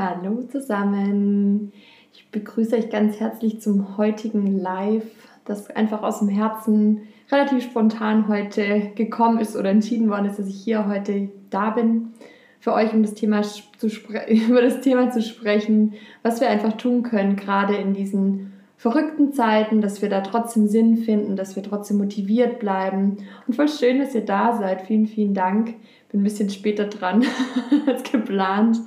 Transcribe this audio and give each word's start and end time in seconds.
Hallo 0.00 0.44
zusammen. 0.44 1.72
Ich 2.12 2.30
begrüße 2.30 2.76
euch 2.76 2.88
ganz 2.88 3.18
herzlich 3.18 3.60
zum 3.60 3.98
heutigen 3.98 4.56
Live, 4.56 5.02
das 5.44 5.70
einfach 5.70 6.04
aus 6.04 6.20
dem 6.20 6.28
Herzen 6.28 7.08
relativ 7.32 7.64
spontan 7.64 8.28
heute 8.28 8.92
gekommen 8.94 9.40
ist 9.40 9.56
oder 9.56 9.70
entschieden 9.70 10.08
worden 10.08 10.26
ist, 10.26 10.38
dass 10.38 10.46
ich 10.46 10.62
hier 10.62 10.86
heute 10.86 11.30
da 11.50 11.70
bin 11.70 12.12
für 12.60 12.74
euch, 12.74 12.94
um 12.94 13.02
das 13.02 13.14
Thema 13.14 13.42
zu 13.42 13.88
über 14.28 14.62
das 14.62 14.82
Thema 14.82 15.10
zu 15.10 15.20
sprechen, 15.20 15.94
was 16.22 16.40
wir 16.40 16.48
einfach 16.48 16.74
tun 16.74 17.02
können, 17.02 17.34
gerade 17.34 17.74
in 17.74 17.92
diesen 17.92 18.52
verrückten 18.76 19.32
Zeiten, 19.32 19.80
dass 19.80 20.00
wir 20.00 20.08
da 20.10 20.20
trotzdem 20.20 20.68
Sinn 20.68 20.98
finden, 20.98 21.34
dass 21.34 21.56
wir 21.56 21.64
trotzdem 21.64 21.98
motiviert 21.98 22.60
bleiben. 22.60 23.16
Und 23.48 23.56
voll 23.56 23.68
schön, 23.68 23.98
dass 23.98 24.14
ihr 24.14 24.24
da 24.24 24.56
seid. 24.56 24.82
Vielen, 24.82 25.08
vielen 25.08 25.34
Dank. 25.34 25.74
Bin 26.12 26.20
ein 26.20 26.24
bisschen 26.24 26.50
später 26.50 26.84
dran 26.84 27.24
als 27.88 28.04
geplant 28.04 28.78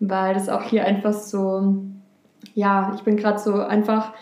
weil 0.00 0.34
das 0.34 0.48
auch 0.48 0.62
hier 0.62 0.84
einfach 0.84 1.12
so, 1.12 1.76
ja, 2.54 2.92
ich 2.96 3.02
bin 3.02 3.16
gerade 3.16 3.38
so 3.38 3.54
einfach, 3.54 4.12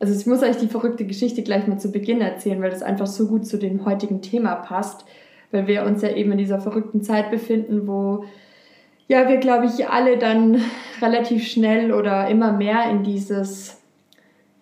also 0.00 0.18
ich 0.18 0.26
muss 0.26 0.42
euch 0.42 0.56
die 0.56 0.68
verrückte 0.68 1.06
Geschichte 1.06 1.42
gleich 1.42 1.66
mal 1.66 1.78
zu 1.78 1.92
Beginn 1.92 2.20
erzählen, 2.20 2.60
weil 2.60 2.70
das 2.70 2.82
einfach 2.82 3.06
so 3.06 3.28
gut 3.28 3.46
zu 3.46 3.58
dem 3.58 3.84
heutigen 3.84 4.22
Thema 4.22 4.54
passt, 4.56 5.04
weil 5.52 5.66
wir 5.66 5.84
uns 5.84 6.02
ja 6.02 6.10
eben 6.10 6.32
in 6.32 6.38
dieser 6.38 6.58
verrückten 6.58 7.02
Zeit 7.02 7.30
befinden, 7.30 7.86
wo 7.86 8.24
ja, 9.08 9.28
wir 9.28 9.36
glaube 9.36 9.66
ich 9.66 9.88
alle 9.88 10.18
dann 10.18 10.60
relativ 11.00 11.46
schnell 11.46 11.92
oder 11.92 12.28
immer 12.28 12.52
mehr 12.52 12.90
in 12.90 13.04
dieses, 13.04 13.80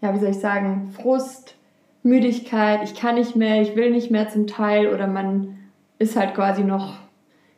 ja, 0.03 0.13
wie 0.13 0.19
soll 0.19 0.31
ich 0.31 0.39
sagen, 0.39 0.91
Frust, 0.93 1.57
Müdigkeit, 2.03 2.81
ich 2.85 2.95
kann 2.95 3.15
nicht 3.15 3.37
mehr, 3.37 3.63
ich 3.63 3.75
will 3.75 3.91
nicht 3.91 4.11
mehr 4.11 4.29
zum 4.29 4.47
Teil 4.47 4.93
oder 4.93 5.07
man 5.07 5.59
ist 5.99 6.17
halt 6.17 6.35
quasi 6.35 6.63
noch 6.63 6.99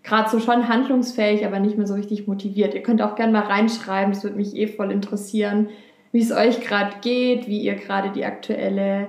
gerade 0.06 0.30
so 0.30 0.38
schon 0.38 0.68
handlungsfähig, 0.68 1.44
aber 1.44 1.58
nicht 1.58 1.76
mehr 1.76 1.86
so 1.86 1.94
richtig 1.94 2.28
motiviert. 2.28 2.74
Ihr 2.74 2.82
könnt 2.82 3.02
auch 3.02 3.16
gerne 3.16 3.32
mal 3.32 3.42
reinschreiben, 3.42 4.12
das 4.12 4.22
würde 4.22 4.36
mich 4.36 4.56
eh 4.56 4.68
voll 4.68 4.92
interessieren, 4.92 5.68
wie 6.12 6.20
es 6.20 6.32
euch 6.32 6.60
gerade 6.60 6.92
geht, 7.02 7.48
wie 7.48 7.60
ihr 7.60 7.74
gerade 7.74 8.10
die 8.10 8.24
aktuelle 8.24 9.08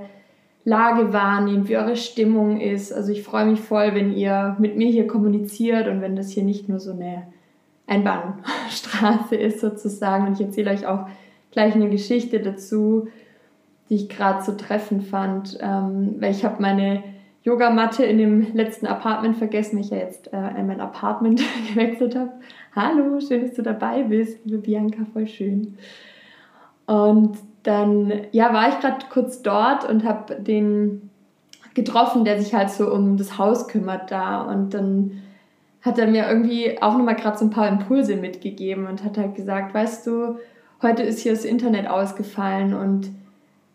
Lage 0.66 1.14
wahrnehmt, 1.14 1.70
wie 1.70 1.78
eure 1.78 1.96
Stimmung 1.96 2.60
ist. 2.60 2.92
Also 2.92 3.12
ich 3.12 3.24
freue 3.24 3.46
mich 3.46 3.60
voll, 3.62 3.94
wenn 3.94 4.12
ihr 4.12 4.58
mit 4.60 4.76
mir 4.76 4.90
hier 4.90 5.08
kommuniziert 5.08 5.88
und 5.88 6.02
wenn 6.02 6.16
das 6.16 6.32
hier 6.32 6.44
nicht 6.44 6.68
nur 6.68 6.80
so 6.80 6.92
eine 6.92 7.28
Einbahnstraße 7.86 9.36
ist 9.36 9.62
sozusagen. 9.62 10.28
Und 10.28 10.34
ich 10.34 10.46
erzähle 10.46 10.72
euch 10.72 10.88
auch 10.88 11.08
gleich 11.52 11.76
eine 11.76 11.90
Geschichte 11.90 12.40
dazu, 12.40 13.08
die 13.90 13.96
ich 13.96 14.10
gerade 14.10 14.44
so 14.44 14.54
treffend 14.54 15.04
fand, 15.04 15.58
ähm, 15.62 16.16
weil 16.20 16.32
ich 16.32 16.44
habe 16.44 16.62
meine 16.62 17.04
Yogamatte 17.48 18.04
in 18.04 18.18
dem 18.18 18.54
letzten 18.54 18.88
Apartment 18.88 19.38
vergessen, 19.38 19.78
ich 19.80 19.90
ja 19.90 19.98
jetzt 19.98 20.34
äh, 20.34 20.60
in 20.60 20.68
mein 20.68 20.82
Apartment 20.82 21.42
gewechselt 21.74 22.14
habe. 22.14 22.34
Hallo, 22.76 23.22
schön, 23.22 23.42
dass 23.42 23.54
du 23.54 23.62
dabei 23.62 24.04
bist, 24.04 24.40
liebe 24.44 24.58
Bianca, 24.58 25.06
voll 25.14 25.28
schön. 25.28 25.78
Und 26.88 27.38
dann 27.64 28.12
ja, 28.34 28.54
war 28.54 28.68
ich 28.68 28.80
gerade 28.82 29.06
kurz 29.10 29.44
dort 29.44 29.90
und 29.90 30.04
habe 30.04 30.36
den 30.36 31.10
getroffen, 31.74 32.26
der 32.26 32.42
sich 32.42 32.54
halt 32.54 32.70
so 32.70 32.92
um 32.92 33.16
das 33.16 33.38
Haus 33.38 33.70
kümmert 33.70 34.12
da. 34.12 34.42
Und 34.42 34.74
dann 34.74 35.22
hat 35.82 35.98
er 35.98 36.08
mir 36.08 36.28
irgendwie 36.28 36.82
auch 36.82 36.98
nochmal 36.98 37.16
gerade 37.16 37.38
so 37.38 37.46
ein 37.46 37.50
paar 37.50 37.70
Impulse 37.70 38.18
mitgegeben 38.18 38.88
und 38.88 39.06
hat 39.06 39.18
halt 39.18 39.36
gesagt, 39.36 39.74
weißt 39.74 40.06
du, 40.06 40.38
heute 40.82 41.04
ist 41.04 41.20
hier 41.20 41.32
das 41.32 41.46
Internet 41.46 41.88
ausgefallen 41.88 42.74
und 42.74 43.10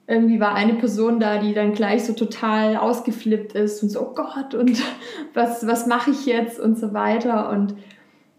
irgendwie 0.06 0.40
war 0.40 0.54
eine 0.54 0.74
Person 0.74 1.20
da, 1.20 1.38
die 1.38 1.54
dann 1.54 1.72
gleich 1.72 2.04
so 2.04 2.12
total 2.12 2.76
ausgeflippt 2.76 3.52
ist 3.52 3.82
und 3.82 3.88
so, 3.88 4.00
oh 4.00 4.14
Gott, 4.14 4.54
und 4.54 4.82
was, 5.34 5.66
was 5.66 5.86
mache 5.86 6.10
ich 6.10 6.26
jetzt 6.26 6.58
und 6.58 6.78
so 6.78 6.92
weiter. 6.92 7.50
Und 7.50 7.74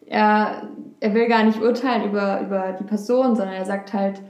er, 0.05 0.69
er 0.99 1.13
will 1.13 1.27
gar 1.27 1.43
nicht 1.43 1.61
urteilen 1.61 2.09
über, 2.09 2.41
über 2.41 2.75
die 2.79 2.83
Person, 2.83 3.35
sondern 3.35 3.55
er 3.55 3.65
sagt 3.65 3.93
halt, 3.93 4.21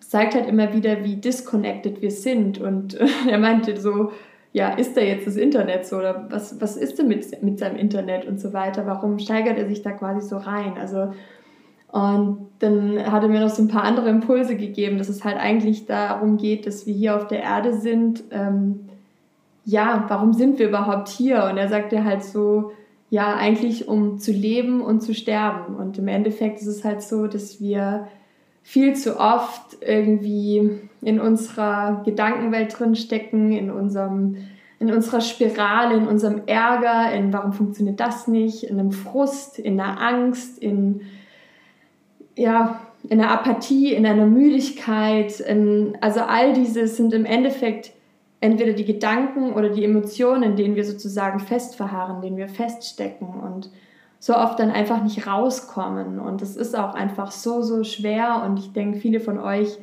zeigt 0.00 0.34
halt 0.34 0.48
immer 0.48 0.72
wieder, 0.72 1.04
wie 1.04 1.16
disconnected 1.16 2.02
wir 2.02 2.10
sind. 2.10 2.60
Und 2.60 2.98
er 3.28 3.38
meinte 3.38 3.80
so, 3.80 4.10
ja, 4.52 4.70
ist 4.70 4.96
da 4.96 5.00
jetzt 5.00 5.28
das 5.28 5.36
Internet 5.36 5.86
so 5.86 5.98
oder 5.98 6.26
was, 6.28 6.60
was 6.60 6.76
ist 6.76 6.98
denn 6.98 7.06
mit, 7.06 7.42
mit 7.42 7.60
seinem 7.60 7.76
Internet 7.76 8.26
und 8.26 8.40
so 8.40 8.52
weiter? 8.52 8.84
Warum 8.86 9.18
steigert 9.20 9.58
er 9.58 9.68
sich 9.68 9.82
da 9.82 9.92
quasi 9.92 10.26
so 10.26 10.38
rein? 10.38 10.74
Also 10.78 11.12
und 11.92 12.48
dann 12.60 13.10
hat 13.10 13.22
er 13.22 13.28
mir 13.28 13.40
noch 13.40 13.50
so 13.50 13.62
ein 13.62 13.68
paar 13.68 13.82
andere 13.82 14.08
Impulse 14.10 14.56
gegeben, 14.56 14.98
dass 14.98 15.08
es 15.08 15.24
halt 15.24 15.38
eigentlich 15.38 15.86
darum 15.86 16.36
geht, 16.36 16.66
dass 16.66 16.86
wir 16.86 16.94
hier 16.94 17.16
auf 17.16 17.26
der 17.26 17.42
Erde 17.42 17.74
sind. 17.74 18.22
Ähm, 18.30 18.88
ja, 19.64 20.04
warum 20.08 20.32
sind 20.32 20.58
wir 20.58 20.68
überhaupt 20.68 21.08
hier? 21.08 21.44
Und 21.50 21.56
er 21.56 21.68
sagte 21.68 22.04
halt 22.04 22.22
so, 22.22 22.72
ja, 23.08 23.34
eigentlich 23.34 23.88
um 23.88 24.18
zu 24.18 24.30
leben 24.30 24.82
und 24.82 25.00
zu 25.00 25.14
sterben. 25.14 25.74
Und 25.74 25.98
im 25.98 26.06
Endeffekt 26.06 26.60
ist 26.60 26.68
es 26.68 26.84
halt 26.84 27.02
so, 27.02 27.26
dass 27.26 27.60
wir 27.60 28.06
viel 28.62 28.94
zu 28.94 29.18
oft 29.18 29.78
irgendwie 29.80 30.78
in 31.02 31.18
unserer 31.18 32.02
Gedankenwelt 32.04 32.78
drin 32.78 32.94
stecken, 32.94 33.52
in 33.52 33.70
in 34.78 34.92
unserer 34.94 35.20
Spirale, 35.20 35.96
in 35.96 36.06
unserem 36.06 36.42
Ärger, 36.46 37.12
in 37.12 37.32
warum 37.32 37.52
funktioniert 37.52 38.00
das 38.00 38.28
nicht, 38.28 38.62
in 38.62 38.78
einem 38.78 38.92
Frust, 38.92 39.58
in 39.58 39.78
einer 39.78 40.00
Angst, 40.00 40.58
in 40.58 41.02
ja, 42.40 42.80
in 43.08 43.20
einer 43.20 43.30
Apathie, 43.30 43.92
in 43.92 44.06
einer 44.06 44.26
Müdigkeit. 44.26 45.40
In, 45.40 45.96
also 46.00 46.20
all 46.20 46.52
diese 46.52 46.86
sind 46.88 47.12
im 47.12 47.24
Endeffekt 47.24 47.92
entweder 48.40 48.72
die 48.72 48.84
Gedanken 48.84 49.52
oder 49.52 49.68
die 49.68 49.84
Emotionen, 49.84 50.42
in 50.42 50.56
denen 50.56 50.76
wir 50.76 50.84
sozusagen 50.84 51.40
festverharren, 51.40 52.16
in 52.16 52.22
denen 52.22 52.36
wir 52.38 52.48
feststecken 52.48 53.28
und 53.28 53.70
so 54.18 54.36
oft 54.36 54.58
dann 54.58 54.70
einfach 54.70 55.02
nicht 55.02 55.26
rauskommen. 55.26 56.18
Und 56.18 56.42
es 56.42 56.56
ist 56.56 56.76
auch 56.76 56.94
einfach 56.94 57.30
so, 57.30 57.62
so 57.62 57.84
schwer. 57.84 58.42
Und 58.44 58.58
ich 58.58 58.72
denke, 58.72 58.98
viele 58.98 59.20
von 59.20 59.38
euch 59.38 59.78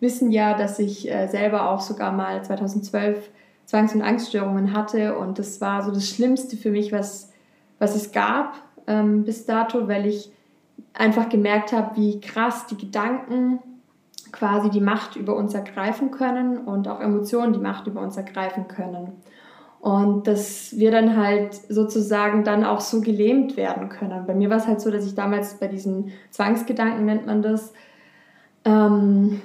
wissen 0.00 0.30
ja, 0.30 0.56
dass 0.56 0.78
ich 0.78 1.10
äh, 1.10 1.26
selber 1.26 1.70
auch 1.70 1.80
sogar 1.80 2.12
mal 2.12 2.42
2012 2.42 3.30
Zwangs- 3.64 3.94
und 3.94 4.02
Angststörungen 4.02 4.74
hatte. 4.74 5.16
Und 5.16 5.38
das 5.38 5.60
war 5.60 5.82
so 5.82 5.90
das 5.90 6.08
Schlimmste 6.08 6.56
für 6.56 6.70
mich, 6.70 6.92
was, 6.92 7.32
was 7.78 7.96
es 7.96 8.12
gab 8.12 8.54
ähm, 8.86 9.24
bis 9.24 9.46
dato, 9.46 9.88
weil 9.88 10.06
ich 10.06 10.30
einfach 10.98 11.28
gemerkt 11.28 11.72
habe, 11.72 11.96
wie 11.96 12.20
krass 12.20 12.66
die 12.66 12.76
Gedanken 12.76 13.60
quasi 14.32 14.68
die 14.68 14.80
Macht 14.80 15.16
über 15.16 15.36
uns 15.36 15.54
ergreifen 15.54 16.10
können 16.10 16.58
und 16.58 16.88
auch 16.88 17.00
Emotionen 17.00 17.52
die 17.52 17.58
Macht 17.58 17.86
über 17.86 18.02
uns 18.02 18.16
ergreifen 18.16 18.68
können. 18.68 19.12
Und 19.80 20.26
dass 20.26 20.76
wir 20.76 20.90
dann 20.90 21.16
halt 21.16 21.54
sozusagen 21.54 22.42
dann 22.42 22.64
auch 22.64 22.80
so 22.80 23.00
gelähmt 23.00 23.56
werden 23.56 23.88
können. 23.88 24.26
Bei 24.26 24.34
mir 24.34 24.50
war 24.50 24.56
es 24.56 24.66
halt 24.66 24.80
so, 24.80 24.90
dass 24.90 25.06
ich 25.06 25.14
damals 25.14 25.54
bei 25.54 25.68
diesen 25.68 26.10
Zwangsgedanken, 26.30 27.04
nennt 27.04 27.26
man 27.26 27.42
das, 27.42 27.72
ähm, 28.64 29.40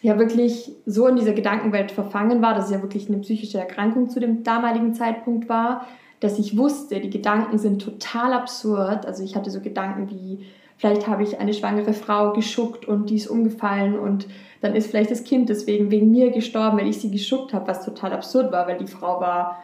ja 0.00 0.18
wirklich 0.18 0.74
so 0.84 1.06
in 1.06 1.16
dieser 1.16 1.32
Gedankenwelt 1.32 1.92
verfangen 1.92 2.42
war, 2.42 2.54
dass 2.54 2.66
es 2.66 2.70
ja 2.72 2.82
wirklich 2.82 3.08
eine 3.08 3.18
psychische 3.18 3.58
Erkrankung 3.58 4.10
zu 4.10 4.20
dem 4.20 4.42
damaligen 4.42 4.94
Zeitpunkt 4.94 5.48
war, 5.48 5.86
dass 6.18 6.38
ich 6.38 6.56
wusste, 6.56 7.00
die 7.00 7.10
Gedanken 7.10 7.58
sind 7.58 7.80
total 7.80 8.32
absurd. 8.32 9.06
Also 9.06 9.22
ich 9.22 9.36
hatte 9.36 9.50
so 9.50 9.60
Gedanken 9.60 10.10
wie, 10.10 10.44
vielleicht 10.82 11.06
habe 11.06 11.22
ich 11.22 11.38
eine 11.38 11.54
schwangere 11.54 11.92
Frau 11.92 12.32
geschuckt 12.32 12.88
und 12.88 13.08
die 13.08 13.14
ist 13.14 13.28
umgefallen 13.28 13.96
und 13.96 14.26
dann 14.62 14.74
ist 14.74 14.90
vielleicht 14.90 15.12
das 15.12 15.22
Kind 15.22 15.48
deswegen 15.48 15.92
wegen 15.92 16.10
mir 16.10 16.32
gestorben, 16.32 16.76
weil 16.76 16.88
ich 16.88 17.00
sie 17.00 17.12
geschuckt 17.12 17.54
habe, 17.54 17.68
was 17.68 17.84
total 17.84 18.12
absurd 18.12 18.50
war, 18.50 18.66
weil 18.66 18.78
die 18.78 18.88
Frau 18.88 19.20
war 19.20 19.62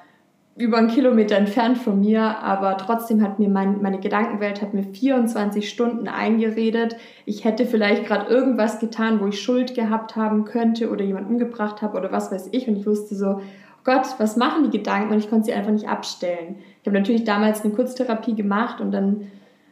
über 0.54 0.78
einen 0.78 0.86
Kilometer 0.86 1.36
entfernt 1.36 1.78
von 1.78 1.98
mir, 1.98 2.22
aber 2.22 2.76
trotzdem 2.76 3.20
hat 3.20 3.40
mir 3.40 3.48
mein, 3.48 3.82
meine 3.82 3.98
Gedankenwelt 3.98 4.62
hat 4.62 4.74
mir 4.74 4.84
24 4.84 5.68
Stunden 5.68 6.06
eingeredet. 6.06 6.96
Ich 7.26 7.44
hätte 7.44 7.66
vielleicht 7.66 8.06
gerade 8.06 8.32
irgendwas 8.32 8.78
getan, 8.78 9.18
wo 9.20 9.26
ich 9.26 9.42
Schuld 9.42 9.74
gehabt 9.74 10.14
haben 10.14 10.44
könnte 10.44 10.88
oder 10.88 11.04
jemand 11.04 11.28
umgebracht 11.28 11.82
habe 11.82 11.98
oder 11.98 12.12
was 12.12 12.30
weiß 12.30 12.50
ich. 12.52 12.68
Und 12.68 12.76
ich 12.76 12.86
wusste 12.86 13.16
so, 13.16 13.40
Gott, 13.82 14.06
was 14.18 14.36
machen 14.36 14.70
die 14.70 14.78
Gedanken? 14.78 15.12
Und 15.14 15.18
ich 15.18 15.28
konnte 15.30 15.46
sie 15.46 15.52
einfach 15.52 15.72
nicht 15.72 15.88
abstellen. 15.88 16.56
Ich 16.80 16.86
habe 16.86 16.96
natürlich 16.96 17.24
damals 17.24 17.64
eine 17.64 17.74
Kurztherapie 17.74 18.36
gemacht 18.36 18.80
und 18.80 18.92
dann 18.92 19.28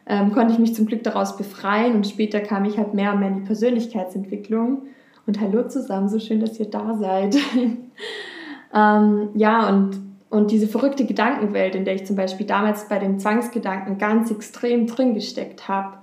ähm, 0.07 0.31
konnte 0.31 0.53
ich 0.53 0.59
mich 0.59 0.73
zum 0.73 0.85
Glück 0.85 1.03
daraus 1.03 1.37
befreien 1.37 1.95
und 1.95 2.07
später 2.07 2.39
kam 2.39 2.65
ich 2.65 2.77
halt 2.77 2.93
mehr 2.93 3.13
und 3.13 3.19
mehr 3.19 3.29
in 3.29 3.35
die 3.35 3.45
Persönlichkeitsentwicklung. 3.45 4.83
Und 5.25 5.41
hallo 5.41 5.67
zusammen, 5.67 6.07
so 6.07 6.19
schön, 6.19 6.39
dass 6.39 6.59
ihr 6.59 6.69
da 6.69 6.95
seid. 6.97 7.35
ähm, 8.73 9.29
ja, 9.35 9.67
und, 9.69 9.99
und 10.29 10.51
diese 10.51 10.67
verrückte 10.67 11.05
Gedankenwelt, 11.05 11.75
in 11.75 11.83
der 11.83 11.95
ich 11.95 12.05
zum 12.05 12.15
Beispiel 12.15 12.45
damals 12.45 12.87
bei 12.87 12.97
den 12.97 13.19
Zwangsgedanken 13.19 13.97
ganz 13.97 14.31
extrem 14.31 14.87
drin 14.87 15.13
gesteckt 15.13 15.67
habe, 15.67 15.97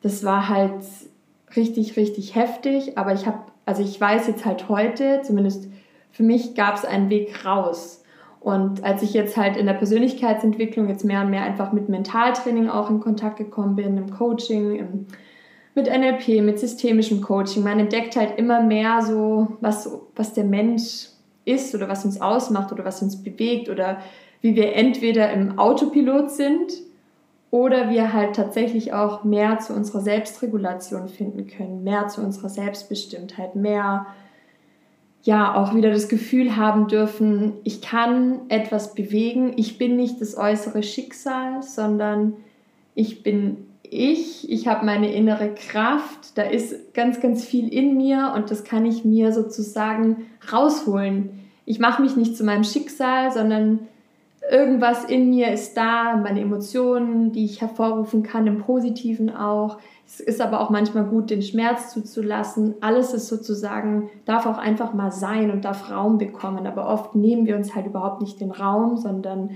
das 0.00 0.24
war 0.24 0.48
halt 0.48 0.82
richtig, 1.54 1.96
richtig 1.96 2.34
heftig. 2.34 2.96
Aber 2.96 3.12
ich 3.12 3.26
habe, 3.26 3.40
also 3.66 3.82
ich 3.82 4.00
weiß 4.00 4.26
jetzt 4.28 4.46
halt 4.46 4.70
heute, 4.70 5.20
zumindest 5.22 5.68
für 6.10 6.22
mich 6.22 6.54
gab 6.54 6.76
es 6.76 6.86
einen 6.86 7.10
Weg 7.10 7.44
raus. 7.44 8.01
Und 8.42 8.82
als 8.82 9.02
ich 9.02 9.14
jetzt 9.14 9.36
halt 9.36 9.56
in 9.56 9.66
der 9.66 9.74
Persönlichkeitsentwicklung 9.74 10.88
jetzt 10.88 11.04
mehr 11.04 11.20
und 11.20 11.30
mehr 11.30 11.42
einfach 11.42 11.72
mit 11.72 11.88
Mentaltraining 11.88 12.68
auch 12.68 12.90
in 12.90 12.98
Kontakt 12.98 13.36
gekommen 13.36 13.76
bin, 13.76 13.96
im 13.96 14.10
Coaching, 14.10 14.74
im, 14.74 15.06
mit 15.76 15.86
NLP, 15.86 16.42
mit 16.42 16.58
systemischem 16.58 17.20
Coaching, 17.20 17.62
man 17.62 17.78
entdeckt 17.78 18.16
halt 18.16 18.38
immer 18.38 18.60
mehr 18.60 19.02
so, 19.02 19.56
was, 19.60 19.88
was 20.16 20.34
der 20.34 20.44
Mensch 20.44 21.08
ist 21.44 21.74
oder 21.74 21.88
was 21.88 22.04
uns 22.04 22.20
ausmacht 22.20 22.72
oder 22.72 22.84
was 22.84 23.00
uns 23.00 23.22
bewegt 23.22 23.68
oder 23.68 23.98
wie 24.40 24.56
wir 24.56 24.74
entweder 24.74 25.32
im 25.32 25.58
Autopilot 25.58 26.30
sind 26.30 26.72
oder 27.52 27.90
wir 27.90 28.12
halt 28.12 28.34
tatsächlich 28.34 28.92
auch 28.92 29.22
mehr 29.22 29.60
zu 29.60 29.72
unserer 29.72 30.00
Selbstregulation 30.00 31.08
finden 31.08 31.46
können, 31.46 31.84
mehr 31.84 32.08
zu 32.08 32.22
unserer 32.22 32.48
Selbstbestimmtheit, 32.48 33.54
mehr 33.54 34.06
ja 35.22 35.54
auch 35.54 35.74
wieder 35.74 35.90
das 35.90 36.08
Gefühl 36.08 36.56
haben 36.56 36.88
dürfen, 36.88 37.54
ich 37.64 37.80
kann 37.80 38.40
etwas 38.48 38.94
bewegen, 38.94 39.52
ich 39.56 39.78
bin 39.78 39.96
nicht 39.96 40.20
das 40.20 40.36
äußere 40.36 40.82
Schicksal, 40.82 41.62
sondern 41.62 42.34
ich 42.94 43.22
bin 43.22 43.68
ich, 43.92 44.50
ich 44.50 44.68
habe 44.68 44.86
meine 44.86 45.12
innere 45.12 45.54
Kraft, 45.54 46.38
da 46.38 46.42
ist 46.42 46.94
ganz, 46.94 47.20
ganz 47.20 47.44
viel 47.44 47.68
in 47.68 47.96
mir 47.96 48.32
und 48.34 48.50
das 48.50 48.64
kann 48.64 48.86
ich 48.86 49.04
mir 49.04 49.32
sozusagen 49.32 50.24
rausholen. 50.50 51.40
Ich 51.66 51.78
mache 51.78 52.00
mich 52.00 52.16
nicht 52.16 52.34
zu 52.34 52.42
meinem 52.42 52.64
Schicksal, 52.64 53.30
sondern 53.32 53.80
irgendwas 54.50 55.04
in 55.04 55.28
mir 55.28 55.52
ist 55.52 55.74
da, 55.74 56.16
meine 56.16 56.40
Emotionen, 56.40 57.32
die 57.32 57.44
ich 57.44 57.60
hervorrufen 57.60 58.22
kann, 58.22 58.46
im 58.46 58.58
Positiven 58.58 59.28
auch. 59.28 59.78
Es 60.12 60.20
ist 60.20 60.42
aber 60.42 60.60
auch 60.60 60.68
manchmal 60.68 61.04
gut, 61.04 61.30
den 61.30 61.40
Schmerz 61.40 61.90
zuzulassen. 61.90 62.74
Alles 62.82 63.14
ist 63.14 63.28
sozusagen, 63.28 64.10
darf 64.26 64.44
auch 64.44 64.58
einfach 64.58 64.92
mal 64.92 65.10
sein 65.10 65.50
und 65.50 65.64
darf 65.64 65.90
Raum 65.90 66.18
bekommen. 66.18 66.66
Aber 66.66 66.86
oft 66.86 67.14
nehmen 67.14 67.46
wir 67.46 67.56
uns 67.56 67.74
halt 67.74 67.86
überhaupt 67.86 68.20
nicht 68.20 68.38
den 68.38 68.50
Raum, 68.50 68.98
sondern 68.98 69.52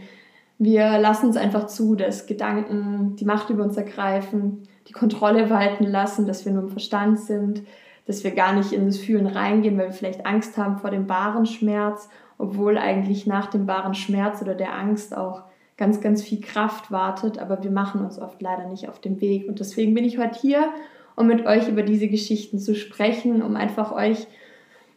wir 0.58 0.98
lassen 0.98 1.28
es 1.28 1.36
einfach 1.36 1.66
zu, 1.66 1.94
dass 1.94 2.26
Gedanken 2.26 3.16
die 3.16 3.26
Macht 3.26 3.50
über 3.50 3.64
uns 3.64 3.76
ergreifen, 3.76 4.62
die 4.88 4.94
Kontrolle 4.94 5.50
walten 5.50 5.84
lassen, 5.84 6.26
dass 6.26 6.46
wir 6.46 6.52
nur 6.52 6.62
im 6.62 6.70
Verstand 6.70 7.20
sind, 7.20 7.62
dass 8.06 8.24
wir 8.24 8.30
gar 8.30 8.54
nicht 8.54 8.72
in 8.72 8.86
das 8.86 8.96
Fühlen 8.96 9.26
reingehen, 9.26 9.76
weil 9.76 9.88
wir 9.88 9.92
vielleicht 9.92 10.24
Angst 10.24 10.56
haben 10.56 10.78
vor 10.78 10.90
dem 10.90 11.06
wahren 11.06 11.44
Schmerz 11.44 12.08
obwohl 12.38 12.78
eigentlich 12.78 13.26
nach 13.26 13.46
dem 13.46 13.66
wahren 13.66 13.94
Schmerz 13.94 14.42
oder 14.42 14.54
der 14.54 14.74
Angst 14.74 15.16
auch 15.16 15.44
ganz, 15.76 16.00
ganz 16.00 16.22
viel 16.22 16.40
Kraft 16.40 16.90
wartet, 16.90 17.38
aber 17.38 17.62
wir 17.62 17.70
machen 17.70 18.04
uns 18.04 18.18
oft 18.18 18.40
leider 18.40 18.68
nicht 18.68 18.88
auf 18.88 19.00
den 19.00 19.20
Weg. 19.20 19.48
Und 19.48 19.60
deswegen 19.60 19.94
bin 19.94 20.04
ich 20.04 20.18
heute 20.18 20.38
hier, 20.40 20.68
um 21.16 21.26
mit 21.26 21.46
euch 21.46 21.68
über 21.68 21.82
diese 21.82 22.08
Geschichten 22.08 22.58
zu 22.58 22.74
sprechen, 22.74 23.42
um 23.42 23.56
einfach 23.56 23.92
euch 23.92 24.26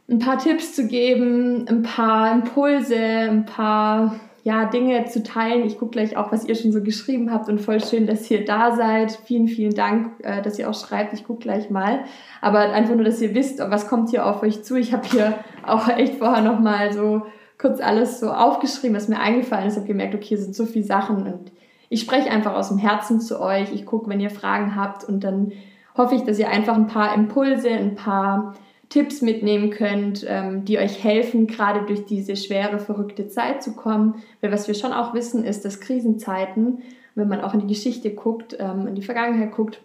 ein 0.10 0.20
paar 0.20 0.38
Tipps 0.38 0.74
zu 0.74 0.88
geben, 0.88 1.68
ein 1.68 1.84
paar 1.84 2.34
Impulse, 2.34 2.98
ein 2.98 3.46
paar 3.46 4.20
ja, 4.44 4.66
Dinge 4.66 5.06
zu 5.06 5.22
teilen. 5.22 5.66
Ich 5.66 5.78
gucke 5.78 5.92
gleich 5.92 6.18
auch, 6.18 6.32
was 6.32 6.46
ihr 6.46 6.56
schon 6.56 6.72
so 6.72 6.82
geschrieben 6.82 7.32
habt 7.32 7.50
und 7.50 7.60
voll 7.60 7.84
schön, 7.84 8.08
dass 8.08 8.30
ihr 8.32 8.46
da 8.46 8.76
seid. 8.76 9.12
Vielen, 9.12 9.48
vielen 9.48 9.76
Dank, 9.76 10.14
äh, 10.24 10.42
dass 10.42 10.58
ihr 10.58 10.70
auch 10.70 10.74
schreibt. 10.74 11.14
Ich 11.14 11.26
gucke 11.26 11.42
gleich 11.42 11.70
mal. 11.70 12.06
Aber 12.42 12.60
einfach 12.60 12.96
nur, 12.96 13.04
dass 13.04 13.22
ihr 13.22 13.36
wisst, 13.36 13.60
was 13.60 13.88
kommt 13.88 14.10
hier 14.10 14.26
auf 14.26 14.42
euch 14.42 14.64
zu. 14.64 14.78
Ich 14.78 14.94
habe 14.94 15.08
hier 15.08 15.36
auch 15.66 15.90
echt 15.90 16.16
vorher 16.16 16.42
nochmal 16.42 16.94
so 16.94 17.24
kurz 17.60 17.82
alles 17.82 18.20
so 18.20 18.32
aufgeschrieben, 18.32 18.96
was 18.96 19.08
mir 19.08 19.20
eingefallen 19.20 19.68
ist. 19.68 19.76
Habe 19.76 19.86
gemerkt, 19.86 20.16
okay, 20.16 20.26
hier 20.26 20.38
sind 20.40 20.56
so 20.56 20.66
viele 20.66 20.86
Sachen 20.86 21.32
und 21.32 21.52
ich 21.90 22.02
spreche 22.02 22.32
einfach 22.32 22.56
aus 22.56 22.70
dem 22.70 22.78
Herzen 22.78 23.20
zu 23.20 23.40
euch. 23.40 23.72
Ich 23.74 23.86
gucke, 23.86 24.10
wenn 24.10 24.20
ihr 24.20 24.30
Fragen 24.30 24.76
habt 24.76 25.04
und 25.04 25.24
dann 25.24 25.52
hoffe 25.98 26.16
ich, 26.16 26.24
dass 26.24 26.40
ihr 26.40 26.50
einfach 26.50 26.76
ein 26.76 26.88
paar 26.88 27.14
Impulse, 27.14 27.70
ein 27.70 27.96
paar 27.96 28.56
Tipps 28.88 29.22
mitnehmen 29.22 29.70
könnt, 29.70 30.26
ähm, 30.28 30.66
die 30.66 30.80
euch 30.80 31.04
helfen, 31.04 31.46
gerade 31.46 31.86
durch 31.86 32.06
diese 32.06 32.36
schwere, 32.36 32.80
verrückte 32.80 33.28
Zeit 33.28 33.62
zu 33.62 33.76
kommen. 33.76 34.16
Weil 34.42 34.52
was 34.52 34.68
wir 34.68 34.74
schon 34.74 34.94
auch 34.94 35.14
wissen, 35.14 35.44
ist, 35.44 35.66
dass 35.66 35.80
Krisenzeiten, 35.80 36.80
wenn 37.16 37.28
man 37.28 37.42
auch 37.42 37.54
in 37.54 37.62
die 37.62 37.74
Geschichte 37.74 38.14
guckt, 38.14 38.56
ähm, 38.60 38.88
in 38.88 38.96
die 38.96 39.04
Vergangenheit 39.04 39.52
guckt, 39.52 39.82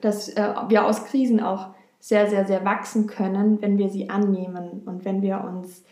dass 0.00 0.28
äh, 0.30 0.52
wir 0.68 0.84
aus 0.84 1.04
Krisen 1.04 1.40
auch 1.40 1.68
sehr, 2.00 2.28
sehr, 2.28 2.46
sehr 2.46 2.64
wachsen 2.64 3.06
können, 3.06 3.62
wenn 3.62 3.78
wir 3.78 3.88
sie 3.88 4.10
annehmen 4.10 4.82
und 4.84 5.04
wenn 5.04 5.22
wir 5.22 5.44
uns 5.44 5.84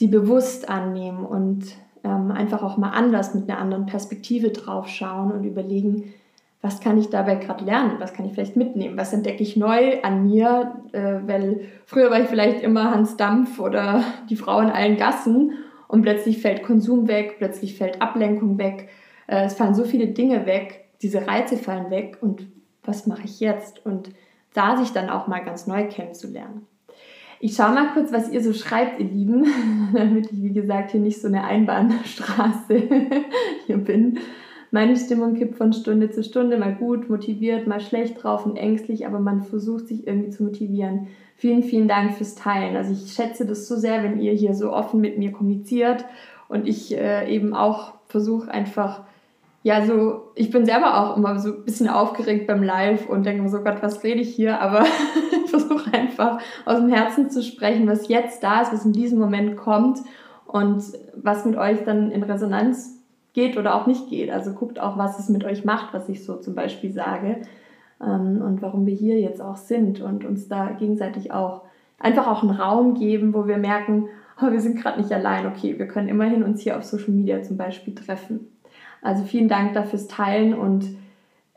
sie 0.00 0.06
bewusst 0.06 0.70
annehmen 0.70 1.26
und 1.26 1.76
ähm, 2.04 2.30
einfach 2.30 2.62
auch 2.62 2.78
mal 2.78 2.88
anders 2.88 3.34
mit 3.34 3.50
einer 3.50 3.58
anderen 3.58 3.84
Perspektive 3.84 4.48
drauf 4.48 4.88
schauen 4.88 5.30
und 5.30 5.44
überlegen, 5.44 6.14
was 6.62 6.80
kann 6.80 6.96
ich 6.96 7.10
dabei 7.10 7.34
gerade 7.34 7.66
lernen, 7.66 7.96
was 7.98 8.14
kann 8.14 8.24
ich 8.24 8.32
vielleicht 8.32 8.56
mitnehmen, 8.56 8.96
was 8.96 9.12
entdecke 9.12 9.42
ich 9.42 9.58
neu 9.58 10.00
an 10.02 10.26
mir, 10.26 10.72
äh, 10.92 11.16
weil 11.26 11.66
früher 11.84 12.10
war 12.10 12.18
ich 12.18 12.28
vielleicht 12.28 12.62
immer 12.62 12.90
Hans 12.90 13.18
Dampf 13.18 13.60
oder 13.60 14.02
die 14.30 14.36
Frau 14.36 14.60
in 14.60 14.70
allen 14.70 14.96
Gassen 14.96 15.52
und 15.86 16.00
plötzlich 16.00 16.40
fällt 16.40 16.62
Konsum 16.62 17.06
weg, 17.06 17.34
plötzlich 17.36 17.76
fällt 17.76 18.00
Ablenkung 18.00 18.56
weg, 18.56 18.88
äh, 19.26 19.44
es 19.44 19.52
fallen 19.52 19.74
so 19.74 19.84
viele 19.84 20.06
Dinge 20.06 20.46
weg, 20.46 20.86
diese 21.02 21.26
Reize 21.26 21.58
fallen 21.58 21.90
weg 21.90 22.16
und 22.22 22.46
was 22.84 23.06
mache 23.06 23.24
ich 23.24 23.38
jetzt? 23.38 23.84
Und 23.84 24.12
da 24.54 24.78
sich 24.78 24.94
dann 24.94 25.10
auch 25.10 25.26
mal 25.26 25.44
ganz 25.44 25.66
neu 25.66 25.88
kennenzulernen. 25.88 26.66
Ich 27.42 27.56
schaue 27.56 27.72
mal 27.72 27.88
kurz, 27.94 28.12
was 28.12 28.30
ihr 28.30 28.42
so 28.42 28.52
schreibt, 28.52 29.00
ihr 29.00 29.06
Lieben, 29.06 29.46
damit 29.94 30.30
ich, 30.30 30.42
wie 30.42 30.52
gesagt, 30.52 30.90
hier 30.90 31.00
nicht 31.00 31.22
so 31.22 31.28
eine 31.28 31.44
Einbahnstraße 31.44 32.82
hier 33.66 33.78
bin. 33.78 34.18
Meine 34.70 34.94
Stimmung 34.96 35.34
kippt 35.34 35.56
von 35.56 35.72
Stunde 35.72 36.10
zu 36.10 36.22
Stunde, 36.22 36.58
mal 36.58 36.74
gut, 36.74 37.08
motiviert, 37.08 37.66
mal 37.66 37.80
schlecht 37.80 38.22
drauf 38.22 38.44
und 38.44 38.56
ängstlich, 38.56 39.06
aber 39.06 39.18
man 39.20 39.40
versucht 39.40 39.88
sich 39.88 40.06
irgendwie 40.06 40.30
zu 40.30 40.44
motivieren. 40.44 41.08
Vielen, 41.34 41.62
vielen 41.62 41.88
Dank 41.88 42.14
fürs 42.14 42.34
Teilen. 42.34 42.76
Also 42.76 42.92
ich 42.92 43.12
schätze 43.14 43.46
das 43.46 43.66
so 43.66 43.74
sehr, 43.74 44.02
wenn 44.04 44.20
ihr 44.20 44.32
hier 44.32 44.54
so 44.54 44.70
offen 44.70 45.00
mit 45.00 45.18
mir 45.18 45.32
kommuniziert 45.32 46.04
und 46.48 46.68
ich 46.68 46.94
äh, 46.94 47.34
eben 47.34 47.54
auch 47.54 47.94
versuche 48.06 48.50
einfach, 48.50 49.04
ja, 49.62 49.84
so, 49.86 50.30
ich 50.34 50.50
bin 50.50 50.66
selber 50.66 51.00
auch 51.00 51.16
immer 51.16 51.38
so 51.38 51.54
ein 51.54 51.64
bisschen 51.64 51.88
aufgeregt 51.88 52.46
beim 52.46 52.62
Live 52.62 53.08
und 53.08 53.24
denke 53.24 53.42
mir 53.42 53.48
so, 53.48 53.62
Gott, 53.62 53.82
was 53.82 54.04
rede 54.04 54.20
ich 54.20 54.34
hier? 54.34 54.60
Aber 54.60 54.84
ich 55.44 55.50
versuche 55.50 55.79
einfach 56.20 56.42
aus 56.64 56.78
dem 56.78 56.90
Herzen 56.90 57.30
zu 57.30 57.42
sprechen, 57.42 57.88
was 57.88 58.08
jetzt 58.08 58.42
da 58.42 58.62
ist, 58.62 58.72
was 58.72 58.84
in 58.84 58.92
diesem 58.92 59.18
Moment 59.18 59.56
kommt 59.56 59.98
und 60.46 60.82
was 61.14 61.44
mit 61.44 61.56
euch 61.56 61.84
dann 61.84 62.10
in 62.10 62.22
Resonanz 62.22 62.98
geht 63.32 63.56
oder 63.56 63.74
auch 63.74 63.86
nicht 63.86 64.08
geht. 64.08 64.30
Also 64.30 64.52
guckt 64.52 64.80
auch, 64.80 64.98
was 64.98 65.18
es 65.18 65.28
mit 65.28 65.44
euch 65.44 65.64
macht, 65.64 65.94
was 65.94 66.08
ich 66.08 66.24
so 66.24 66.36
zum 66.36 66.54
Beispiel 66.54 66.92
sage 66.92 67.42
ähm, 68.00 68.42
und 68.42 68.62
warum 68.62 68.86
wir 68.86 68.94
hier 68.94 69.20
jetzt 69.20 69.40
auch 69.40 69.56
sind 69.56 70.00
und 70.00 70.24
uns 70.24 70.48
da 70.48 70.70
gegenseitig 70.70 71.32
auch 71.32 71.62
einfach 71.98 72.26
auch 72.26 72.42
einen 72.42 72.52
Raum 72.52 72.94
geben, 72.94 73.34
wo 73.34 73.46
wir 73.46 73.58
merken, 73.58 74.08
oh, 74.40 74.50
wir 74.50 74.60
sind 74.60 74.80
gerade 74.80 75.00
nicht 75.00 75.12
allein, 75.12 75.46
okay, 75.46 75.78
wir 75.78 75.86
können 75.86 76.08
immerhin 76.08 76.42
uns 76.42 76.62
hier 76.62 76.76
auf 76.76 76.84
Social 76.84 77.10
Media 77.10 77.42
zum 77.42 77.56
Beispiel 77.56 77.94
treffen. 77.94 78.48
Also 79.02 79.24
vielen 79.24 79.48
Dank 79.48 79.74
dafür 79.74 79.90
fürs 79.90 80.08
Teilen 80.08 80.54
und 80.54 80.84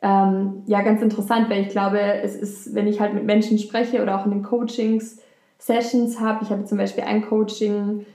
ähm, 0.04 0.64
ja, 0.66 0.82
ganz 0.82 1.02
interessant, 1.02 1.50
weil 1.50 1.62
ich 1.62 1.70
glaube, 1.70 2.00
es 2.00 2.36
ist, 2.36 2.76
wenn 2.76 2.88
ich 2.88 3.00
halt 3.00 3.14
mit 3.14 3.24
Menschen 3.24 3.58
spreche 3.58 4.04
oder 4.04 4.20
auch 4.20 4.26
in 4.26 4.32
den 4.32 4.44
Coachings 4.44 5.22
Sessions 5.58 6.20
habe, 6.20 6.44
ich 6.44 6.50
hatte 6.50 6.66
zum 6.66 6.78
Beispiel 6.78 7.06
ein 7.06 7.26
Coaching, 7.26 8.06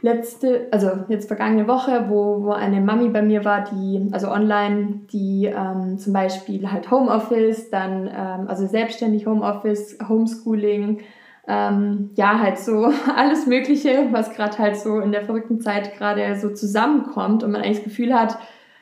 letzte, 0.00 0.68
also 0.70 0.90
jetzt 1.08 1.26
vergangene 1.26 1.66
Woche, 1.66 2.04
wo, 2.08 2.44
wo 2.44 2.52
eine 2.52 2.80
Mami 2.80 3.08
bei 3.08 3.20
mir 3.20 3.44
war, 3.44 3.64
die, 3.64 4.08
also 4.12 4.28
online, 4.28 5.00
die 5.12 5.46
ähm, 5.46 5.98
zum 5.98 6.12
Beispiel 6.12 6.70
halt 6.70 6.88
Homeoffice, 6.90 7.68
dann, 7.70 8.06
ähm, 8.06 8.46
also 8.46 8.68
selbstständig 8.68 9.26
Homeoffice, 9.26 9.98
Homeschooling, 10.08 11.00
ähm, 11.48 12.10
ja, 12.14 12.38
halt 12.38 12.58
so 12.58 12.92
alles 13.16 13.46
Mögliche, 13.46 14.06
was 14.12 14.30
gerade 14.30 14.56
halt 14.58 14.76
so 14.76 15.00
in 15.00 15.10
der 15.10 15.22
verrückten 15.22 15.60
Zeit 15.60 15.96
gerade 15.96 16.36
so 16.36 16.50
zusammenkommt 16.50 17.42
und 17.42 17.50
man 17.50 17.62
eigentlich 17.62 17.78
das 17.78 17.84
Gefühl 17.84 18.14
hat, 18.14 18.38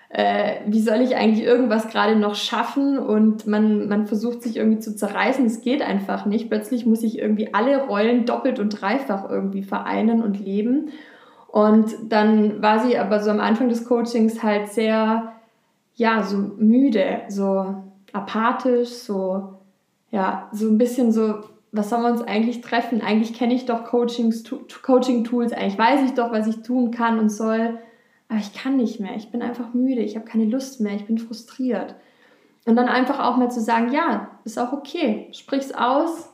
äh, 0.09 0.61
wie 0.67 0.81
soll 0.81 1.01
ich 1.01 1.17
eigentlich 1.17 1.45
irgendwas 1.45 1.89
gerade 1.89 2.17
noch 2.17 2.37
schaffen 2.37 2.99
und 2.99 3.47
man, 3.47 3.89
man 3.89 4.07
versucht 4.07 4.43
sich 4.43 4.57
irgendwie 4.57 4.79
zu 4.79 4.95
zerreißen, 4.95 5.45
es 5.45 5.63
geht 5.63 5.83
einfach 5.83 6.27
nicht. 6.27 6.49
Plötzlich 6.49 6.87
muss 6.87 7.03
ich 7.03 7.19
irgendwie 7.19 7.53
alle 7.53 7.87
Rollen 7.87 8.25
doppelt 8.25 8.59
und 8.59 8.71
dreifach 8.71 9.29
irgendwie 9.29 9.63
vereinen 9.63 10.23
und 10.23 10.39
leben. 10.39 10.91
Und 11.49 11.95
dann 12.09 12.63
war 12.63 12.81
sie 12.81 12.99
aber 12.99 13.21
so 13.21 13.31
am 13.31 13.41
Anfang 13.41 13.69
des 13.69 13.85
Coachings 13.85 14.43
halt 14.43 14.69
sehr, 14.69 15.33
ja, 15.95 16.23
so 16.23 16.37
müde, 16.37 17.23
so 17.29 17.75
apathisch, 18.13 18.91
so, 18.91 19.55
ja, 20.11 20.49
so 20.53 20.69
ein 20.69 20.79
bisschen 20.79 21.13
so, 21.13 21.41
was 21.73 21.91
sollen 21.91 22.03
wir 22.03 22.11
uns 22.11 22.23
eigentlich 22.23 22.61
treffen? 22.61 23.01
Eigentlich 23.01 23.35
kenne 23.35 23.55
ich 23.55 23.67
doch 23.67 23.85
Coaching-Tools, 23.85 25.53
eigentlich 25.53 25.79
weiß 25.79 26.03
ich 26.05 26.15
doch, 26.15 26.31
was 26.31 26.47
ich 26.47 26.63
tun 26.63 26.91
kann 26.91 27.19
und 27.19 27.31
soll 27.31 27.79
aber 28.29 28.39
ich 28.41 28.53
kann 28.53 28.77
nicht 28.77 29.01
mehr, 29.01 29.15
ich 29.17 29.31
bin 29.31 29.43
einfach 29.43 29.73
müde, 29.73 30.01
ich 30.01 30.17
habe 30.17 30.27
keine 30.27 30.47
Lust 30.47 30.81
mehr, 30.81 30.95
ich 30.95 31.07
bin 31.07 31.19
frustriert. 31.19 31.95
Und 32.65 32.75
dann 32.75 32.89
einfach 32.89 33.21
auch 33.21 33.37
mal 33.37 33.51
zu 33.51 33.61
sagen, 33.61 33.93
ja, 33.93 34.31
ist 34.45 34.59
auch 34.59 34.73
okay, 34.73 35.29
sprich's 35.33 35.73
aus, 35.73 36.33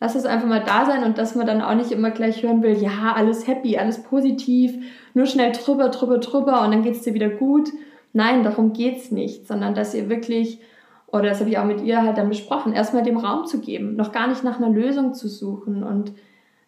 lass 0.00 0.14
es 0.14 0.26
einfach 0.26 0.46
mal 0.46 0.62
da 0.62 0.84
sein 0.84 1.04
und 1.04 1.16
dass 1.16 1.34
man 1.34 1.46
dann 1.46 1.62
auch 1.62 1.74
nicht 1.74 1.90
immer 1.90 2.10
gleich 2.10 2.42
hören 2.42 2.62
will, 2.62 2.76
ja, 2.76 3.14
alles 3.14 3.46
happy, 3.46 3.78
alles 3.78 4.02
positiv, 4.02 4.74
nur 5.14 5.24
schnell 5.24 5.52
drüber, 5.52 5.88
drüber, 5.88 6.18
drüber 6.18 6.62
und 6.62 6.72
dann 6.72 6.82
geht's 6.82 7.02
dir 7.02 7.14
wieder 7.14 7.30
gut. 7.30 7.70
Nein, 8.12 8.44
darum 8.44 8.74
geht's 8.74 9.10
nicht, 9.10 9.46
sondern 9.46 9.74
dass 9.74 9.94
ihr 9.94 10.10
wirklich, 10.10 10.60
oder 11.06 11.30
das 11.30 11.40
habe 11.40 11.48
ich 11.48 11.56
auch 11.56 11.64
mit 11.64 11.80
ihr 11.80 12.02
halt 12.02 12.18
dann 12.18 12.28
besprochen, 12.28 12.74
erstmal 12.74 13.04
dem 13.04 13.16
Raum 13.16 13.46
zu 13.46 13.60
geben, 13.60 13.96
noch 13.96 14.12
gar 14.12 14.26
nicht 14.26 14.44
nach 14.44 14.58
einer 14.58 14.68
Lösung 14.68 15.14
zu 15.14 15.28
suchen 15.28 15.82
und, 15.82 16.12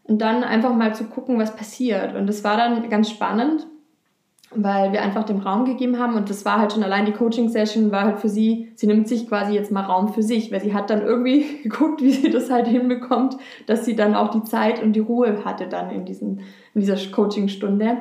und 0.04 0.22
dann 0.22 0.42
einfach 0.42 0.74
mal 0.74 0.94
zu 0.94 1.04
gucken, 1.04 1.38
was 1.38 1.54
passiert. 1.54 2.14
Und 2.14 2.26
das 2.26 2.44
war 2.44 2.56
dann 2.56 2.88
ganz 2.88 3.10
spannend, 3.10 3.66
weil 4.56 4.92
wir 4.92 5.02
einfach 5.02 5.24
dem 5.24 5.38
Raum 5.38 5.64
gegeben 5.64 5.98
haben 5.98 6.14
und 6.14 6.30
das 6.30 6.44
war 6.44 6.58
halt 6.58 6.72
schon 6.72 6.82
allein 6.82 7.06
die 7.06 7.12
Coaching-Session 7.12 7.90
war 7.90 8.04
halt 8.04 8.18
für 8.18 8.28
sie, 8.28 8.72
sie 8.74 8.86
nimmt 8.86 9.08
sich 9.08 9.28
quasi 9.28 9.54
jetzt 9.54 9.72
mal 9.72 9.82
Raum 9.82 10.12
für 10.12 10.22
sich, 10.22 10.52
weil 10.52 10.60
sie 10.60 10.74
hat 10.74 10.90
dann 10.90 11.02
irgendwie 11.02 11.44
geguckt, 11.62 12.02
wie 12.02 12.12
sie 12.12 12.30
das 12.30 12.50
halt 12.50 12.66
hinbekommt, 12.66 13.36
dass 13.66 13.84
sie 13.84 13.96
dann 13.96 14.14
auch 14.14 14.30
die 14.30 14.44
Zeit 14.44 14.82
und 14.82 14.92
die 14.92 15.00
Ruhe 15.00 15.44
hatte 15.44 15.66
dann 15.68 15.90
in, 15.90 16.04
diesen, 16.04 16.40
in 16.74 16.80
dieser 16.80 16.96
Coaching-Stunde. 17.10 17.98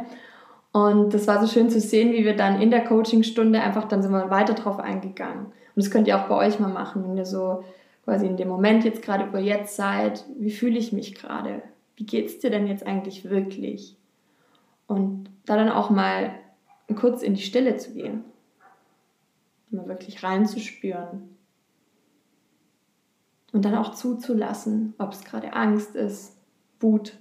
Und 0.73 1.13
das 1.13 1.27
war 1.27 1.39
so 1.39 1.47
schön 1.47 1.69
zu 1.69 1.79
sehen, 1.79 2.13
wie 2.13 2.25
wir 2.25 2.35
dann 2.35 2.59
in 2.59 2.71
der 2.71 2.83
Coachingstunde 2.83 3.61
einfach, 3.61 3.87
dann 3.87 4.01
sind 4.01 4.11
wir 4.11 4.31
weiter 4.31 4.55
drauf 4.55 4.79
eingegangen. 4.79 5.45
Und 5.45 5.83
das 5.83 5.91
könnt 5.91 6.07
ihr 6.07 6.17
auch 6.17 6.27
bei 6.27 6.35
euch 6.35 6.59
mal 6.59 6.71
machen, 6.71 7.03
wenn 7.03 7.15
ihr 7.15 7.25
so 7.25 7.63
quasi 8.05 8.25
in 8.25 8.37
dem 8.37 8.47
Moment 8.47 8.83
jetzt 8.83 9.03
gerade, 9.03 9.29
ihr 9.37 9.45
jetzt 9.45 9.75
seid, 9.75 10.25
wie 10.37 10.51
fühle 10.51 10.79
ich 10.79 10.91
mich 10.91 11.13
gerade? 11.13 11.61
Wie 11.95 12.05
geht 12.05 12.25
es 12.25 12.39
dir 12.39 12.49
denn 12.49 12.65
jetzt 12.67 12.85
eigentlich 12.85 13.29
wirklich? 13.29 13.95
Und 14.87 15.29
da 15.45 15.55
dann 15.55 15.69
auch 15.69 15.91
mal 15.91 16.31
kurz 16.95 17.21
in 17.21 17.35
die 17.35 17.41
Stille 17.41 17.77
zu 17.77 17.93
gehen. 17.93 18.23
Mal 19.69 19.87
wirklich 19.87 20.23
reinzuspüren. 20.23 21.35
Und 23.51 23.65
dann 23.65 23.75
auch 23.75 23.93
zuzulassen, 23.93 24.93
ob 24.97 25.13
es 25.13 25.23
gerade 25.23 25.53
Angst 25.53 25.95
ist, 25.95 26.37
Wut, 26.79 27.17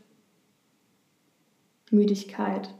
Müdigkeit. 1.90 2.74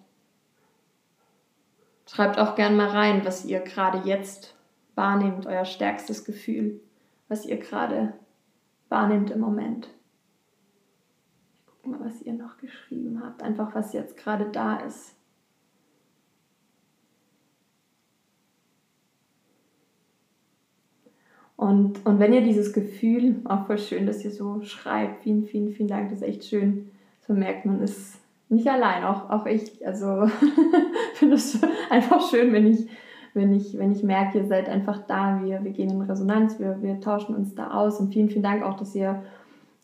Schreibt 2.06 2.38
auch 2.38 2.54
gern 2.54 2.76
mal 2.76 2.88
rein, 2.88 3.24
was 3.24 3.44
ihr 3.44 3.60
gerade 3.60 4.08
jetzt 4.08 4.54
wahrnehmt, 4.94 5.46
euer 5.46 5.64
stärkstes 5.64 6.24
Gefühl, 6.24 6.80
was 7.28 7.46
ihr 7.46 7.58
gerade 7.58 8.14
wahrnehmt 8.88 9.30
im 9.30 9.40
Moment. 9.40 9.88
Ich 11.60 11.66
gucke 11.66 11.88
mal, 11.88 12.04
was 12.04 12.20
ihr 12.22 12.34
noch 12.34 12.58
geschrieben 12.58 13.22
habt, 13.24 13.42
einfach 13.42 13.74
was 13.74 13.92
jetzt 13.92 14.16
gerade 14.16 14.50
da 14.50 14.76
ist. 14.76 15.14
Und, 21.62 22.04
und 22.04 22.18
wenn 22.18 22.32
ihr 22.32 22.42
dieses 22.42 22.72
Gefühl, 22.72 23.36
auch 23.44 23.66
voll 23.66 23.78
schön, 23.78 24.04
dass 24.04 24.24
ihr 24.24 24.32
so 24.32 24.62
schreibt, 24.62 25.22
vielen, 25.22 25.44
vielen, 25.44 25.70
vielen 25.70 25.88
Dank, 25.88 26.10
das 26.10 26.20
ist 26.20 26.26
echt 26.26 26.44
schön, 26.44 26.90
so 27.24 27.34
merkt 27.34 27.66
man, 27.66 27.80
ist 27.80 28.18
nicht 28.48 28.66
allein, 28.66 29.04
auch, 29.04 29.30
auch 29.30 29.46
ich. 29.46 29.86
Also 29.86 30.26
finde 31.14 31.36
es 31.36 31.60
einfach 31.88 32.28
schön, 32.28 32.52
wenn 32.52 32.66
ich, 32.66 32.88
wenn, 33.32 33.52
ich, 33.52 33.78
wenn 33.78 33.92
ich 33.92 34.02
merke, 34.02 34.38
ihr 34.38 34.46
seid 34.46 34.68
einfach 34.68 35.06
da, 35.06 35.40
wir, 35.44 35.62
wir 35.62 35.70
gehen 35.70 35.90
in 35.90 36.02
Resonanz, 36.02 36.58
wir, 36.58 36.82
wir 36.82 36.98
tauschen 36.98 37.36
uns 37.36 37.54
da 37.54 37.70
aus. 37.70 38.00
Und 38.00 38.12
vielen, 38.12 38.28
vielen 38.28 38.42
Dank 38.42 38.64
auch, 38.64 38.74
dass 38.74 38.92
ihr 38.96 39.22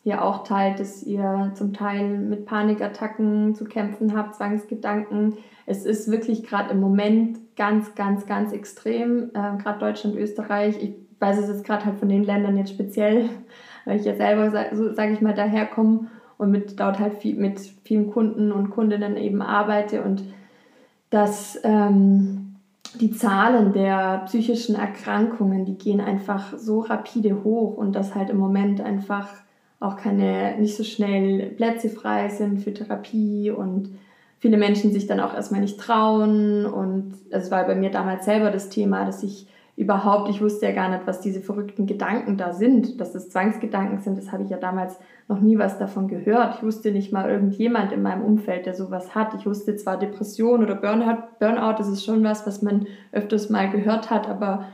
hier 0.03 0.21
auch 0.25 0.43
teilt, 0.43 0.81
dass 0.81 1.03
ihr 1.03 1.51
zum 1.53 1.71
Teil 1.71 2.17
mit 2.17 2.45
Panikattacken 2.45 3.55
zu 3.55 3.63
kämpfen 3.63 4.17
habt, 4.17 4.35
Zwangsgedanken. 4.35 5.37
Es 5.65 5.85
ist 5.85 6.11
wirklich 6.11 6.43
gerade 6.43 6.71
im 6.71 6.81
Moment 6.81 7.39
ganz, 7.55 7.95
ganz, 7.95 8.25
ganz 8.25 8.51
extrem, 8.51 9.29
äh, 9.29 9.55
gerade 9.63 9.79
Deutschland, 9.79 10.17
Österreich. 10.17 10.75
Ich 10.83 11.08
weiß 11.19 11.37
es 11.39 11.49
jetzt 11.49 11.65
gerade 11.65 11.85
halt 11.85 11.97
von 11.97 12.09
den 12.09 12.23
Ländern 12.23 12.57
jetzt 12.57 12.71
speziell, 12.71 13.29
weil 13.85 13.99
ich 13.99 14.05
ja 14.05 14.15
selber, 14.15 14.51
so 14.73 14.93
sage 14.93 15.13
ich 15.13 15.21
mal, 15.21 15.33
daherkomme 15.33 16.07
und 16.37 16.51
mit 16.51 16.79
dort 16.79 16.99
halt 16.99 17.15
viel, 17.15 17.35
mit 17.35 17.59
vielen 17.83 18.11
Kunden 18.11 18.51
und 18.51 18.69
Kundinnen 18.69 19.17
eben 19.17 19.41
arbeite 19.41 20.03
und 20.03 20.23
dass 21.09 21.59
ähm, 21.63 22.55
die 22.99 23.11
Zahlen 23.11 23.73
der 23.73 24.23
psychischen 24.25 24.75
Erkrankungen, 24.75 25.65
die 25.65 25.77
gehen 25.77 26.01
einfach 26.01 26.57
so 26.57 26.81
rapide 26.81 27.43
hoch 27.43 27.77
und 27.77 27.93
dass 27.93 28.15
halt 28.15 28.29
im 28.29 28.37
Moment 28.37 28.81
einfach 28.81 29.27
auch 29.79 29.95
keine, 29.95 30.57
nicht 30.59 30.75
so 30.75 30.83
schnell 30.83 31.51
Plätze 31.51 31.89
frei 31.89 32.29
sind 32.29 32.61
für 32.61 32.73
Therapie 32.73 33.51
und 33.51 33.89
viele 34.39 34.57
Menschen 34.57 34.91
sich 34.91 35.07
dann 35.07 35.19
auch 35.19 35.33
erstmal 35.33 35.61
nicht 35.61 35.79
trauen 35.79 36.65
und 36.65 37.13
es 37.29 37.51
war 37.51 37.65
bei 37.65 37.75
mir 37.75 37.91
damals 37.91 38.25
selber 38.25 38.51
das 38.51 38.69
Thema, 38.69 39.05
dass 39.05 39.23
ich 39.23 39.47
überhaupt, 39.79 40.29
ich 40.29 40.41
wusste 40.41 40.65
ja 40.65 40.73
gar 40.73 40.89
nicht, 40.89 41.07
was 41.07 41.21
diese 41.21 41.39
verrückten 41.39 41.85
Gedanken 41.85 42.35
da 42.35 42.51
sind, 42.51 42.99
dass 42.99 43.13
das 43.13 43.29
Zwangsgedanken 43.29 43.99
sind, 43.99 44.17
das 44.17 44.33
habe 44.33 44.43
ich 44.43 44.49
ja 44.49 44.57
damals 44.57 44.99
noch 45.29 45.39
nie 45.39 45.57
was 45.57 45.79
davon 45.79 46.09
gehört. 46.09 46.55
Ich 46.55 46.63
wusste 46.63 46.91
nicht 46.91 47.13
mal 47.13 47.29
irgendjemand 47.29 47.93
in 47.93 48.01
meinem 48.01 48.25
Umfeld, 48.25 48.65
der 48.65 48.73
sowas 48.73 49.15
hat. 49.15 49.35
Ich 49.35 49.45
wusste 49.45 49.77
zwar 49.77 49.97
Depression 49.97 50.63
oder 50.63 50.75
Burnout, 50.75 51.23
Burnout, 51.39 51.77
das 51.77 51.87
ist 51.87 52.03
schon 52.03 52.25
was, 52.25 52.45
was 52.45 52.61
man 52.61 52.87
öfters 53.13 53.49
mal 53.49 53.69
gehört 53.69 54.09
hat, 54.09 54.27
aber 54.27 54.65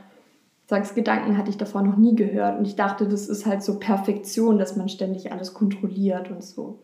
Zwangsgedanken 0.66 1.38
hatte 1.38 1.50
ich 1.50 1.56
davor 1.56 1.82
noch 1.82 1.96
nie 1.96 2.16
gehört 2.16 2.58
und 2.58 2.66
ich 2.66 2.74
dachte, 2.74 3.06
das 3.06 3.28
ist 3.28 3.46
halt 3.46 3.62
so 3.62 3.78
Perfektion, 3.78 4.58
dass 4.58 4.74
man 4.74 4.88
ständig 4.88 5.30
alles 5.30 5.54
kontrolliert 5.54 6.32
und 6.32 6.42
so. 6.42 6.80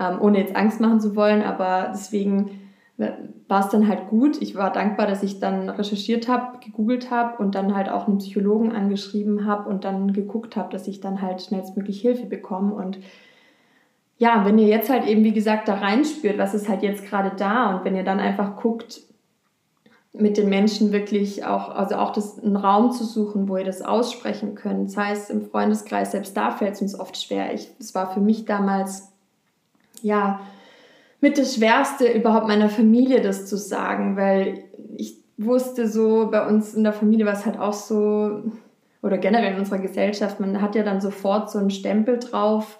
Ähm, 0.00 0.22
ohne 0.22 0.38
jetzt 0.38 0.56
Angst 0.56 0.80
machen 0.80 1.00
zu 1.00 1.14
wollen, 1.14 1.42
aber 1.42 1.90
deswegen 1.92 2.50
war 2.98 3.64
es 3.64 3.68
dann 3.70 3.86
halt 3.86 4.08
gut. 4.08 4.42
Ich 4.42 4.56
war 4.56 4.72
dankbar, 4.72 5.06
dass 5.06 5.22
ich 5.22 5.38
dann 5.38 5.68
recherchiert 5.68 6.26
habe, 6.26 6.58
gegoogelt 6.58 7.10
habe 7.12 7.40
und 7.40 7.54
dann 7.54 7.74
halt 7.76 7.88
auch 7.88 8.08
einen 8.08 8.18
Psychologen 8.18 8.72
angeschrieben 8.72 9.46
habe 9.46 9.68
und 9.68 9.84
dann 9.84 10.12
geguckt 10.12 10.56
habe, 10.56 10.72
dass 10.72 10.88
ich 10.88 11.00
dann 11.00 11.22
halt 11.22 11.40
schnellstmöglich 11.40 12.00
Hilfe 12.00 12.26
bekomme. 12.26 12.74
Und 12.74 12.98
ja, 14.18 14.44
wenn 14.44 14.58
ihr 14.58 14.66
jetzt 14.66 14.90
halt 14.90 15.06
eben, 15.06 15.22
wie 15.22 15.32
gesagt, 15.32 15.68
da 15.68 15.74
reinspürt, 15.74 16.38
was 16.38 16.54
ist 16.54 16.68
halt 16.68 16.82
jetzt 16.82 17.06
gerade 17.06 17.36
da 17.36 17.76
und 17.76 17.84
wenn 17.84 17.94
ihr 17.94 18.02
dann 18.02 18.18
einfach 18.18 18.56
guckt, 18.56 19.00
mit 20.12 20.36
den 20.36 20.48
Menschen 20.48 20.90
wirklich 20.90 21.44
auch, 21.44 21.68
also 21.68 21.94
auch 21.96 22.12
das, 22.12 22.42
einen 22.42 22.56
Raum 22.56 22.90
zu 22.90 23.04
suchen, 23.04 23.48
wo 23.48 23.56
ihr 23.56 23.64
das 23.64 23.82
aussprechen 23.82 24.56
könnt. 24.56 24.88
Das 24.88 24.96
heißt, 24.96 25.30
im 25.30 25.42
Freundeskreis, 25.48 26.10
selbst 26.10 26.36
da 26.36 26.50
fällt 26.50 26.74
es 26.74 26.82
uns 26.82 26.98
oft 26.98 27.16
schwer. 27.16 27.54
Es 27.54 27.94
war 27.94 28.12
für 28.12 28.20
mich 28.20 28.44
damals, 28.44 29.12
ja, 30.02 30.40
mit 31.20 31.38
das 31.38 31.56
Schwerste 31.56 32.10
überhaupt 32.12 32.46
meiner 32.46 32.68
Familie 32.68 33.20
das 33.20 33.46
zu 33.46 33.56
sagen, 33.56 34.16
weil 34.16 34.64
ich 34.96 35.16
wusste 35.36 35.88
so, 35.88 36.28
bei 36.30 36.46
uns 36.46 36.74
in 36.74 36.84
der 36.84 36.92
Familie 36.92 37.26
war 37.26 37.32
es 37.32 37.46
halt 37.46 37.58
auch 37.58 37.72
so, 37.72 38.42
oder 39.02 39.18
generell 39.18 39.54
in 39.54 39.58
unserer 39.58 39.78
Gesellschaft, 39.78 40.40
man 40.40 40.60
hat 40.60 40.74
ja 40.74 40.82
dann 40.82 41.00
sofort 41.00 41.50
so 41.50 41.58
einen 41.58 41.70
Stempel 41.70 42.18
drauf, 42.18 42.78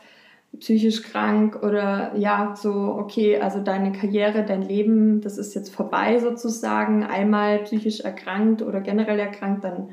psychisch 0.59 1.03
krank 1.03 1.63
oder 1.63 2.17
ja, 2.17 2.55
so, 2.57 2.73
okay, 2.99 3.39
also 3.39 3.61
deine 3.61 3.93
Karriere, 3.93 4.45
dein 4.45 4.63
Leben, 4.63 5.21
das 5.21 5.39
ist 5.39 5.55
jetzt 5.55 5.75
vorbei 5.75 6.19
sozusagen, 6.19 7.05
einmal 7.05 7.59
psychisch 7.61 8.01
erkrankt 8.01 8.63
oder 8.63 8.81
generell 8.81 9.19
erkrankt, 9.19 9.65
dann 9.65 9.91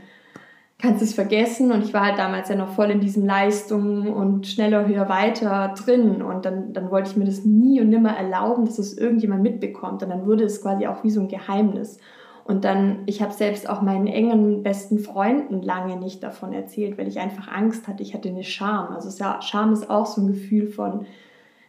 kannst 0.78 1.02
es 1.02 1.14
vergessen. 1.14 1.72
Und 1.72 1.84
ich 1.84 1.94
war 1.94 2.06
halt 2.06 2.20
damals 2.20 2.50
ja 2.50 2.56
noch 2.56 2.70
voll 2.70 2.92
in 2.92 3.00
diesen 3.00 3.26
Leistungen 3.26 4.08
und 4.14 4.48
schneller, 4.48 4.88
höher, 4.88 5.10
weiter 5.10 5.74
drin. 5.78 6.22
Und 6.22 6.46
dann, 6.46 6.74
dann 6.74 6.92
wollte 6.92 7.10
ich 7.10 7.18
mir 7.18 7.26
das 7.26 7.46
nie 7.46 7.82
und 7.82 7.90
nimmer 7.90 8.16
erlauben, 8.16 8.66
dass 8.66 8.80
es 8.80 8.98
irgendjemand 8.98 9.44
mitbekommt. 9.44 10.04
Und 10.04 10.10
dann 10.10 10.26
wurde 10.26 10.44
es 10.44 10.62
quasi 10.62 10.88
auch 10.88 11.04
wie 11.04 11.12
so 11.12 11.22
ein 11.22 11.28
Geheimnis. 11.28 11.98
Und 12.44 12.64
dann, 12.64 13.00
ich 13.08 13.24
habe 13.24 13.34
selbst 13.34 13.68
auch 13.68 13.82
meinen 13.82 14.06
engen 14.06 14.62
besten 14.62 15.00
Freunden 15.00 15.64
lange 15.64 15.98
nicht 15.98 16.22
davon 16.22 16.54
erzählt, 16.54 16.98
weil 16.98 17.08
ich 17.08 17.20
einfach 17.20 17.48
Angst 17.48 17.88
hatte. 17.88 18.04
Ich 18.04 18.14
hatte 18.14 18.30
eine 18.30 18.44
Scham. 18.44 18.94
Also 18.94 19.10
ja, 19.18 19.42
Scham 19.42 19.74
ist 19.74 19.90
auch 19.90 20.06
so 20.06 20.22
ein 20.22 20.28
Gefühl 20.28 20.68
von, 20.68 21.08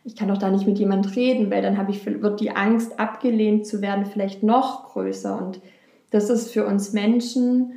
ich 0.04 0.14
kann 0.14 0.28
doch 0.28 0.36
da 0.36 0.50
nicht 0.50 0.66
mit 0.66 0.78
jemand 0.78 1.16
reden, 1.16 1.50
weil 1.50 1.62
dann 1.62 1.88
ich, 1.88 2.04
wird 2.04 2.40
die 2.40 2.50
Angst, 2.50 3.00
abgelehnt 3.00 3.66
zu 3.66 3.80
werden, 3.80 4.04
vielleicht 4.04 4.42
noch 4.42 4.92
größer. 4.92 5.36
Und 5.38 5.60
das 6.10 6.28
ist 6.28 6.52
für 6.52 6.66
uns 6.66 6.92
Menschen, 6.92 7.75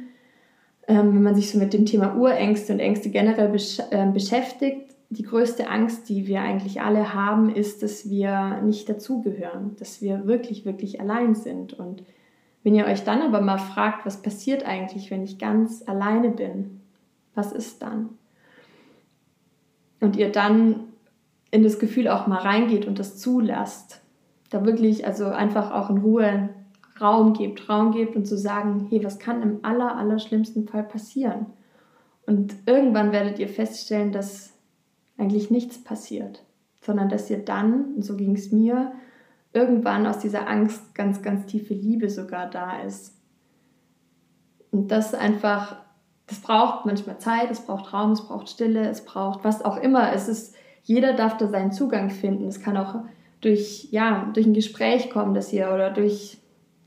ähm, 0.89 1.13
wenn 1.13 1.23
man 1.23 1.35
sich 1.35 1.51
so 1.51 1.59
mit 1.59 1.71
dem 1.71 1.85
Thema 1.85 2.15
Urängste 2.15 2.73
und 2.73 2.79
Ängste 2.79 3.11
generell 3.11 3.49
besch 3.49 3.79
äh, 3.91 4.07
beschäftigt, 4.11 4.95
die 5.11 5.23
größte 5.23 5.69
Angst, 5.69 6.09
die 6.09 6.25
wir 6.27 6.41
eigentlich 6.41 6.81
alle 6.81 7.13
haben, 7.13 7.53
ist, 7.53 7.83
dass 7.83 8.09
wir 8.09 8.61
nicht 8.63 8.89
dazugehören, 8.89 9.75
dass 9.77 10.01
wir 10.01 10.25
wirklich, 10.25 10.65
wirklich 10.65 10.99
allein 10.99 11.35
sind. 11.35 11.73
Und 11.73 12.03
wenn 12.63 12.73
ihr 12.73 12.85
euch 12.85 13.03
dann 13.03 13.21
aber 13.21 13.39
mal 13.41 13.59
fragt, 13.59 14.05
was 14.05 14.21
passiert 14.21 14.65
eigentlich, 14.65 15.11
wenn 15.11 15.23
ich 15.23 15.37
ganz 15.37 15.83
alleine 15.87 16.29
bin, 16.29 16.81
was 17.35 17.51
ist 17.51 17.83
dann? 17.83 18.09
Und 19.99 20.15
ihr 20.15 20.31
dann 20.31 20.85
in 21.51 21.63
das 21.63 21.77
Gefühl 21.77 22.07
auch 22.07 22.25
mal 22.25 22.39
reingeht 22.39 22.87
und 22.87 22.97
das 22.99 23.17
zulasst, 23.17 24.01
da 24.49 24.65
wirklich 24.65 25.05
also 25.05 25.25
einfach 25.25 25.71
auch 25.71 25.91
in 25.91 25.99
Ruhe 25.99 26.49
Raum 27.01 27.33
gibt, 27.33 27.69
Raum 27.69 27.91
gibt 27.91 28.15
und 28.15 28.25
zu 28.25 28.37
sagen, 28.37 28.87
hey, 28.89 29.03
was 29.03 29.19
kann 29.19 29.41
im 29.41 29.59
aller, 29.63 29.95
aller 29.95 30.19
schlimmsten 30.19 30.67
Fall 30.67 30.83
passieren? 30.83 31.47
Und 32.25 32.55
irgendwann 32.65 33.11
werdet 33.11 33.39
ihr 33.39 33.47
feststellen, 33.47 34.11
dass 34.11 34.53
eigentlich 35.17 35.49
nichts 35.49 35.83
passiert, 35.83 36.43
sondern 36.81 37.09
dass 37.09 37.29
ihr 37.29 37.43
dann, 37.43 37.95
und 37.95 38.03
so 38.03 38.15
ging 38.15 38.35
es 38.35 38.51
mir, 38.51 38.91
irgendwann 39.53 40.05
aus 40.05 40.19
dieser 40.19 40.47
Angst 40.47 40.93
ganz, 40.95 41.21
ganz 41.21 41.45
tiefe 41.45 41.73
Liebe 41.73 42.09
sogar 42.09 42.49
da 42.49 42.81
ist. 42.81 43.15
Und 44.71 44.91
das 44.91 45.13
einfach, 45.13 45.77
das 46.27 46.39
braucht 46.39 46.85
manchmal 46.85 47.17
Zeit, 47.17 47.49
es 47.49 47.61
braucht 47.61 47.93
Raum, 47.93 48.11
es 48.11 48.21
braucht 48.21 48.49
Stille, 48.49 48.87
es 48.87 49.03
braucht 49.03 49.43
was 49.43 49.65
auch 49.65 49.77
immer. 49.77 50.13
Es 50.13 50.27
ist, 50.27 50.55
jeder 50.83 51.13
darf 51.13 51.37
da 51.37 51.47
seinen 51.47 51.71
Zugang 51.71 52.09
finden. 52.11 52.47
Es 52.47 52.61
kann 52.61 52.77
auch 52.77 52.95
durch, 53.41 53.87
ja, 53.91 54.29
durch 54.33 54.45
ein 54.45 54.53
Gespräch 54.53 55.09
kommen, 55.09 55.33
dass 55.33 55.51
ihr 55.51 55.71
oder 55.73 55.89
durch 55.89 56.38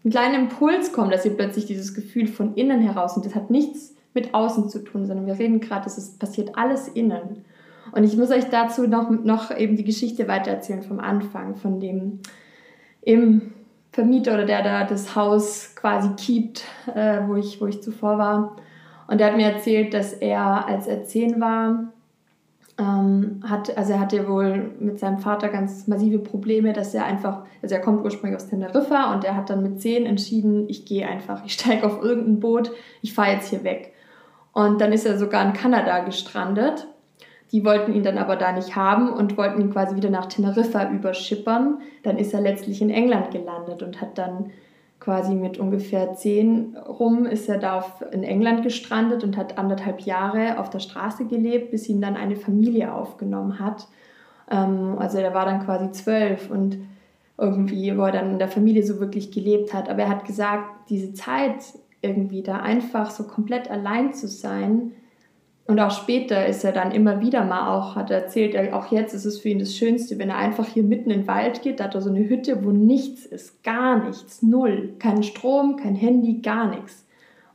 einen 0.05 0.13
kleinen 0.13 0.35
Impuls 0.45 0.93
kommt, 0.93 1.13
dass 1.13 1.25
ihr 1.25 1.37
plötzlich 1.37 1.67
dieses 1.67 1.95
Gefühl 1.95 2.27
von 2.27 2.55
innen 2.55 2.81
heraus 2.81 3.17
und 3.17 3.25
das 3.25 3.35
hat 3.35 3.51
nichts 3.51 3.95
mit 4.15 4.35
außen 4.35 4.69
zu 4.69 4.81
tun, 4.81 5.07
sondern 5.07 5.27
wir 5.27 5.39
reden 5.39 5.61
gerade, 5.61 5.87
ist, 5.87 6.19
passiert 6.19 6.57
alles 6.57 6.89
innen. 6.89 7.45
Und 7.93 8.05
ich 8.05 8.17
muss 8.17 8.31
euch 8.31 8.49
dazu 8.51 8.87
noch, 8.87 9.11
noch 9.11 9.57
eben 9.57 9.77
die 9.77 9.85
Geschichte 9.85 10.29
weitererzählen 10.29 10.83
vom 10.83 11.01
Anfang, 11.01 11.57
von 11.57 11.81
dem 11.81 12.21
im 13.03 13.53
Vermieter 13.93 14.35
oder 14.35 14.47
der 14.47 14.63
da 14.63 14.85
das 14.85 15.15
Haus 15.15 15.75
quasi 15.75 16.11
keept, 16.17 16.65
äh, 16.95 17.21
wo, 17.27 17.37
ich, 17.37 17.61
wo 17.61 17.67
ich 17.67 17.83
zuvor 17.83 18.19
war. 18.19 18.57
Und 19.09 19.19
der 19.19 19.29
hat 19.29 19.37
mir 19.37 19.53
erzählt, 19.53 19.93
dass 19.93 20.13
er, 20.15 20.67
als 20.67 20.87
er 20.87 21.05
zehn 21.05 21.41
war, 21.41 21.93
ähm, 22.83 23.41
hat, 23.49 23.77
also 23.77 23.93
er 23.93 24.01
hatte 24.01 24.29
wohl 24.29 24.73
mit 24.81 24.99
seinem 24.99 25.19
Vater 25.19 25.49
ganz 25.49 25.87
massive 25.87 26.19
Probleme, 26.19 26.73
dass 26.73 26.95
er 26.95 27.05
einfach, 27.05 27.45
also 27.63 27.75
er 27.75 27.81
kommt 27.81 28.05
ursprünglich 28.05 28.37
aus 28.37 28.49
Teneriffa 28.49 29.15
und 29.15 29.25
er 29.25 29.37
hat 29.37 29.51
dann 29.51 29.63
mit 29.63 29.81
zehn 29.81 30.05
entschieden, 30.05 30.69
ich 30.69 30.85
gehe 30.85 31.07
einfach, 31.07 31.45
ich 31.45 31.55
steige 31.55 31.87
auf 31.87 32.03
irgendein 32.03 32.41
Boot, 32.41 32.73
ich 33.01 33.15
fahre 33.15 33.33
jetzt 33.33 33.51
hier 33.51 33.63
weg. 33.63 33.93
Und 34.53 34.81
dann 34.81 34.93
ist 34.93 35.07
er 35.07 35.17
sogar 35.17 35.45
in 35.47 35.53
Kanada 35.53 36.01
gestrandet. 36.01 36.89
Die 37.53 37.65
wollten 37.65 37.95
ihn 37.95 38.03
dann 38.03 38.19
aber 38.19 38.37
da 38.37 38.53
nicht 38.53 38.77
haben 38.77 39.13
und 39.13 39.37
wollten 39.37 39.61
ihn 39.61 39.73
quasi 39.73 39.95
wieder 39.97 40.11
nach 40.11 40.27
Teneriffa 40.27 40.91
überschippern. 40.91 41.79
Dann 42.03 42.19
ist 42.19 42.35
er 42.35 42.41
letztlich 42.41 42.83
in 42.83 42.91
England 42.91 43.31
gelandet 43.31 43.83
und 43.83 44.01
hat 44.01 44.19
dann 44.19 44.51
quasi 45.03 45.35
mit 45.35 45.59
ungefähr 45.59 46.15
zehn 46.15 46.77
rum 46.77 47.27
ist 47.27 47.49
er 47.49 47.59
da 47.59 47.79
auf, 47.79 48.05
in 48.13 48.23
England 48.23 48.63
gestrandet 48.63 49.25
und 49.25 49.37
hat 49.37 49.59
anderthalb 49.59 50.03
Jahre 50.03 50.61
auf 50.61 50.71
der 50.71 50.79
Straße 50.79 51.25
gelebt, 51.25 51.73
bis 51.73 51.89
ihn 51.89 52.01
dann 52.01 52.17
eine 52.17 52.37
Familie 52.37 52.95
aufgenommen 52.95 53.59
hat. 53.59 53.89
Ähm, 54.49 54.97
also 54.99 55.19
er 55.19 55.35
war 55.35 55.45
dann 55.45 55.65
quasi 55.65 55.91
zwölf 55.91 56.51
und 56.51 56.79
irgendwie, 57.37 57.99
wo 57.99 58.03
er 58.03 58.13
dann 58.13 58.31
in 58.31 58.39
der 58.39 58.47
Familie 58.47 58.85
so 58.85 59.01
wirklich 59.01 59.33
gelebt 59.33 59.75
hat. 59.75 59.89
Aber 59.89 60.03
er 60.03 60.09
hat 60.09 60.25
gesagt, 60.25 60.89
diese 60.89 61.13
Zeit 61.15 61.57
irgendwie 62.01 62.43
da 62.43 62.59
einfach 62.59 63.11
so 63.11 63.25
komplett 63.25 63.69
allein 63.71 64.15
zu 64.15 64.29
sein, 64.29 64.93
und 65.67 65.79
auch 65.79 65.93
später 65.93 66.47
ist 66.47 66.65
er 66.65 66.73
dann 66.73 66.91
immer 66.91 67.21
wieder 67.21 67.45
mal 67.45 67.75
auch, 67.75 67.95
hat 67.95 68.11
er 68.11 68.23
erzählt, 68.23 68.73
auch 68.73 68.91
jetzt 68.91 69.15
ist 69.15 69.25
es 69.25 69.39
für 69.39 69.49
ihn 69.49 69.61
das 69.61 69.77
Schönste, 69.77 70.19
wenn 70.19 70.29
er 70.29 70.37
einfach 70.37 70.67
hier 70.67 70.83
mitten 70.83 71.11
in 71.11 71.21
den 71.21 71.29
Wald 71.29 71.63
geht, 71.63 71.79
da 71.79 71.85
hat 71.85 71.95
er 71.95 72.03
so 72.03 72.11
eine 72.11 72.29
Hütte, 72.29 72.65
wo 72.65 72.71
nichts 72.71 73.25
ist, 73.25 73.63
gar 73.63 74.05
nichts, 74.05 74.43
null, 74.43 74.95
kein 74.99 75.23
Strom, 75.23 75.77
kein 75.77 75.95
Handy, 75.95 76.41
gar 76.41 76.69
nichts. 76.69 77.07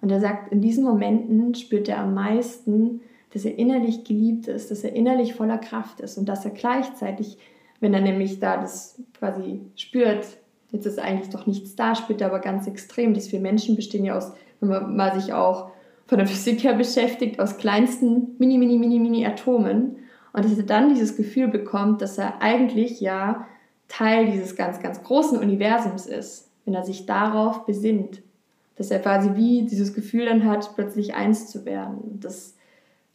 Und 0.02 0.10
er 0.10 0.22
sagt, 0.22 0.54
in 0.54 0.62
diesen 0.62 0.86
Momenten 0.86 1.54
spürt 1.54 1.90
er 1.90 2.00
am 2.00 2.14
meisten, 2.14 3.02
dass 3.34 3.44
er 3.44 3.58
innerlich 3.58 4.06
geliebt 4.06 4.48
ist, 4.48 4.72
dass 4.72 4.86
er 4.86 4.96
innerlich 4.96 5.34
voller 5.34 5.58
Kraft 5.58 6.00
ist 6.00 6.18
und 6.18 6.30
dass 6.30 6.46
er 6.46 6.52
gleichzeitig, 6.52 7.38
wenn 7.82 7.94
er 7.94 8.02
nämlich 8.02 8.40
da 8.40 8.56
das 8.58 9.02
quasi 9.20 9.62
spürt, 9.76 10.26
jetzt 10.72 10.86
ist 10.86 11.00
eigentlich 11.00 11.30
doch 11.30 11.46
nichts 11.46 11.76
da, 11.76 11.94
spürt 11.94 12.22
er 12.22 12.28
aber 12.28 12.40
ganz 12.40 12.68
extrem, 12.68 13.14
dass 13.14 13.32
wir 13.34 13.42
Menschen 13.42 13.76
bestehen 13.76 14.06
ja 14.06 14.16
aus, 14.18 14.32
wenn 14.62 14.70
man 14.70 14.96
mal 14.96 15.20
sich 15.20 15.34
auch 15.34 15.72
von 16.08 16.18
der 16.18 16.28
Physik 16.28 16.64
her 16.64 16.74
beschäftigt, 16.74 17.40
aus 17.40 17.58
kleinsten 17.58 18.36
mini, 18.40 18.58
mini, 18.58 18.78
mini, 18.78 19.00
mini 19.00 19.26
Atomen. 19.26 19.98
Und 20.34 20.46
dass 20.46 20.58
er 20.58 20.64
dann 20.64 20.90
dieses 20.90 21.18
Gefühl 21.18 21.48
bekommt, 21.48 22.02
dass 22.02 22.18
er 22.18 22.42
eigentlich 22.42 23.02
ja 23.02 23.46
Teil 23.88 24.32
dieses 24.32 24.56
ganz, 24.56 24.82
ganz 24.82 25.04
großen 25.04 25.38
Universums 25.38 26.06
ist, 26.06 26.50
wenn 26.66 26.74
er 26.74 26.84
sich 26.84 27.06
darauf 27.06 27.66
besinnt. 27.66 28.22
Dass 28.76 28.92
er 28.92 29.00
quasi 29.00 29.36
wie 29.36 29.64
dieses 29.64 29.94
Gefühl 29.94 30.26
dann 30.26 30.46
hat, 30.46 30.76
plötzlich 30.76 31.16
eins 31.16 31.48
zu 31.48 31.66
werden. 31.66 32.20
Das 32.22 32.56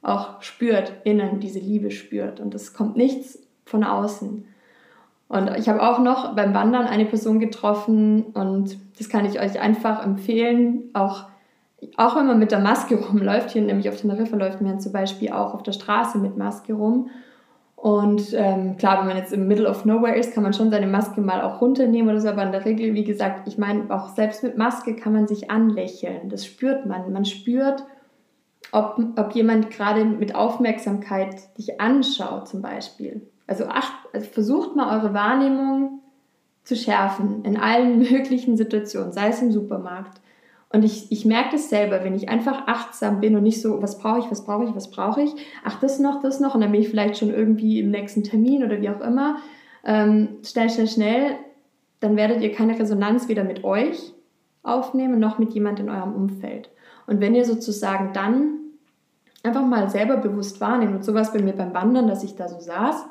auch 0.02 0.42
spürt, 0.42 0.92
innen 1.04 1.40
diese 1.40 1.60
Liebe 1.60 1.90
spürt. 1.90 2.40
Und 2.40 2.54
das 2.54 2.74
kommt 2.74 2.96
nichts 2.96 3.38
von 3.64 3.84
außen. 3.84 4.44
Und 5.28 5.56
ich 5.56 5.68
habe 5.68 5.82
auch 5.82 5.98
noch 6.00 6.34
beim 6.34 6.52
Wandern 6.52 6.86
eine 6.86 7.06
Person 7.06 7.40
getroffen 7.40 8.24
und 8.34 8.76
das 8.98 9.08
kann 9.08 9.24
ich 9.24 9.40
euch 9.40 9.58
einfach 9.58 10.04
empfehlen, 10.04 10.90
auch 10.92 11.24
auch 11.96 12.16
wenn 12.16 12.26
man 12.26 12.38
mit 12.38 12.52
der 12.52 12.60
Maske 12.60 12.96
rumläuft, 13.08 13.50
hier 13.50 13.62
nämlich 13.62 13.88
auf 13.88 14.00
Teneriffa 14.00 14.36
läuft 14.36 14.60
man 14.60 14.80
zum 14.80 14.92
Beispiel 14.92 15.30
auch 15.32 15.54
auf 15.54 15.62
der 15.62 15.72
Straße 15.72 16.18
mit 16.18 16.36
Maske 16.36 16.74
rum. 16.74 17.10
Und 17.82 18.32
ähm, 18.34 18.76
klar, 18.76 19.00
wenn 19.00 19.08
man 19.08 19.16
jetzt 19.16 19.32
im 19.32 19.48
Middle 19.48 19.68
of 19.68 19.84
Nowhere 19.84 20.14
ist, 20.14 20.34
kann 20.34 20.44
man 20.44 20.52
schon 20.52 20.70
seine 20.70 20.86
Maske 20.86 21.20
mal 21.20 21.42
auch 21.42 21.60
runternehmen 21.60 22.10
oder 22.10 22.20
so, 22.20 22.28
aber 22.28 22.44
in 22.44 22.52
der 22.52 22.64
Regel, 22.64 22.94
wie 22.94 23.02
gesagt, 23.02 23.48
ich 23.48 23.58
meine, 23.58 23.90
auch 23.90 24.10
selbst 24.10 24.44
mit 24.44 24.56
Maske 24.56 24.94
kann 24.94 25.12
man 25.12 25.26
sich 25.26 25.50
anlächeln. 25.50 26.28
Das 26.28 26.46
spürt 26.46 26.86
man. 26.86 27.12
Man 27.12 27.24
spürt, 27.24 27.82
ob, 28.70 29.00
ob 29.16 29.32
jemand 29.34 29.70
gerade 29.70 30.04
mit 30.04 30.36
Aufmerksamkeit 30.36 31.58
dich 31.58 31.80
anschaut, 31.80 32.46
zum 32.46 32.62
Beispiel. 32.62 33.22
Also, 33.48 33.64
acht, 33.64 33.92
also 34.12 34.28
versucht 34.30 34.76
mal 34.76 35.00
eure 35.00 35.12
Wahrnehmung 35.12 36.02
zu 36.62 36.76
schärfen 36.76 37.44
in 37.44 37.58
allen 37.58 37.98
möglichen 38.12 38.56
Situationen, 38.56 39.10
sei 39.10 39.30
es 39.30 39.42
im 39.42 39.50
Supermarkt, 39.50 40.21
und 40.72 40.84
ich, 40.84 41.12
ich 41.12 41.24
merke 41.26 41.50
das 41.52 41.68
selber, 41.68 42.02
wenn 42.02 42.14
ich 42.14 42.30
einfach 42.30 42.66
achtsam 42.66 43.20
bin 43.20 43.36
und 43.36 43.42
nicht 43.42 43.60
so, 43.60 43.82
was 43.82 43.98
brauche 43.98 44.20
ich, 44.20 44.30
was 44.30 44.44
brauche 44.44 44.64
ich, 44.64 44.74
was 44.74 44.90
brauche 44.90 45.20
ich, 45.20 45.34
ach, 45.64 45.78
das 45.80 45.98
noch, 45.98 46.22
das 46.22 46.40
noch, 46.40 46.54
und 46.54 46.62
dann 46.62 46.72
bin 46.72 46.80
ich 46.80 46.88
vielleicht 46.88 47.18
schon 47.18 47.30
irgendwie 47.30 47.80
im 47.80 47.90
nächsten 47.90 48.24
Termin 48.24 48.64
oder 48.64 48.80
wie 48.80 48.88
auch 48.88 49.00
immer. 49.00 49.36
Ähm, 49.84 50.38
schnell, 50.42 50.70
schnell, 50.70 50.88
schnell, 50.88 51.36
dann 52.00 52.16
werdet 52.16 52.40
ihr 52.40 52.52
keine 52.52 52.78
Resonanz 52.78 53.28
weder 53.28 53.44
mit 53.44 53.64
euch 53.64 54.12
aufnehmen 54.62 55.18
noch 55.18 55.38
mit 55.38 55.52
jemand 55.54 55.80
in 55.80 55.90
eurem 55.90 56.14
Umfeld. 56.14 56.70
Und 57.06 57.20
wenn 57.20 57.34
ihr 57.34 57.44
sozusagen 57.44 58.12
dann 58.12 58.58
einfach 59.42 59.64
mal 59.64 59.90
selber 59.90 60.16
bewusst 60.16 60.60
wahrnehmt, 60.60 60.94
und 60.94 61.04
sowas 61.04 61.32
bei 61.32 61.42
mir 61.42 61.52
beim 61.52 61.74
Wandern, 61.74 62.06
dass 62.06 62.24
ich 62.24 62.36
da 62.36 62.48
so 62.48 62.60
saß 62.60 63.04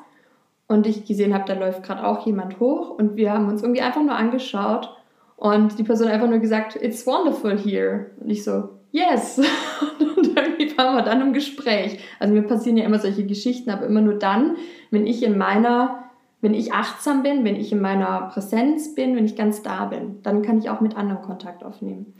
und 0.66 0.86
ich 0.86 1.04
gesehen 1.04 1.34
habe, 1.34 1.44
da 1.46 1.54
läuft 1.54 1.82
gerade 1.82 2.06
auch 2.06 2.26
jemand 2.26 2.58
hoch 2.58 2.90
und 2.90 3.16
wir 3.16 3.32
haben 3.32 3.48
uns 3.48 3.62
irgendwie 3.62 3.82
einfach 3.82 4.02
nur 4.02 4.16
angeschaut 4.16 4.96
und 5.42 5.76
die 5.76 5.82
Person 5.82 6.06
einfach 6.06 6.28
nur 6.28 6.38
gesagt, 6.38 6.76
it's 6.80 7.04
wonderful 7.04 7.58
here. 7.58 8.12
Und 8.20 8.30
ich 8.30 8.44
so, 8.44 8.68
yes. 8.92 9.40
Und 9.98 10.38
irgendwie 10.38 10.78
waren 10.78 10.94
wir 10.94 11.02
dann 11.02 11.20
im 11.20 11.32
Gespräch. 11.32 11.98
Also 12.20 12.32
mir 12.32 12.42
passieren 12.42 12.76
ja 12.76 12.84
immer 12.84 13.00
solche 13.00 13.26
Geschichten, 13.26 13.68
aber 13.68 13.86
immer 13.86 14.02
nur 14.02 14.14
dann, 14.14 14.54
wenn 14.92 15.04
ich 15.04 15.24
in 15.24 15.36
meiner, 15.36 16.04
wenn 16.42 16.54
ich 16.54 16.72
achtsam 16.72 17.24
bin, 17.24 17.44
wenn 17.44 17.56
ich 17.56 17.72
in 17.72 17.80
meiner 17.80 18.30
Präsenz 18.32 18.94
bin, 18.94 19.16
wenn 19.16 19.24
ich 19.24 19.34
ganz 19.34 19.62
da 19.62 19.86
bin, 19.86 20.22
dann 20.22 20.42
kann 20.42 20.58
ich 20.58 20.70
auch 20.70 20.80
mit 20.80 20.96
anderen 20.96 21.22
Kontakt 21.22 21.64
aufnehmen. 21.64 22.14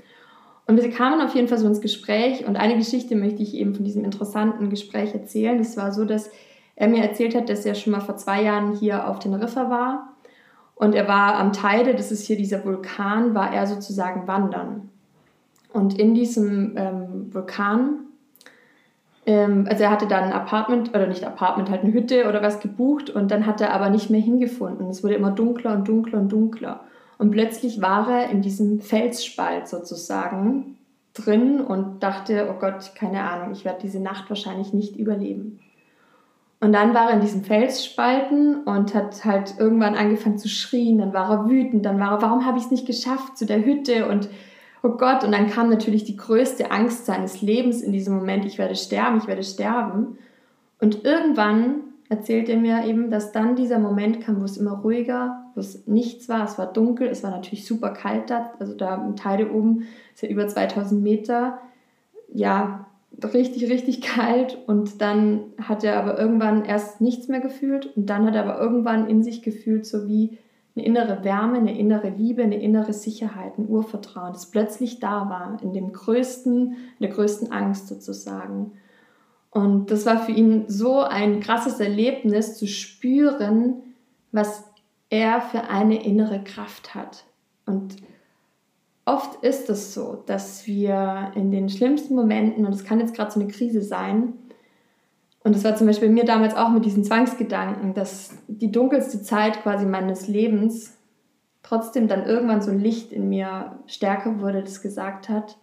Und 0.66 0.82
wir 0.82 0.90
kamen 0.90 1.20
auf 1.20 1.36
jeden 1.36 1.46
Fall 1.46 1.58
so 1.58 1.68
ins 1.68 1.80
Gespräch 1.80 2.44
und 2.44 2.56
eine 2.56 2.76
Geschichte 2.76 3.14
möchte 3.14 3.44
ich 3.44 3.54
eben 3.54 3.76
von 3.76 3.84
diesem 3.84 4.04
interessanten 4.04 4.68
Gespräch 4.68 5.14
erzählen. 5.14 5.60
Es 5.60 5.76
war 5.76 5.92
so, 5.92 6.04
dass 6.04 6.28
er 6.74 6.88
mir 6.88 7.04
erzählt 7.04 7.36
hat, 7.36 7.48
dass 7.48 7.64
er 7.64 7.76
schon 7.76 7.92
mal 7.92 8.00
vor 8.00 8.16
zwei 8.16 8.42
Jahren 8.42 8.74
hier 8.74 9.08
auf 9.08 9.20
Teneriffa 9.20 9.70
war 9.70 10.11
und 10.82 10.96
er 10.96 11.06
war 11.06 11.36
am 11.36 11.52
Teide, 11.52 11.94
das 11.94 12.10
ist 12.10 12.26
hier 12.26 12.36
dieser 12.36 12.64
Vulkan, 12.64 13.36
war 13.36 13.52
er 13.54 13.68
sozusagen 13.68 14.26
wandern. 14.26 14.90
Und 15.72 15.96
in 15.96 16.12
diesem 16.12 16.76
ähm, 16.76 17.32
Vulkan, 17.32 18.00
ähm, 19.24 19.66
also 19.70 19.84
er 19.84 19.92
hatte 19.92 20.08
dann 20.08 20.24
ein 20.24 20.32
Apartment, 20.32 20.88
oder 20.88 21.06
nicht 21.06 21.24
Apartment, 21.24 21.70
halt 21.70 21.84
eine 21.84 21.92
Hütte 21.92 22.28
oder 22.28 22.42
was 22.42 22.58
gebucht 22.58 23.10
und 23.10 23.30
dann 23.30 23.46
hat 23.46 23.60
er 23.60 23.72
aber 23.72 23.90
nicht 23.90 24.10
mehr 24.10 24.20
hingefunden. 24.20 24.90
Es 24.90 25.04
wurde 25.04 25.14
immer 25.14 25.30
dunkler 25.30 25.72
und 25.72 25.86
dunkler 25.86 26.18
und 26.18 26.32
dunkler. 26.32 26.80
Und 27.16 27.30
plötzlich 27.30 27.80
war 27.80 28.10
er 28.10 28.30
in 28.30 28.42
diesem 28.42 28.80
Felsspalt 28.80 29.68
sozusagen 29.68 30.78
drin 31.14 31.60
und 31.60 32.02
dachte, 32.02 32.48
oh 32.50 32.58
Gott, 32.58 32.96
keine 32.96 33.22
Ahnung, 33.22 33.52
ich 33.52 33.64
werde 33.64 33.82
diese 33.82 34.00
Nacht 34.00 34.28
wahrscheinlich 34.30 34.72
nicht 34.72 34.96
überleben. 34.96 35.60
Und 36.62 36.72
dann 36.72 36.94
war 36.94 37.08
er 37.08 37.14
in 37.14 37.20
diesen 37.20 37.42
Felsspalten 37.42 38.62
und 38.62 38.94
hat 38.94 39.24
halt 39.24 39.54
irgendwann 39.58 39.96
angefangen 39.96 40.38
zu 40.38 40.48
schrien. 40.48 40.98
Dann 40.98 41.12
war 41.12 41.28
er 41.28 41.48
wütend. 41.48 41.84
Dann 41.84 41.98
war 41.98 42.12
er, 42.12 42.22
warum 42.22 42.46
habe 42.46 42.56
ich 42.56 42.66
es 42.66 42.70
nicht 42.70 42.86
geschafft 42.86 43.36
zu 43.36 43.46
der 43.46 43.64
Hütte? 43.64 44.06
Und 44.06 44.28
oh 44.84 44.90
Gott. 44.90 45.24
Und 45.24 45.32
dann 45.32 45.50
kam 45.50 45.70
natürlich 45.70 46.04
die 46.04 46.16
größte 46.16 46.70
Angst 46.70 47.04
seines 47.04 47.42
Lebens 47.42 47.82
in 47.82 47.90
diesem 47.90 48.14
Moment. 48.14 48.44
Ich 48.44 48.58
werde 48.58 48.76
sterben, 48.76 49.18
ich 49.18 49.26
werde 49.26 49.42
sterben. 49.42 50.18
Und 50.80 51.04
irgendwann 51.04 51.80
erzählt 52.08 52.48
er 52.48 52.58
mir 52.58 52.84
eben, 52.84 53.10
dass 53.10 53.32
dann 53.32 53.56
dieser 53.56 53.80
Moment 53.80 54.20
kam, 54.20 54.40
wo 54.40 54.44
es 54.44 54.56
immer 54.56 54.78
ruhiger, 54.78 55.42
wo 55.56 55.60
es 55.60 55.88
nichts 55.88 56.28
war. 56.28 56.44
Es 56.44 56.58
war 56.58 56.72
dunkel, 56.72 57.08
es 57.08 57.24
war 57.24 57.32
natürlich 57.32 57.66
super 57.66 57.90
kalt 57.90 58.30
da. 58.30 58.52
Also 58.60 58.74
da 58.74 59.04
im 59.04 59.16
Teile 59.16 59.50
oben 59.50 59.88
ist 60.14 60.22
ja 60.22 60.28
über 60.28 60.46
2000 60.46 61.02
Meter. 61.02 61.58
Ja, 62.32 62.86
richtig, 63.24 63.70
richtig 63.70 64.00
kalt 64.00 64.58
und 64.66 65.00
dann 65.00 65.44
hat 65.60 65.84
er 65.84 65.98
aber 65.98 66.18
irgendwann 66.18 66.64
erst 66.64 67.00
nichts 67.00 67.28
mehr 67.28 67.40
gefühlt 67.40 67.96
und 67.96 68.06
dann 68.06 68.26
hat 68.26 68.34
er 68.34 68.44
aber 68.44 68.60
irgendwann 68.60 69.08
in 69.08 69.22
sich 69.22 69.42
gefühlt, 69.42 69.86
so 69.86 70.08
wie 70.08 70.38
eine 70.74 70.86
innere 70.86 71.22
Wärme, 71.24 71.58
eine 71.58 71.78
innere 71.78 72.08
Liebe, 72.08 72.42
eine 72.42 72.60
innere 72.60 72.92
Sicherheit, 72.92 73.58
ein 73.58 73.68
Urvertrauen, 73.68 74.32
das 74.32 74.50
plötzlich 74.50 75.00
da 75.00 75.28
war, 75.28 75.58
in 75.62 75.72
dem 75.72 75.92
größten, 75.92 76.76
der 77.00 77.08
größten 77.10 77.52
Angst 77.52 77.88
sozusagen. 77.88 78.72
Und 79.50 79.90
das 79.90 80.06
war 80.06 80.18
für 80.18 80.32
ihn 80.32 80.64
so 80.68 81.00
ein 81.00 81.40
krasses 81.40 81.78
Erlebnis 81.78 82.56
zu 82.56 82.66
spüren, 82.66 83.82
was 84.30 84.64
er 85.10 85.42
für 85.42 85.64
eine 85.68 86.02
innere 86.02 86.42
Kraft 86.42 86.94
hat. 86.94 87.24
Und 87.66 87.96
oft 89.04 89.42
ist 89.44 89.68
es 89.70 89.94
so, 89.94 90.22
dass 90.26 90.66
wir 90.66 91.32
in 91.34 91.50
den 91.50 91.68
schlimmsten 91.68 92.14
Momenten, 92.14 92.66
und 92.66 92.72
es 92.72 92.84
kann 92.84 93.00
jetzt 93.00 93.14
gerade 93.14 93.30
so 93.30 93.40
eine 93.40 93.50
Krise 93.50 93.82
sein, 93.82 94.34
und 95.44 95.56
das 95.56 95.64
war 95.64 95.74
zum 95.74 95.88
Beispiel 95.88 96.08
mir 96.08 96.24
damals 96.24 96.54
auch 96.54 96.70
mit 96.70 96.84
diesen 96.84 97.02
Zwangsgedanken, 97.02 97.94
dass 97.94 98.30
die 98.46 98.70
dunkelste 98.70 99.22
Zeit 99.22 99.62
quasi 99.62 99.86
meines 99.86 100.28
Lebens 100.28 100.96
trotzdem 101.64 102.06
dann 102.06 102.24
irgendwann 102.24 102.62
so 102.62 102.70
ein 102.70 102.78
Licht 102.78 103.12
in 103.12 103.28
mir 103.28 103.78
stärker 103.86 104.40
wurde, 104.40 104.62
das 104.62 104.82
gesagt 104.82 105.28
hat, 105.28 105.58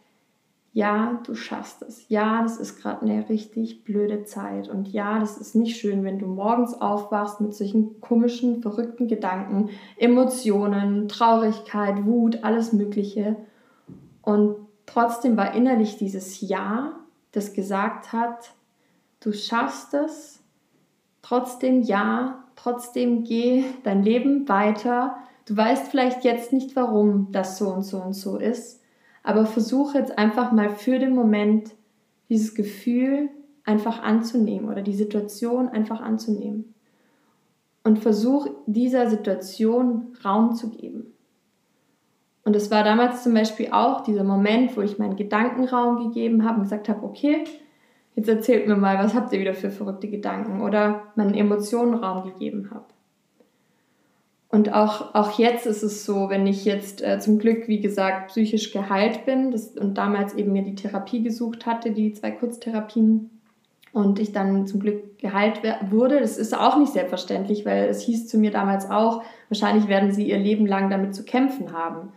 ja, 0.71 1.19
du 1.25 1.33
schaffst 1.33 1.81
es. 1.81 2.07
Ja, 2.09 2.43
das 2.43 2.57
ist 2.57 2.79
gerade 2.79 3.01
eine 3.01 3.27
richtig 3.27 3.83
blöde 3.83 4.23
Zeit. 4.23 4.69
Und 4.69 4.87
ja, 4.87 5.19
das 5.19 5.37
ist 5.37 5.55
nicht 5.55 5.77
schön, 5.77 6.03
wenn 6.03 6.19
du 6.19 6.27
morgens 6.27 6.79
aufwachst 6.79 7.41
mit 7.41 7.53
solchen 7.55 7.99
komischen, 8.01 8.61
verrückten 8.61 9.07
Gedanken, 9.07 9.69
Emotionen, 9.97 11.07
Traurigkeit, 11.07 12.05
Wut, 12.05 12.43
alles 12.43 12.71
Mögliche. 12.71 13.35
Und 14.21 14.57
trotzdem 14.85 15.37
war 15.37 15.55
innerlich 15.55 15.97
dieses 15.97 16.41
Ja, 16.41 16.99
das 17.31 17.53
gesagt 17.53 18.13
hat, 18.13 18.51
du 19.21 19.33
schaffst 19.33 19.93
es, 19.95 20.43
trotzdem 21.23 21.81
ja, 21.81 22.43
trotzdem 22.55 23.23
geh 23.23 23.63
dein 23.83 24.03
Leben 24.03 24.47
weiter. 24.47 25.15
Du 25.45 25.57
weißt 25.57 25.87
vielleicht 25.87 26.23
jetzt 26.23 26.53
nicht, 26.53 26.75
warum 26.75 27.31
das 27.31 27.57
so 27.57 27.69
und 27.69 27.81
so 27.81 27.97
und 28.01 28.13
so 28.13 28.37
ist, 28.37 28.78
aber 29.23 29.45
versuche 29.45 29.97
jetzt 29.97 30.17
einfach 30.17 30.51
mal 30.51 30.69
für 30.69 30.99
den 30.99 31.13
Moment 31.13 31.71
dieses 32.29 32.55
Gefühl 32.55 33.29
einfach 33.65 34.01
anzunehmen 34.01 34.69
oder 34.69 34.81
die 34.81 34.93
Situation 34.93 35.69
einfach 35.69 36.01
anzunehmen. 36.01 36.73
Und 37.83 37.99
versuch 37.99 38.47
dieser 38.65 39.09
Situation 39.09 40.15
Raum 40.23 40.53
zu 40.53 40.69
geben. 40.69 41.13
Und 42.43 42.55
es 42.55 42.71
war 42.71 42.83
damals 42.83 43.23
zum 43.23 43.33
Beispiel 43.33 43.69
auch 43.71 44.01
dieser 44.01 44.23
Moment, 44.23 44.75
wo 44.75 44.81
ich 44.81 44.97
meinen 44.97 45.15
Gedankenraum 45.15 46.09
gegeben 46.09 46.43
habe 46.43 46.55
und 46.57 46.63
gesagt 46.63 46.89
habe, 46.89 47.03
okay, 47.03 47.43
jetzt 48.15 48.27
erzählt 48.27 48.67
mir 48.67 48.75
mal, 48.75 48.97
was 48.97 49.13
habt 49.13 49.31
ihr 49.33 49.39
wieder 49.39 49.53
für 49.53 49.69
verrückte 49.69 50.07
Gedanken 50.07 50.61
oder 50.61 51.03
meinen 51.15 51.33
Emotionen 51.33 51.93
Raum 51.93 52.23
gegeben 52.23 52.69
habe. 52.71 52.85
Und 54.51 54.73
auch, 54.73 55.13
auch 55.13 55.37
jetzt 55.37 55.67
ist 55.67 55.83
es 55.83 56.05
so, 56.05 56.29
wenn 56.29 56.47
ich 56.47 56.65
jetzt 56.65 57.03
äh, 57.03 57.19
zum 57.19 57.37
Glück, 57.37 57.67
wie 57.67 57.81
gesagt, 57.81 58.29
psychisch 58.29 58.71
geheilt 58.71 59.25
bin 59.25 59.51
das, 59.51 59.67
und 59.77 59.97
damals 59.97 60.33
eben 60.33 60.51
mir 60.51 60.63
die 60.63 60.75
Therapie 60.75 61.21
gesucht 61.21 61.67
hatte, 61.67 61.91
die 61.91 62.13
zwei 62.13 62.31
Kurztherapien, 62.31 63.29
und 63.91 64.19
ich 64.19 64.31
dann 64.31 64.67
zum 64.67 64.79
Glück 64.79 65.17
geheilt 65.17 65.61
wurde. 65.89 66.19
Das 66.19 66.37
ist 66.37 66.57
auch 66.57 66.77
nicht 66.77 66.93
selbstverständlich, 66.93 67.65
weil 67.65 67.85
es 67.85 68.01
hieß 68.01 68.27
zu 68.27 68.37
mir 68.37 68.51
damals 68.51 68.89
auch, 68.89 69.23
wahrscheinlich 69.49 69.87
werden 69.87 70.11
sie 70.11 70.29
ihr 70.29 70.37
Leben 70.37 70.67
lang 70.67 70.89
damit 70.89 71.15
zu 71.15 71.23
kämpfen 71.23 71.73
haben. 71.73 72.13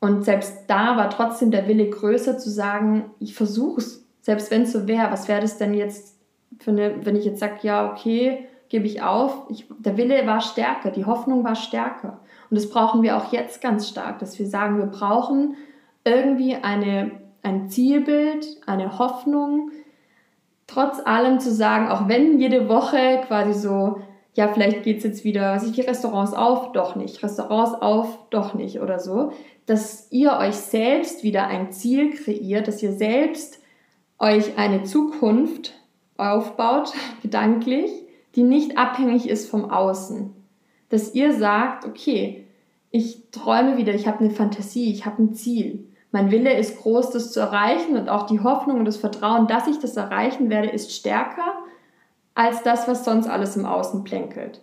Und 0.00 0.24
selbst 0.24 0.64
da 0.68 0.96
war 0.96 1.08
trotzdem 1.10 1.50
der 1.50 1.68
Wille 1.68 1.88
größer 1.88 2.38
zu 2.38 2.50
sagen, 2.50 3.06
ich 3.18 3.34
versuche 3.34 3.80
es, 3.80 4.04
selbst 4.20 4.50
wenn 4.50 4.62
es 4.62 4.72
so 4.72 4.86
wäre, 4.86 5.10
was 5.10 5.28
wäre 5.28 5.40
das 5.40 5.56
denn 5.56 5.72
jetzt 5.72 6.16
für 6.58 6.70
eine, 6.70 7.04
wenn 7.04 7.16
ich 7.16 7.24
jetzt 7.24 7.40
sage, 7.40 7.58
ja, 7.62 7.90
okay, 7.90 8.46
gebe 8.68 8.86
ich 8.86 9.02
auf. 9.02 9.46
Ich, 9.48 9.66
der 9.78 9.96
Wille 9.96 10.26
war 10.26 10.40
stärker, 10.40 10.90
die 10.90 11.04
Hoffnung 11.04 11.44
war 11.44 11.54
stärker. 11.54 12.20
Und 12.50 12.56
das 12.56 12.70
brauchen 12.70 13.02
wir 13.02 13.16
auch 13.16 13.32
jetzt 13.32 13.60
ganz 13.60 13.88
stark, 13.88 14.18
dass 14.18 14.38
wir 14.38 14.46
sagen, 14.46 14.78
wir 14.78 14.86
brauchen 14.86 15.56
irgendwie 16.04 16.54
eine, 16.54 17.12
ein 17.42 17.68
Zielbild, 17.68 18.46
eine 18.66 18.98
Hoffnung, 18.98 19.70
trotz 20.66 21.04
allem 21.04 21.40
zu 21.40 21.52
sagen, 21.52 21.88
auch 21.88 22.08
wenn 22.08 22.38
jede 22.38 22.68
Woche 22.68 23.22
quasi 23.26 23.58
so, 23.58 24.00
ja, 24.34 24.48
vielleicht 24.48 24.82
geht 24.82 24.98
es 24.98 25.04
jetzt 25.04 25.24
wieder, 25.24 25.54
was 25.54 25.64
ich 25.64 25.72
die 25.72 25.80
Restaurants 25.80 26.34
auf, 26.34 26.72
doch 26.72 26.94
nicht, 26.96 27.22
Restaurants 27.22 27.74
auf, 27.74 28.18
doch 28.30 28.54
nicht 28.54 28.80
oder 28.80 28.98
so, 28.98 29.32
dass 29.66 30.06
ihr 30.10 30.36
euch 30.38 30.54
selbst 30.54 31.24
wieder 31.24 31.46
ein 31.46 31.72
Ziel 31.72 32.10
kreiert, 32.14 32.68
dass 32.68 32.82
ihr 32.82 32.92
selbst 32.92 33.60
euch 34.18 34.56
eine 34.58 34.84
Zukunft 34.84 35.74
aufbaut, 36.16 36.92
gedanklich, 37.22 37.90
die 38.36 38.42
nicht 38.42 38.78
abhängig 38.78 39.28
ist 39.28 39.50
vom 39.50 39.70
Außen. 39.70 40.32
Dass 40.90 41.14
ihr 41.14 41.32
sagt, 41.32 41.84
okay, 41.84 42.46
ich 42.90 43.30
träume 43.32 43.76
wieder, 43.76 43.94
ich 43.94 44.06
habe 44.06 44.20
eine 44.20 44.30
Fantasie, 44.30 44.92
ich 44.92 45.04
habe 45.06 45.22
ein 45.22 45.34
Ziel. 45.34 45.88
Mein 46.12 46.30
Wille 46.30 46.56
ist 46.56 46.78
groß, 46.78 47.10
das 47.10 47.32
zu 47.32 47.40
erreichen 47.40 47.96
und 47.96 48.08
auch 48.08 48.26
die 48.26 48.40
Hoffnung 48.40 48.78
und 48.78 48.84
das 48.84 48.96
Vertrauen, 48.96 49.48
dass 49.48 49.66
ich 49.66 49.78
das 49.80 49.96
erreichen 49.96 50.48
werde, 50.50 50.68
ist 50.68 50.92
stärker 50.92 51.54
als 52.34 52.62
das, 52.62 52.86
was 52.86 53.04
sonst 53.04 53.26
alles 53.26 53.56
im 53.56 53.66
Außen 53.66 54.04
plänkelt. 54.04 54.62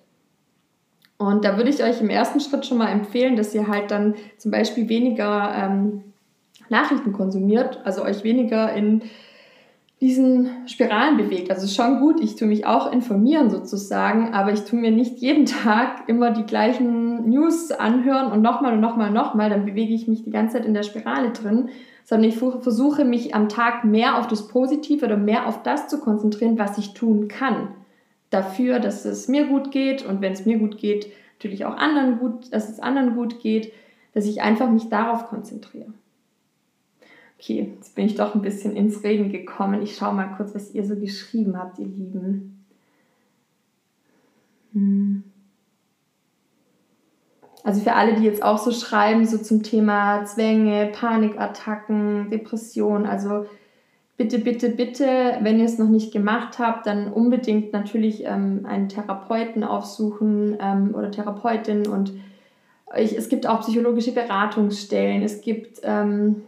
Und 1.18 1.46
da 1.46 1.58
würde 1.58 1.70
ich 1.70 1.84
euch 1.84 2.02
im 2.02 2.10
ersten 2.10 2.40
Schritt 2.40 2.66
schon 2.66 2.78
mal 2.78 2.90
empfehlen, 2.90 3.36
dass 3.36 3.54
ihr 3.54 3.68
halt 3.68 3.92
dann 3.92 4.16
zum 4.38 4.52
Beispiel 4.52 4.90
weniger 4.90 5.54
ähm, 5.56 6.04
Nachrichten 6.70 7.14
konsumiert, 7.14 7.82
also 7.84 8.04
euch 8.04 8.24
weniger 8.24 8.74
in 8.74 9.04
diesen 10.04 10.68
Spiralen 10.68 11.16
bewegt. 11.16 11.50
Also 11.50 11.66
schon 11.66 12.02
gut, 12.02 12.20
ich 12.22 12.36
tue 12.36 12.48
mich 12.48 12.66
auch 12.66 12.92
informieren 12.92 13.50
sozusagen, 13.50 14.34
aber 14.34 14.52
ich 14.52 14.66
tue 14.66 14.78
mir 14.78 14.92
nicht 14.92 15.20
jeden 15.20 15.46
Tag 15.64 16.08
immer 16.08 16.32
die 16.32 16.44
gleichen 16.44 17.30
News 17.30 17.72
anhören 17.72 18.32
und 18.32 18.42
nochmal 18.42 18.74
und 18.74 18.82
nochmal 18.82 19.08
und 19.08 19.14
nochmal, 19.14 19.50
dann 19.50 19.66
bewege 19.66 19.94
ich 19.94 20.10
mich 20.10 20.24
die 20.24 20.30
ganze 20.30 20.58
Zeit 20.58 20.66
in 20.66 20.74
der 20.74 20.84
Spirale 20.84 21.32
drin, 21.32 21.70
sondern 22.04 22.30
ich 22.30 22.36
versuche 22.36 23.06
mich 23.06 23.34
am 23.34 23.48
Tag 23.48 23.86
mehr 23.86 24.18
auf 24.18 24.28
das 24.28 24.50
Positive 24.50 25.06
oder 25.06 25.16
mehr 25.16 25.48
auf 25.48 25.64
das 25.64 25.88
zu 25.88 26.02
konzentrieren, 26.02 26.60
was 26.60 26.78
ich 26.78 26.94
tun 26.94 27.30
kann. 27.30 27.70
Dafür, 28.30 28.80
dass 28.80 29.06
es 29.06 29.30
mir 29.30 29.46
gut 29.46 29.72
geht 29.72 30.06
und 30.06 30.20
wenn 30.20 30.34
es 30.34 30.46
mir 30.46 30.60
gut 30.60 30.78
geht, 30.78 31.08
natürlich 31.38 31.64
auch 31.64 31.78
anderen 31.78 32.20
gut, 32.20 32.52
dass 32.52 32.68
es 32.68 32.82
anderen 32.82 33.16
gut 33.16 33.40
geht, 33.40 33.72
dass 34.14 34.26
ich 34.26 34.42
einfach 34.42 34.70
mich 34.70 34.90
darauf 34.90 35.28
konzentriere. 35.28 35.94
Okay, 37.44 37.74
jetzt 37.78 37.94
bin 37.96 38.06
ich 38.06 38.16
doch 38.16 38.36
ein 38.36 38.42
bisschen 38.42 38.74
ins 38.74 39.04
Reden 39.04 39.30
gekommen. 39.30 39.82
Ich 39.82 39.98
schaue 39.98 40.14
mal 40.14 40.34
kurz, 40.38 40.56
was 40.56 40.74
ihr 40.74 40.86
so 40.86 40.96
geschrieben 40.96 41.58
habt, 41.58 41.78
ihr 41.78 41.88
Lieben. 41.88 42.66
Hm. 44.72 45.24
Also 47.66 47.82
für 47.82 47.96
alle, 47.96 48.16
die 48.16 48.24
jetzt 48.24 48.44
auch 48.44 48.58
so 48.58 48.72
schreiben, 48.72 49.26
so 49.26 49.38
zum 49.38 49.62
Thema 49.62 50.24
Zwänge, 50.24 50.90
Panikattacken, 50.94 52.30
Depression, 52.30 53.06
also 53.06 53.46
bitte, 54.16 54.40
bitte, 54.40 54.70
bitte, 54.70 55.38
wenn 55.42 55.60
ihr 55.60 55.66
es 55.66 55.78
noch 55.78 55.90
nicht 55.90 56.14
gemacht 56.14 56.60
habt, 56.60 56.88
dann 56.88 57.12
unbedingt 57.12 57.74
natürlich 57.74 58.24
ähm, 58.24 58.66
einen 58.66 58.88
Therapeuten 58.88 59.66
aufsuchen 59.66 60.58
ähm, 60.62 60.96
oder 60.96 61.12
Therapeutin 61.12 61.88
und 61.88 62.14
ich, 62.96 63.18
es 63.18 63.28
gibt 63.28 63.48
auch 63.48 63.62
psychologische 63.62 64.14
Beratungsstellen, 64.14 65.24
es 65.24 65.42
gibt 65.42 65.82
ähm, 65.84 66.44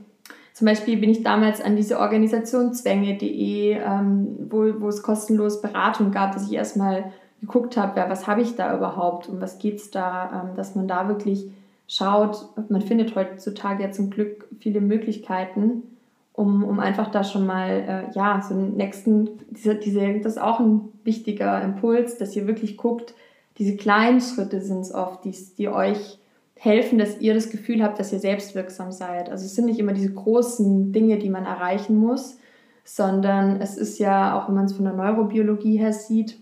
zum 0.56 0.68
Beispiel 0.68 0.96
bin 0.96 1.10
ich 1.10 1.22
damals 1.22 1.60
an 1.60 1.76
diese 1.76 2.00
Organisation 2.00 2.74
zwänge.de, 2.74 3.74
ähm, 3.74 4.38
wo, 4.50 4.80
wo 4.80 4.88
es 4.88 5.04
kostenlos 5.04 5.62
Beratung 5.62 6.12
gab, 6.12 6.32
dass 6.32 6.48
ich 6.48 6.54
erstmal 6.54 7.12
geguckt 7.42 7.76
habe, 7.76 8.00
ja, 8.00 8.10
was 8.10 8.26
habe 8.26 8.42
ich 8.42 8.56
da 8.56 8.74
überhaupt 8.74 9.28
und 9.28 9.42
was 9.42 9.60
geht 9.60 9.76
es 9.76 9.92
da, 9.92 10.46
ähm, 10.46 10.56
dass 10.56 10.74
man 10.74 10.88
da 10.88 11.10
wirklich 11.10 11.52
schaut. 11.90 12.48
Man 12.70 12.82
findet 12.82 13.18
heutzutage 13.18 13.84
ja 13.84 13.92
zum 13.92 14.12
Glück 14.12 14.48
viele 14.62 14.80
Möglichkeiten, 14.80 15.84
um, 16.32 16.64
um 16.64 16.80
einfach 16.80 17.12
da 17.12 17.26
schon 17.26 17.46
mal, 17.46 17.70
äh, 17.70 18.16
ja, 18.16 18.42
so 18.42 18.54
einen 18.54 18.78
nächsten, 18.78 19.32
diese, 19.50 19.76
diese, 19.76 20.20
das 20.20 20.38
ist 20.38 20.42
auch 20.42 20.62
ein 20.62 20.88
wichtiger 21.04 21.62
Impuls, 21.64 22.18
dass 22.18 22.34
ihr 22.34 22.48
wirklich 22.48 22.78
guckt, 22.78 23.14
diese 23.58 23.76
kleinen 23.76 24.22
Schritte 24.22 24.62
sind 24.62 24.80
es 24.80 24.94
oft, 24.94 25.26
die, 25.26 25.36
die 25.58 25.68
euch 25.68 26.18
helfen, 26.58 26.98
dass 26.98 27.20
ihr 27.20 27.34
das 27.34 27.50
Gefühl 27.50 27.84
habt, 27.84 28.00
dass 28.00 28.14
ihr 28.14 28.20
selbstwirksam 28.20 28.92
seid. 28.92 29.30
Also 29.30 29.46
es 29.46 29.56
sind 29.56 29.66
nicht 29.66 29.80
immer 29.80 29.94
diese 29.94 30.14
großen 30.14 30.92
Dinge, 30.92 31.18
die 31.18 31.30
man 31.30 31.46
erreichen 31.46 31.98
muss, 31.98 32.38
sondern 32.84 33.62
es 33.62 33.78
ist 33.78 34.00
ja, 34.00 34.40
auch 34.40 34.48
wenn 34.48 34.56
man 34.56 34.66
es 34.66 34.74
von 34.74 34.86
der 34.86 34.94
Neurobiologie 34.94 35.78
her 35.78 35.94
sieht, 35.94 36.40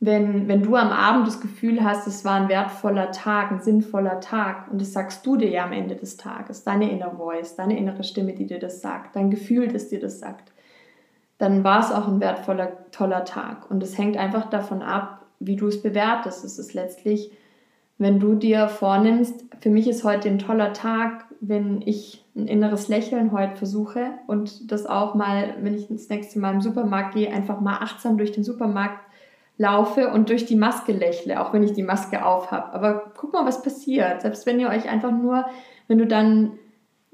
wenn, 0.00 0.46
wenn 0.46 0.62
du 0.62 0.76
am 0.76 0.90
Abend 0.90 1.26
das 1.26 1.40
Gefühl 1.40 1.82
hast, 1.82 2.06
es 2.06 2.24
war 2.24 2.40
ein 2.40 2.48
wertvoller 2.48 3.10
Tag, 3.10 3.50
ein 3.50 3.60
sinnvoller 3.60 4.20
Tag, 4.20 4.70
und 4.70 4.80
das 4.80 4.92
sagst 4.92 5.26
du 5.26 5.36
dir 5.36 5.48
ja 5.48 5.64
am 5.64 5.72
Ende 5.72 5.96
des 5.96 6.16
Tages, 6.16 6.62
deine 6.62 6.90
inner 6.90 7.16
Voice, 7.16 7.56
deine 7.56 7.76
innere 7.76 8.04
Stimme, 8.04 8.32
die 8.32 8.46
dir 8.46 8.60
das 8.60 8.80
sagt, 8.80 9.16
dein 9.16 9.30
Gefühl, 9.30 9.68
das 9.68 9.88
dir 9.88 9.98
das 9.98 10.20
sagt, 10.20 10.52
dann 11.38 11.64
war 11.64 11.80
es 11.80 11.90
auch 11.90 12.06
ein 12.06 12.20
wertvoller, 12.20 12.90
toller 12.90 13.24
Tag. 13.24 13.70
Und 13.70 13.82
es 13.82 13.98
hängt 13.98 14.16
einfach 14.16 14.50
davon 14.50 14.82
ab, 14.82 15.26
wie 15.40 15.56
du 15.56 15.66
es 15.68 15.82
bewertest. 15.82 16.44
Es 16.44 16.58
ist 16.58 16.74
letztlich 16.74 17.32
wenn 17.98 18.20
du 18.20 18.34
dir 18.34 18.68
vornimmst, 18.68 19.44
für 19.60 19.70
mich 19.70 19.88
ist 19.88 20.04
heute 20.04 20.28
ein 20.28 20.38
toller 20.38 20.72
Tag, 20.72 21.24
wenn 21.40 21.82
ich 21.82 22.24
ein 22.36 22.46
inneres 22.46 22.88
Lächeln 22.88 23.32
heute 23.32 23.56
versuche 23.56 24.10
und 24.26 24.70
das 24.70 24.86
auch 24.86 25.14
mal, 25.14 25.54
wenn 25.60 25.74
ich 25.74 25.88
das 25.88 26.08
nächste 26.08 26.38
Mal 26.38 26.54
im 26.54 26.60
Supermarkt 26.60 27.14
gehe, 27.14 27.32
einfach 27.32 27.60
mal 27.60 27.78
achtsam 27.80 28.16
durch 28.16 28.32
den 28.32 28.44
Supermarkt 28.44 29.00
laufe 29.56 30.10
und 30.10 30.28
durch 30.28 30.46
die 30.46 30.56
Maske 30.56 30.92
lächle, 30.92 31.40
auch 31.40 31.52
wenn 31.52 31.64
ich 31.64 31.72
die 31.72 31.82
Maske 31.82 32.24
auf 32.24 32.52
habe. 32.52 32.72
Aber 32.72 33.12
guck 33.16 33.32
mal, 33.32 33.44
was 33.44 33.62
passiert. 33.62 34.22
Selbst 34.22 34.46
wenn 34.46 34.60
ihr 34.60 34.68
euch 34.68 34.88
einfach 34.88 35.10
nur, 35.10 35.46
wenn 35.88 35.98
du 35.98 36.06
dann 36.06 36.52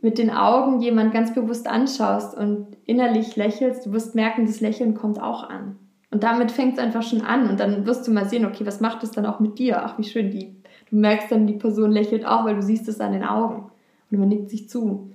mit 0.02 0.18
den 0.18 0.30
Augen 0.30 0.82
jemand 0.82 1.14
ganz 1.14 1.32
bewusst 1.34 1.66
anschaust 1.66 2.36
und 2.36 2.66
innerlich 2.84 3.36
lächelst, 3.36 3.86
du 3.86 3.92
wirst 3.92 4.14
merken, 4.14 4.44
das 4.44 4.60
Lächeln 4.60 4.94
kommt 4.94 5.20
auch 5.20 5.48
an. 5.48 5.78
Und 6.10 6.22
damit 6.22 6.52
fängt 6.52 6.74
es 6.74 6.78
einfach 6.78 7.02
schon 7.02 7.22
an 7.22 7.48
und 7.48 7.58
dann 7.58 7.86
wirst 7.86 8.06
du 8.06 8.12
mal 8.12 8.28
sehen, 8.28 8.44
okay, 8.44 8.66
was 8.66 8.80
macht 8.80 9.02
es 9.02 9.10
dann 9.12 9.24
auch 9.24 9.40
mit 9.40 9.58
dir? 9.58 9.82
Ach, 9.82 9.98
wie 9.98 10.04
schön, 10.04 10.30
die 10.30 10.54
du 10.90 10.96
merkst 10.96 11.30
dann, 11.30 11.46
die 11.46 11.54
Person 11.54 11.92
lächelt 11.92 12.26
auch, 12.26 12.44
weil 12.44 12.56
du 12.56 12.62
siehst 12.62 12.88
es 12.88 13.00
an 13.00 13.12
den 13.12 13.24
Augen 13.24 13.70
und 14.10 14.18
man 14.18 14.28
nickt 14.28 14.50
sich 14.50 14.68
zu. 14.68 15.10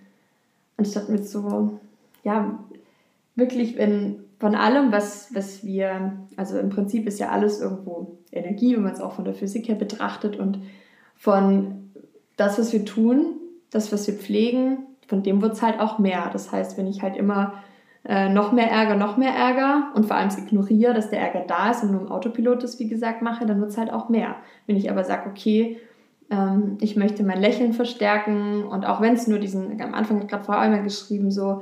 Anstatt 0.77 1.09
mit 1.09 1.27
so, 1.27 1.79
ja, 2.23 2.59
wirklich, 3.35 3.77
wenn 3.77 4.23
von 4.39 4.55
allem, 4.55 4.91
was, 4.91 5.33
was 5.33 5.65
wir, 5.65 6.13
also 6.37 6.57
im 6.57 6.69
Prinzip 6.69 7.07
ist 7.07 7.19
ja 7.19 7.29
alles 7.29 7.59
irgendwo 7.59 8.17
Energie, 8.31 8.75
wenn 8.75 8.83
man 8.83 8.93
es 8.93 9.01
auch 9.01 9.13
von 9.13 9.25
der 9.25 9.33
Physik 9.33 9.67
her 9.67 9.75
betrachtet 9.75 10.37
und 10.37 10.59
von 11.15 11.91
das, 12.37 12.57
was 12.57 12.71
wir 12.71 12.85
tun, 12.85 13.35
das, 13.69 13.91
was 13.91 14.07
wir 14.07 14.13
pflegen, 14.13 14.85
von 15.07 15.23
dem 15.23 15.41
wird 15.41 15.53
es 15.53 15.61
halt 15.61 15.79
auch 15.79 15.99
mehr. 15.99 16.29
Das 16.31 16.51
heißt, 16.51 16.77
wenn 16.77 16.87
ich 16.87 17.01
halt 17.01 17.17
immer 17.17 17.55
äh, 18.09 18.27
noch 18.27 18.51
mehr 18.51 18.71
Ärger, 18.71 18.95
noch 18.95 19.17
mehr 19.17 19.35
Ärger 19.35 19.91
und 19.93 20.07
vor 20.07 20.15
allem 20.15 20.29
ignoriere, 20.35 20.95
dass 20.95 21.11
der 21.11 21.19
Ärger 21.19 21.43
da 21.47 21.69
ist 21.69 21.83
und 21.83 21.91
nur 21.91 22.01
im 22.01 22.11
Autopilot 22.11 22.63
das, 22.63 22.79
wie 22.79 22.89
gesagt, 22.89 23.21
mache, 23.21 23.45
dann 23.45 23.61
wird 23.61 23.69
es 23.69 23.77
halt 23.77 23.93
auch 23.93 24.09
mehr. 24.09 24.35
Wenn 24.65 24.75
ich 24.75 24.89
aber 24.89 25.03
sage, 25.03 25.29
okay, 25.29 25.77
ähm, 26.31 26.79
ich 26.81 26.95
möchte 26.95 27.21
mein 27.21 27.39
Lächeln 27.39 27.71
verstärken 27.71 28.63
und 28.63 28.83
auch 28.83 28.99
wenn 28.99 29.13
es 29.13 29.27
nur 29.27 29.37
diesen, 29.37 29.79
am 29.79 29.93
Anfang 29.93 30.25
gerade 30.25 30.43
vorher 30.43 30.63
einmal 30.63 30.81
geschrieben, 30.81 31.29
so, 31.29 31.61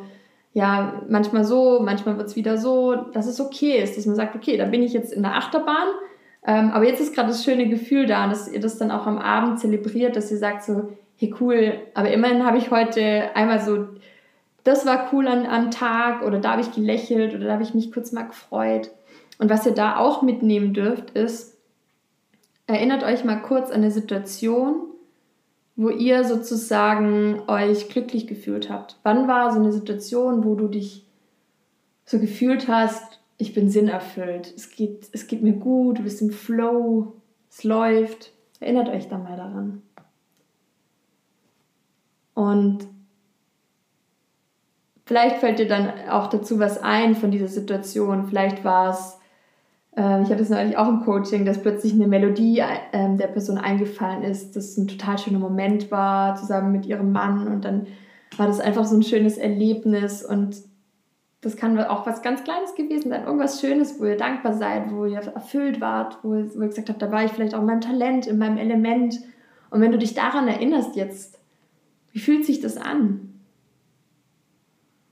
ja, 0.53 1.01
manchmal 1.09 1.43
so, 1.43 1.81
manchmal 1.83 2.17
wird 2.17 2.29
es 2.29 2.37
wieder 2.37 2.57
so, 2.57 2.95
dass 2.95 3.27
es 3.27 3.41
okay 3.41 3.81
ist, 3.83 3.97
dass 3.97 4.05
man 4.05 4.15
sagt, 4.15 4.33
okay, 4.33 4.55
da 4.55 4.63
bin 4.63 4.83
ich 4.83 4.93
jetzt 4.93 5.11
in 5.11 5.23
der 5.23 5.35
Achterbahn, 5.35 5.89
ähm, 6.45 6.71
aber 6.71 6.87
jetzt 6.87 7.01
ist 7.01 7.13
gerade 7.13 7.27
das 7.27 7.43
schöne 7.43 7.67
Gefühl 7.67 8.05
da 8.05 8.23
und 8.23 8.29
dass 8.29 8.49
ihr 8.49 8.61
das 8.61 8.77
dann 8.77 8.91
auch 8.91 9.05
am 9.05 9.17
Abend 9.17 9.59
zelebriert, 9.59 10.15
dass 10.15 10.31
ihr 10.31 10.37
sagt 10.37 10.63
so, 10.63 10.93
hey 11.17 11.35
cool, 11.41 11.73
aber 11.93 12.09
immerhin 12.09 12.45
habe 12.45 12.57
ich 12.57 12.71
heute 12.71 13.35
einmal 13.35 13.59
so, 13.59 13.87
das 14.67 14.85
war 14.85 15.13
cool 15.13 15.29
an, 15.29 15.45
am 15.45 15.71
Tag 15.71 16.23
oder 16.23 16.39
da 16.39 16.51
habe 16.51 16.61
ich 16.61 16.73
gelächelt 16.73 17.33
oder 17.33 17.45
da 17.45 17.53
habe 17.53 17.63
ich 17.63 17.73
mich 17.73 17.89
kurz 17.89 18.11
mal 18.11 18.27
gefreut. 18.27 18.91
Und 19.39 19.49
was 19.49 19.65
ihr 19.65 19.71
da 19.71 19.95
auch 19.97 20.21
mitnehmen 20.21 20.73
dürft, 20.73 21.11
ist, 21.11 21.57
erinnert 22.65 23.03
euch 23.03 23.23
mal 23.23 23.41
kurz 23.41 23.69
an 23.69 23.77
eine 23.77 23.91
Situation, 23.91 24.87
wo 25.77 25.87
ihr 25.89 26.25
sozusagen 26.25 27.43
euch 27.47 27.87
glücklich 27.87 28.27
gefühlt 28.27 28.69
habt. 28.69 28.97
Wann 29.03 29.29
war 29.29 29.53
so 29.53 29.59
eine 29.59 29.71
Situation, 29.71 30.43
wo 30.43 30.55
du 30.55 30.67
dich 30.67 31.05
so 32.03 32.19
gefühlt 32.19 32.67
hast, 32.67 33.21
ich 33.37 33.53
bin 33.53 33.69
sinnerfüllt, 33.69 34.53
es 34.53 34.71
geht, 34.71 35.07
es 35.13 35.27
geht 35.27 35.43
mir 35.43 35.53
gut, 35.53 35.99
du 35.99 36.03
bist 36.03 36.21
im 36.21 36.31
Flow, 36.31 37.13
es 37.49 37.63
läuft. 37.63 38.33
Erinnert 38.59 38.89
euch 38.89 39.07
da 39.07 39.17
mal 39.17 39.37
daran. 39.37 39.81
Und 42.33 42.87
vielleicht 45.07 45.37
fällt 45.37 45.57
dir 45.57 45.67
dann 45.67 45.89
auch 46.09 46.27
dazu 46.27 46.59
was 46.59 46.83
ein 46.83 47.15
von 47.15 47.31
dieser 47.31 47.47
Situation. 47.47 48.27
Vielleicht 48.27 48.63
war 48.63 48.91
es, 48.91 49.17
äh, 49.95 50.21
ich 50.21 50.29
hatte 50.29 50.43
es 50.43 50.49
neulich 50.49 50.77
auch 50.77 50.89
im 50.89 51.03
Coaching, 51.03 51.45
dass 51.45 51.61
plötzlich 51.61 51.93
eine 51.93 52.07
Melodie 52.07 52.59
äh, 52.59 53.15
der 53.15 53.27
Person 53.27 53.57
eingefallen 53.57 54.23
ist, 54.23 54.55
das 54.55 54.77
ein 54.77 54.87
total 54.87 55.17
schöner 55.17 55.39
Moment 55.39 55.89
war, 55.89 56.35
zusammen 56.35 56.73
mit 56.73 56.85
ihrem 56.85 57.13
Mann. 57.13 57.47
Und 57.47 57.63
dann 57.63 57.87
war 58.35 58.47
das 58.47 58.59
einfach 58.59 58.85
so 58.85 58.97
ein 58.97 59.03
schönes 59.03 59.37
Erlebnis 59.37 60.23
und 60.23 60.57
das 61.41 61.55
kann 61.55 61.79
auch 61.79 62.05
was 62.05 62.23
ganz 62.23 62.43
Kleines 62.43 62.75
gewesen 62.75 63.09
sein, 63.09 63.23
irgendwas 63.23 63.61
Schönes, 63.61 63.99
wo 63.99 64.05
ihr 64.05 64.17
dankbar 64.17 64.53
seid, 64.53 64.91
wo 64.91 65.05
ihr 65.05 65.19
erfüllt 65.19 65.79
wart, 65.79 66.17
wo 66.23 66.35
ihr, 66.35 66.49
wo 66.55 66.61
ihr 66.61 66.67
gesagt 66.67 66.89
habt, 66.89 67.01
da 67.01 67.11
war 67.11 67.23
ich 67.23 67.31
vielleicht 67.31 67.55
auch 67.55 67.61
in 67.61 67.67
meinem 67.67 67.81
Talent, 67.81 68.27
in 68.27 68.37
meinem 68.37 68.57
Element. 68.57 69.19
Und 69.69 69.79
wenn 69.79 69.91
du 69.91 69.97
dich 69.97 70.15
daran 70.15 70.47
erinnerst 70.47 70.95
jetzt, 70.95 71.39
wie 72.11 72.19
fühlt 72.19 72.43
sich 72.45 72.59
das 72.59 72.75
an? 72.75 73.26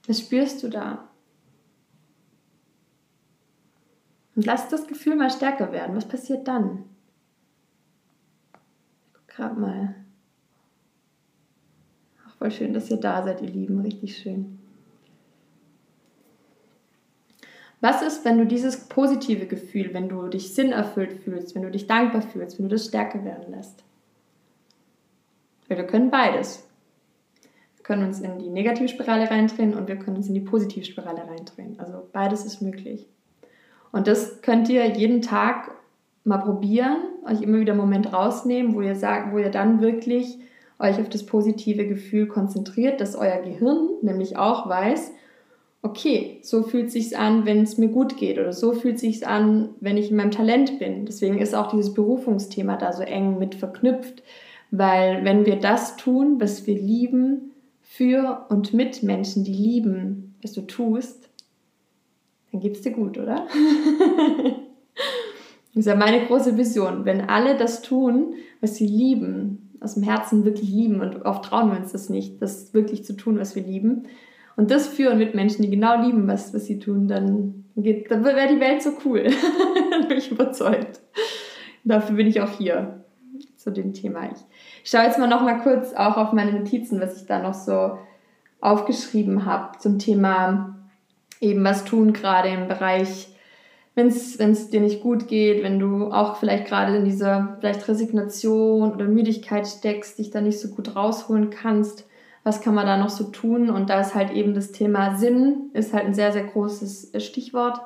Was 0.07 0.19
spürst 0.19 0.63
du 0.63 0.69
da? 0.69 1.09
Und 4.35 4.45
lass 4.45 4.69
das 4.69 4.87
Gefühl 4.87 5.15
mal 5.15 5.31
stärker 5.31 5.71
werden. 5.71 5.95
Was 5.95 6.07
passiert 6.07 6.47
dann? 6.47 6.83
Gerade 9.27 9.59
mal. 9.59 9.95
Ach, 12.25 12.35
voll 12.35 12.51
schön, 12.51 12.73
dass 12.73 12.91
ihr 12.91 12.97
da 12.97 13.23
seid, 13.23 13.41
ihr 13.41 13.49
Lieben. 13.49 13.79
Richtig 13.79 14.17
schön. 14.17 14.59
Was 17.81 18.01
ist, 18.01 18.25
wenn 18.25 18.37
du 18.37 18.45
dieses 18.45 18.87
positive 18.87 19.45
Gefühl, 19.45 19.93
wenn 19.93 20.09
du 20.09 20.27
dich 20.27 20.53
sinnerfüllt 20.53 21.13
fühlst, 21.23 21.55
wenn 21.55 21.61
du 21.61 21.71
dich 21.71 21.87
dankbar 21.87 22.21
fühlst, 22.21 22.57
wenn 22.57 22.67
du 22.67 22.75
das 22.75 22.85
stärker 22.85 23.23
werden 23.23 23.51
lässt? 23.51 23.83
Weil 25.67 25.77
wir 25.77 25.87
können 25.87 26.11
beides. 26.11 26.64
Können 27.85 28.07
uns 28.07 28.19
in 28.19 28.39
die 28.39 28.49
Negativspirale 28.49 29.29
reindrehen 29.29 29.75
und 29.75 29.87
wir 29.87 29.97
können 29.97 30.17
uns 30.17 30.27
in 30.27 30.33
die 30.33 30.39
Positivspirale 30.39 31.27
reindrehen. 31.27 31.75
Also 31.77 32.07
beides 32.11 32.43
ist 32.43 32.59
möglich. 32.59 33.07
Und 33.91 34.07
das 34.07 34.41
könnt 34.41 34.69
ihr 34.69 34.85
jeden 34.87 35.21
Tag 35.21 35.71
mal 36.23 36.39
probieren, 36.39 36.97
euch 37.29 37.43
immer 37.43 37.59
wieder 37.59 37.73
einen 37.73 37.81
Moment 37.81 38.11
rausnehmen, 38.11 38.73
wo 38.73 38.81
ihr 38.81 38.95
sagt, 38.95 39.31
wo 39.31 39.37
ihr 39.37 39.51
dann 39.51 39.81
wirklich 39.81 40.39
euch 40.79 40.99
auf 40.99 41.09
das 41.09 41.27
positive 41.27 41.87
Gefühl 41.87 42.27
konzentriert, 42.27 42.99
dass 43.01 43.15
euer 43.15 43.37
Gehirn 43.37 43.89
nämlich 44.01 44.35
auch 44.35 44.67
weiß, 44.67 45.11
okay, 45.83 46.39
so 46.41 46.63
fühlt 46.63 46.89
sich's 46.91 47.13
an, 47.13 47.45
wenn 47.45 47.61
es 47.61 47.77
mir 47.77 47.89
gut 47.89 48.17
geht 48.17 48.39
oder 48.39 48.51
so 48.51 48.73
fühlt 48.73 48.97
sich's 48.97 49.21
an, 49.21 49.69
wenn 49.79 49.97
ich 49.97 50.09
in 50.09 50.17
meinem 50.17 50.31
Talent 50.31 50.79
bin. 50.79 51.05
Deswegen 51.05 51.37
ist 51.37 51.53
auch 51.53 51.69
dieses 51.69 51.93
Berufungsthema 51.93 52.77
da 52.77 52.91
so 52.91 53.03
eng 53.03 53.37
mit 53.37 53.53
verknüpft, 53.53 54.23
weil 54.71 55.23
wenn 55.23 55.45
wir 55.45 55.57
das 55.57 55.95
tun, 55.95 56.41
was 56.41 56.65
wir 56.65 56.75
lieben, 56.75 57.51
für 57.95 58.45
und 58.49 58.73
mit 58.73 59.03
Menschen, 59.03 59.45
die 59.45 59.53
lieben, 59.53 60.35
was 60.41 60.51
du 60.51 60.61
tust, 60.61 61.29
dann 62.51 62.59
geht's 62.59 62.81
dir 62.81 62.91
gut, 62.91 63.17
oder? 63.17 63.47
das 65.73 65.75
ist 65.75 65.85
ja 65.85 65.95
meine 65.95 66.25
große 66.25 66.57
Vision. 66.57 67.05
Wenn 67.05 67.21
alle 67.21 67.57
das 67.57 67.81
tun, 67.81 68.33
was 68.59 68.75
sie 68.75 68.87
lieben, 68.87 69.77
aus 69.79 69.93
dem 69.93 70.03
Herzen 70.03 70.43
wirklich 70.43 70.69
lieben 70.69 70.99
und 70.99 71.25
oft 71.25 71.45
trauen 71.45 71.71
wir 71.71 71.79
uns 71.79 71.93
das 71.93 72.09
nicht, 72.09 72.41
das 72.41 72.73
wirklich 72.73 73.05
zu 73.05 73.13
tun, 73.13 73.39
was 73.39 73.55
wir 73.55 73.63
lieben, 73.63 74.03
und 74.57 74.71
das 74.71 74.87
führen 74.87 75.17
mit 75.17 75.35
Menschen, 75.35 75.63
die 75.63 75.69
genau 75.69 76.01
lieben, 76.05 76.27
was, 76.27 76.53
was 76.53 76.65
sie 76.65 76.79
tun, 76.79 77.07
dann, 77.07 77.65
dann 77.75 78.23
wäre 78.23 78.53
die 78.53 78.61
Welt 78.61 78.81
so 78.81 78.91
cool. 79.05 79.23
dann 79.91 80.07
bin 80.07 80.17
ich 80.17 80.31
überzeugt. 80.31 81.01
Dafür 81.83 82.15
bin 82.15 82.27
ich 82.27 82.41
auch 82.41 82.57
hier 82.57 83.03
zu 83.57 83.71
dem 83.71 83.93
Thema. 83.93 84.31
Ich, 84.31 84.37
ich 84.85 84.91
schaue 84.91 85.03
jetzt 85.03 85.19
mal 85.19 85.27
noch 85.27 85.41
mal 85.41 85.59
kurz 85.61 85.91
auch 85.93 86.15
auf 86.15 86.31
meine 86.31 86.53
Notizen, 86.53 87.01
was 87.01 87.19
ich 87.19 87.27
da 87.27 87.39
noch 87.39 87.53
so 87.53 87.97
aufgeschrieben 88.61 89.45
habe 89.45 89.77
zum 89.79 89.99
Thema 89.99 90.77
eben 91.41 91.65
was 91.65 91.83
tun 91.83 92.13
gerade 92.13 92.47
im 92.47 92.69
Bereich, 92.69 93.27
wenn 93.95 94.07
es 94.07 94.69
dir 94.69 94.79
nicht 94.79 95.01
gut 95.01 95.27
geht, 95.27 95.61
wenn 95.63 95.79
du 95.79 96.11
auch 96.11 96.37
vielleicht 96.37 96.67
gerade 96.67 96.95
in 96.95 97.03
dieser 97.03 97.57
vielleicht 97.59 97.85
Resignation 97.87 98.93
oder 98.93 99.05
Müdigkeit 99.05 99.67
steckst, 99.67 100.19
dich 100.19 100.31
da 100.31 100.39
nicht 100.39 100.61
so 100.61 100.69
gut 100.69 100.95
rausholen 100.95 101.49
kannst 101.49 102.05
was 102.45 102.61
kann 102.61 102.75
man 102.75 102.85
da 102.85 102.95
noch 102.95 103.09
so 103.09 103.25
tun? 103.25 103.71
Und 103.71 103.89
da 103.89 103.99
ist 103.99 104.13
halt 104.13 104.31
eben 104.31 104.53
das 104.53 104.71
Thema 104.71 105.17
Sinn, 105.17 105.71
ist 105.73 105.93
halt 105.93 106.05
ein 106.05 106.13
sehr, 106.13 106.31
sehr 106.31 106.43
großes 106.43 107.13
äh, 107.13 107.19
Stichwort. 107.19 107.81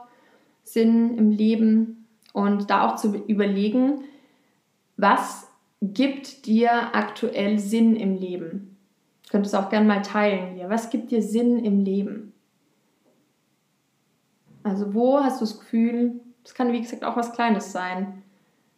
Sinn 0.66 1.18
im 1.18 1.32
Leben 1.32 2.06
und 2.34 2.70
da 2.70 2.86
auch 2.86 2.98
zu 2.98 3.16
überlegen, 3.26 4.04
was 4.98 5.48
gibt 5.82 6.46
dir 6.46 6.96
aktuell 6.96 7.60
Sinn 7.60 7.96
im 7.96 8.16
Leben? 8.16 8.78
Du 9.24 9.32
könntest 9.32 9.56
auch 9.56 9.70
gerne 9.70 9.88
mal 9.88 10.02
teilen 10.02 10.56
hier. 10.56 10.70
Was 10.70 10.90
gibt 10.90 11.12
dir 11.12 11.22
Sinn 11.22 11.64
im 11.64 11.84
Leben? 11.84 12.34
Also 14.64 14.94
wo 14.94 15.20
hast 15.20 15.40
du 15.40 15.46
das 15.46 15.60
Gefühl, 15.60 16.20
das 16.44 16.54
kann 16.54 16.74
wie 16.74 16.82
gesagt 16.82 17.04
auch 17.04 17.16
was 17.16 17.34
Kleines 17.34 17.72
sein. 17.72 18.24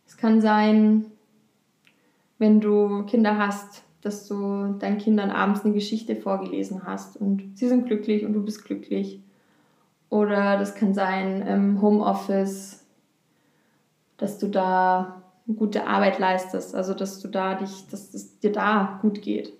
Es 0.05 0.17
kann 0.17 0.41
sein, 0.41 1.05
wenn 2.37 2.59
du 2.59 3.03
Kinder 3.05 3.37
hast, 3.37 3.83
dass 4.01 4.27
du 4.27 4.73
deinen 4.79 4.97
Kindern 4.97 5.29
abends 5.29 5.63
eine 5.63 5.73
Geschichte 5.73 6.15
vorgelesen 6.15 6.85
hast 6.85 7.17
und 7.17 7.57
sie 7.57 7.67
sind 7.67 7.85
glücklich 7.85 8.25
und 8.25 8.33
du 8.33 8.43
bist 8.43 8.65
glücklich. 8.65 9.21
Oder 10.09 10.57
das 10.57 10.75
kann 10.75 10.93
sein 10.93 11.41
im 11.47 11.81
Homeoffice, 11.81 12.83
dass 14.17 14.37
du 14.37 14.47
da 14.47 15.20
gute 15.55 15.87
Arbeit 15.87 16.19
leistest, 16.19 16.75
also 16.75 16.93
dass 16.93 17.19
du 17.19 17.27
da 17.27 17.55
dich, 17.55 17.87
dass 17.89 18.13
es 18.13 18.39
dir 18.39 18.51
da 18.51 18.99
gut 19.01 19.21
geht. 19.21 19.53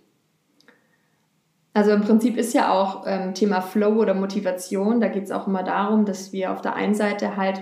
Also 1.73 1.91
im 1.91 2.01
Prinzip 2.01 2.38
ist 2.38 2.54
ja 2.54 2.71
auch 2.71 3.04
ähm, 3.08 3.34
Thema 3.34 3.62
Flow 3.62 3.93
oder 3.93 4.13
Motivation, 4.13 4.99
da 4.99 5.08
geht 5.08 5.23
es 5.23 5.32
auch 5.32 5.47
immer 5.47 5.63
darum, 5.63 6.06
dass 6.06 6.34
wir 6.34 6.51
auf 6.51 6.62
der 6.62 6.75
einen 6.75 6.95
Seite 6.95 7.38
halt 7.38 7.62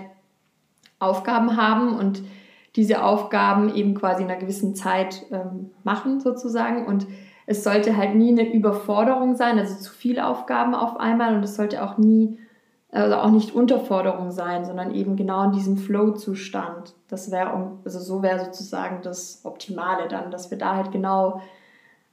Aufgaben 0.98 1.56
haben 1.56 1.96
und 1.96 2.22
diese 2.76 3.02
Aufgaben 3.02 3.74
eben 3.74 3.94
quasi 3.94 4.22
in 4.22 4.30
einer 4.30 4.38
gewissen 4.38 4.74
Zeit 4.74 5.26
ähm, 5.32 5.70
machen 5.82 6.20
sozusagen. 6.20 6.86
Und 6.86 7.06
es 7.46 7.64
sollte 7.64 7.96
halt 7.96 8.14
nie 8.14 8.30
eine 8.30 8.52
Überforderung 8.52 9.34
sein, 9.34 9.58
also 9.58 9.74
zu 9.76 9.92
viele 9.92 10.26
Aufgaben 10.26 10.74
auf 10.74 10.98
einmal. 11.00 11.34
Und 11.34 11.42
es 11.42 11.56
sollte 11.56 11.82
auch 11.82 11.98
nie, 11.98 12.38
also 12.92 13.16
auch 13.16 13.30
nicht 13.30 13.54
Unterforderung 13.54 14.32
sein, 14.32 14.64
sondern 14.64 14.94
eben 14.94 15.16
genau 15.16 15.44
in 15.44 15.52
diesem 15.52 15.76
Flow-Zustand. 15.76 16.94
Das 17.08 17.30
wäre, 17.30 17.70
also 17.84 17.98
so 18.00 18.22
wäre 18.22 18.44
sozusagen 18.44 19.00
das 19.02 19.40
Optimale 19.44 20.08
dann, 20.08 20.30
dass 20.30 20.50
wir 20.50 20.58
da 20.58 20.76
halt 20.76 20.90
genau 20.90 21.40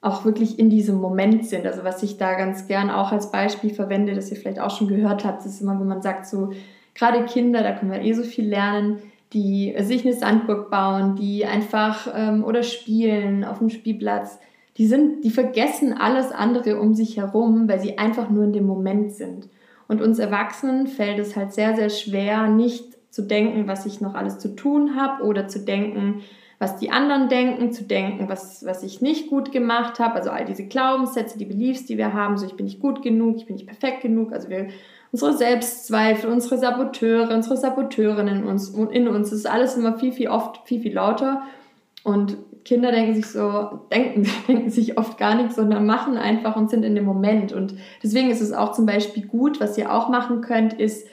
auch 0.01 0.25
wirklich 0.25 0.59
in 0.59 0.69
diesem 0.69 1.01
Moment 1.01 1.47
sind. 1.47 1.65
Also 1.65 1.83
was 1.83 2.03
ich 2.03 2.17
da 2.17 2.35
ganz 2.35 2.67
gern 2.67 2.91
auch 2.91 3.11
als 3.11 3.31
Beispiel 3.31 3.73
verwende, 3.73 4.13
das 4.13 4.29
ihr 4.29 4.37
vielleicht 4.37 4.59
auch 4.59 4.69
schon 4.69 4.87
gehört 4.87 5.25
habt, 5.25 5.45
ist 5.45 5.61
immer, 5.61 5.79
wo 5.79 5.83
man 5.83 6.03
sagt, 6.03 6.27
so 6.27 6.51
gerade 6.93 7.25
Kinder, 7.25 7.63
da 7.63 7.73
können 7.73 7.91
wir 7.91 8.01
eh 8.01 8.13
so 8.13 8.23
viel 8.23 8.47
lernen 8.47 9.01
die 9.33 9.75
sich 9.79 10.05
eine 10.05 10.13
Sandburg 10.13 10.69
bauen, 10.69 11.15
die 11.15 11.45
einfach 11.45 12.07
ähm, 12.15 12.43
oder 12.43 12.63
spielen 12.63 13.43
auf 13.43 13.59
dem 13.59 13.69
Spielplatz, 13.69 14.39
die 14.77 14.87
sind, 14.87 15.23
die 15.23 15.31
vergessen 15.31 15.93
alles 15.93 16.31
andere 16.31 16.79
um 16.79 16.93
sich 16.93 17.17
herum, 17.17 17.67
weil 17.67 17.79
sie 17.79 17.97
einfach 17.97 18.29
nur 18.29 18.43
in 18.43 18.53
dem 18.53 18.65
Moment 18.65 19.13
sind. 19.13 19.49
Und 19.87 20.01
uns 20.01 20.19
Erwachsenen 20.19 20.87
fällt 20.87 21.19
es 21.19 21.35
halt 21.35 21.53
sehr, 21.53 21.75
sehr 21.75 21.89
schwer, 21.89 22.47
nicht 22.47 22.97
zu 23.09 23.21
denken, 23.21 23.67
was 23.67 23.85
ich 23.85 24.01
noch 24.01 24.15
alles 24.15 24.39
zu 24.39 24.55
tun 24.55 24.95
habe 24.95 25.23
oder 25.23 25.47
zu 25.47 25.59
denken, 25.59 26.21
was 26.59 26.77
die 26.77 26.91
anderen 26.91 27.29
denken, 27.29 27.71
zu 27.71 27.83
denken, 27.83 28.29
was, 28.29 28.65
was 28.65 28.83
ich 28.83 29.01
nicht 29.01 29.29
gut 29.29 29.51
gemacht 29.51 29.99
habe. 29.99 30.15
Also 30.15 30.31
all 30.31 30.45
diese 30.45 30.65
Glaubenssätze, 30.65 31.37
die 31.37 31.45
Beliefs, 31.45 31.85
die 31.85 31.97
wir 31.97 32.13
haben, 32.13 32.37
so 32.37 32.45
ich 32.45 32.55
bin 32.55 32.65
nicht 32.65 32.79
gut 32.79 33.01
genug, 33.01 33.37
ich 33.37 33.45
bin 33.45 33.55
nicht 33.55 33.67
perfekt 33.67 34.01
genug. 34.01 34.33
Also 34.33 34.49
wir 34.49 34.67
unsere 35.11 35.33
Selbstzweifel, 35.33 36.29
unsere 36.29 36.57
Saboteure, 36.57 37.33
unsere 37.33 37.57
Saboteurinnen 37.57 38.39
in 38.39 38.43
uns, 38.43 38.69
in 38.69 39.07
uns. 39.07 39.29
Das 39.29 39.39
ist 39.39 39.49
alles 39.49 39.77
immer 39.77 39.97
viel, 39.97 40.11
viel 40.11 40.27
oft, 40.27 40.67
viel, 40.67 40.81
viel 40.81 40.93
lauter. 40.93 41.43
Und 42.03 42.37
Kinder 42.67 42.91
denken 42.91 43.15
sich 43.15 43.27
so, 43.27 43.79
denken, 43.93 44.27
denken 44.47 44.69
sich 44.69 44.97
oft 44.97 45.17
gar 45.17 45.35
nichts, 45.35 45.55
sondern 45.55 45.85
machen 45.85 46.17
einfach 46.17 46.57
und 46.57 46.69
sind 46.69 46.83
in 46.83 46.95
dem 46.95 47.05
Moment. 47.05 47.53
Und 47.53 47.75
deswegen 48.03 48.29
ist 48.29 48.41
es 48.41 48.51
auch 48.51 48.73
zum 48.73 48.85
Beispiel 48.85 49.25
gut, 49.25 49.61
was 49.61 49.77
ihr 49.77 49.91
auch 49.91 50.09
machen 50.09 50.41
könnt, 50.41 50.73
ist 50.73 51.07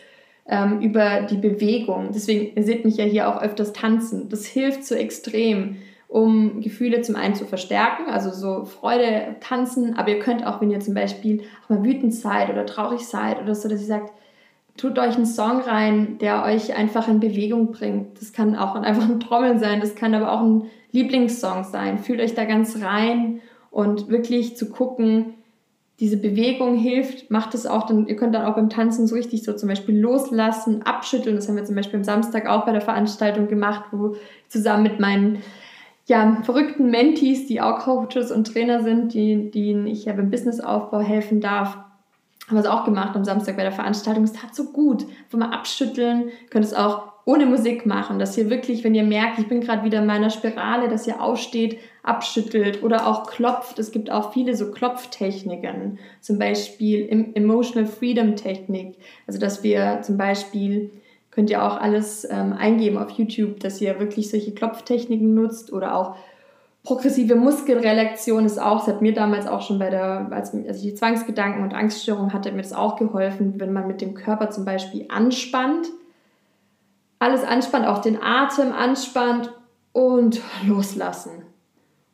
ähm, 0.46 0.80
über 0.80 1.22
die 1.22 1.36
Bewegung. 1.36 2.08
Deswegen, 2.12 2.56
ihr 2.56 2.64
seht 2.64 2.84
mich 2.84 2.96
ja 2.96 3.04
hier 3.04 3.28
auch 3.28 3.40
öfters 3.40 3.72
tanzen. 3.72 4.28
Das 4.28 4.44
hilft 4.44 4.84
so 4.84 4.96
extrem, 4.96 5.76
um 6.08 6.60
Gefühle 6.60 7.02
zum 7.02 7.14
einen 7.14 7.36
zu 7.36 7.44
verstärken, 7.44 8.10
also 8.10 8.30
so 8.30 8.64
Freude 8.64 9.36
tanzen, 9.40 9.96
aber 9.96 10.08
ihr 10.08 10.18
könnt 10.18 10.44
auch, 10.44 10.60
wenn 10.60 10.72
ihr 10.72 10.80
zum 10.80 10.94
Beispiel 10.94 11.44
auch 11.64 11.70
mal 11.70 11.84
wütend 11.84 12.14
seid 12.14 12.50
oder 12.50 12.66
traurig 12.66 13.06
seid 13.06 13.40
oder 13.40 13.54
so, 13.54 13.68
dass 13.68 13.80
ihr 13.80 13.86
sagt, 13.86 14.12
tut 14.76 14.98
euch 14.98 15.16
einen 15.16 15.26
Song 15.26 15.60
rein, 15.60 16.18
der 16.18 16.44
euch 16.44 16.76
einfach 16.76 17.08
in 17.08 17.20
Bewegung 17.20 17.72
bringt. 17.72 18.20
Das 18.20 18.32
kann 18.32 18.56
auch 18.56 18.74
einfach 18.82 19.08
ein 19.08 19.20
Trommeln 19.20 19.58
sein, 19.58 19.80
das 19.80 19.94
kann 19.94 20.14
aber 20.14 20.32
auch 20.32 20.40
ein 20.40 20.64
Lieblingssong 20.92 21.64
sein. 21.64 21.98
Fühlt 21.98 22.20
euch 22.20 22.34
da 22.34 22.44
ganz 22.44 22.80
rein 22.82 23.40
und 23.70 24.08
wirklich 24.08 24.56
zu 24.56 24.70
gucken, 24.70 25.34
diese 26.00 26.16
Bewegung 26.16 26.76
hilft, 26.76 27.30
macht 27.30 27.54
es 27.54 27.66
auch, 27.66 27.86
dann, 27.86 28.08
ihr 28.08 28.16
könnt 28.16 28.34
dann 28.34 28.44
auch 28.44 28.56
beim 28.56 28.68
Tanzen 28.68 29.06
so 29.06 29.14
richtig 29.14 29.44
so 29.44 29.52
zum 29.52 29.68
Beispiel 29.68 29.98
loslassen, 29.98 30.82
abschütteln. 30.82 31.36
Das 31.36 31.48
haben 31.48 31.56
wir 31.56 31.64
zum 31.64 31.76
Beispiel 31.76 31.98
am 31.98 32.04
Samstag 32.04 32.48
auch 32.48 32.66
bei 32.66 32.72
der 32.72 32.80
Veranstaltung 32.80 33.46
gemacht, 33.46 33.84
wo 33.92 34.16
zusammen 34.48 34.82
mit 34.82 34.98
meinen 34.98 35.38
ja, 36.06 36.42
verrückten 36.42 36.90
Mentees, 36.90 37.46
die 37.46 37.60
auch 37.60 37.78
Coaches 37.80 38.32
und 38.32 38.46
Trainer 38.52 38.82
sind, 38.82 39.14
die, 39.14 39.50
denen 39.50 39.86
ich 39.86 40.04
ja 40.04 40.12
beim 40.12 40.30
Businessaufbau 40.30 41.00
helfen 41.00 41.40
darf, 41.40 41.78
haben 42.46 42.56
wir 42.56 42.60
es 42.60 42.66
auch 42.66 42.84
gemacht 42.84 43.16
am 43.16 43.24
Samstag 43.24 43.56
bei 43.56 43.62
der 43.62 43.72
Veranstaltung. 43.72 44.24
Es 44.24 44.32
tat 44.32 44.54
so 44.54 44.72
gut. 44.72 45.06
Einfach 45.24 45.38
mal 45.38 45.50
abschütteln. 45.50 46.30
Könnt 46.50 46.64
es 46.64 46.74
auch 46.74 47.14
ohne 47.26 47.46
Musik 47.46 47.86
machen, 47.86 48.18
dass 48.18 48.36
ihr 48.36 48.50
wirklich, 48.50 48.84
wenn 48.84 48.94
ihr 48.94 49.02
merkt, 49.02 49.38
ich 49.38 49.48
bin 49.48 49.62
gerade 49.62 49.82
wieder 49.82 50.00
in 50.00 50.06
meiner 50.06 50.28
Spirale, 50.28 50.88
dass 50.88 51.06
ihr 51.06 51.22
aufsteht, 51.22 51.78
abschüttelt 52.02 52.82
oder 52.82 53.06
auch 53.06 53.26
klopft. 53.26 53.78
Es 53.78 53.92
gibt 53.92 54.10
auch 54.10 54.32
viele 54.34 54.54
so 54.54 54.70
Klopftechniken, 54.70 55.98
zum 56.20 56.38
Beispiel 56.38 57.08
Emotional 57.34 57.88
Freedom 57.88 58.36
Technik. 58.36 58.96
Also 59.26 59.40
dass 59.40 59.62
wir 59.62 60.00
zum 60.02 60.18
Beispiel 60.18 60.90
könnt 61.30 61.50
ihr 61.50 61.64
auch 61.64 61.78
alles 61.78 62.28
ähm, 62.30 62.52
eingeben 62.52 62.98
auf 62.98 63.10
YouTube, 63.10 63.58
dass 63.60 63.80
ihr 63.80 63.98
wirklich 63.98 64.30
solche 64.30 64.52
Klopftechniken 64.52 65.34
nutzt 65.34 65.72
oder 65.72 65.96
auch 65.96 66.16
progressive 66.84 67.34
Muskelrelaktion 67.34 68.44
ist 68.44 68.60
auch, 68.60 68.80
das 68.80 68.94
hat 68.94 69.02
mir 69.02 69.14
damals 69.14 69.46
auch 69.46 69.62
schon 69.62 69.78
bei 69.78 69.90
der, 69.90 70.28
als, 70.30 70.52
ich 70.52 70.82
die 70.82 70.94
Zwangsgedanken 70.94 71.62
und 71.62 71.74
Angststörung 71.74 72.32
hatte, 72.32 72.52
mir 72.52 72.62
das 72.62 72.74
auch 72.74 72.96
geholfen, 72.96 73.58
wenn 73.58 73.72
man 73.72 73.86
mit 73.86 74.02
dem 74.02 74.14
Körper 74.14 74.50
zum 74.50 74.66
Beispiel 74.66 75.06
anspannt, 75.08 75.88
alles 77.18 77.42
anspannt, 77.42 77.86
auch 77.86 77.98
den 77.98 78.22
Atem 78.22 78.72
anspannt 78.72 79.50
und 79.92 80.42
loslassen. 80.66 81.42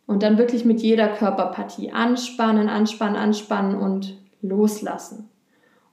Und 0.06 0.22
dann 0.22 0.38
wirklich 0.38 0.64
mit 0.64 0.80
jeder 0.80 1.08
Körperpartie 1.08 1.92
anspannen, 1.92 2.68
anspannen, 2.68 3.16
anspannen 3.16 3.76
und 3.76 4.18
loslassen. 4.40 5.28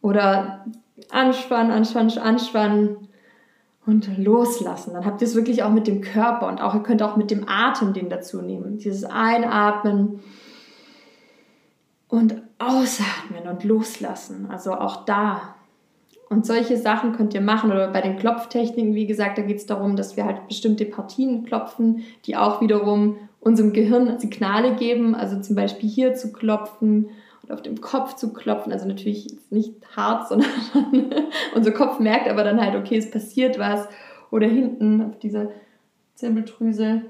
Oder 0.02 0.66
anspannen, 1.12 1.72
anspannen, 1.72 2.18
anspannen 2.18 3.07
und 3.88 4.18
loslassen. 4.18 4.94
Dann 4.94 5.06
habt 5.06 5.22
ihr 5.22 5.28
es 5.28 5.34
wirklich 5.34 5.64
auch 5.64 5.72
mit 5.72 5.88
dem 5.88 6.02
Körper 6.02 6.48
und 6.48 6.62
auch 6.62 6.76
ihr 6.76 6.84
könnt 6.84 7.02
auch 7.02 7.16
mit 7.16 7.32
dem 7.32 7.48
Atem 7.48 7.94
den 7.94 8.10
dazu 8.10 8.42
nehmen. 8.42 8.78
Dieses 8.78 9.06
Einatmen 9.06 10.20
und 12.10 12.42
ausatmen 12.60 13.48
und 13.50 13.64
loslassen. 13.64 14.50
Also 14.52 14.74
auch 14.74 15.06
da. 15.06 15.56
Und 16.30 16.46
solche 16.46 16.76
Sachen 16.76 17.14
könnt 17.14 17.34
ihr 17.34 17.40
machen 17.40 17.72
oder 17.72 17.88
bei 17.88 18.02
den 18.02 18.18
Klopftechniken, 18.18 18.94
wie 18.94 19.08
gesagt, 19.08 19.38
da 19.38 19.42
geht 19.42 19.58
es 19.58 19.66
darum, 19.66 19.96
dass 19.96 20.18
wir 20.18 20.26
halt 20.26 20.50
bestimmte 20.50 20.84
Partien 20.84 21.46
klopfen, 21.46 22.04
die 22.26 22.36
auch 22.36 22.60
wiederum 22.60 23.16
unserem 23.40 23.72
Gehirn 23.72 24.20
Signale 24.20 24.76
geben, 24.76 25.16
also 25.16 25.40
zum 25.40 25.56
Beispiel 25.56 25.88
hier 25.88 26.14
zu 26.14 26.34
klopfen 26.34 27.08
auf 27.50 27.62
dem 27.62 27.82
Kopf 27.82 28.16
zu 28.16 28.34
klopfen, 28.34 28.72
also 28.72 28.88
natürlich 28.88 29.28
nicht 29.50 29.74
hart, 29.96 30.28
sondern 30.28 30.50
unser 31.56 31.72
Kopf 31.72 32.00
merkt 32.00 32.28
aber 32.28 32.44
dann 32.44 32.62
halt, 32.62 32.76
okay, 32.76 32.98
es 32.98 33.10
passiert 33.10 33.58
was. 33.60 33.88
Oder 34.32 34.48
hinten 34.48 35.02
auf 35.02 35.18
dieser 35.20 35.50
Zirbeldrüse, 36.16 37.04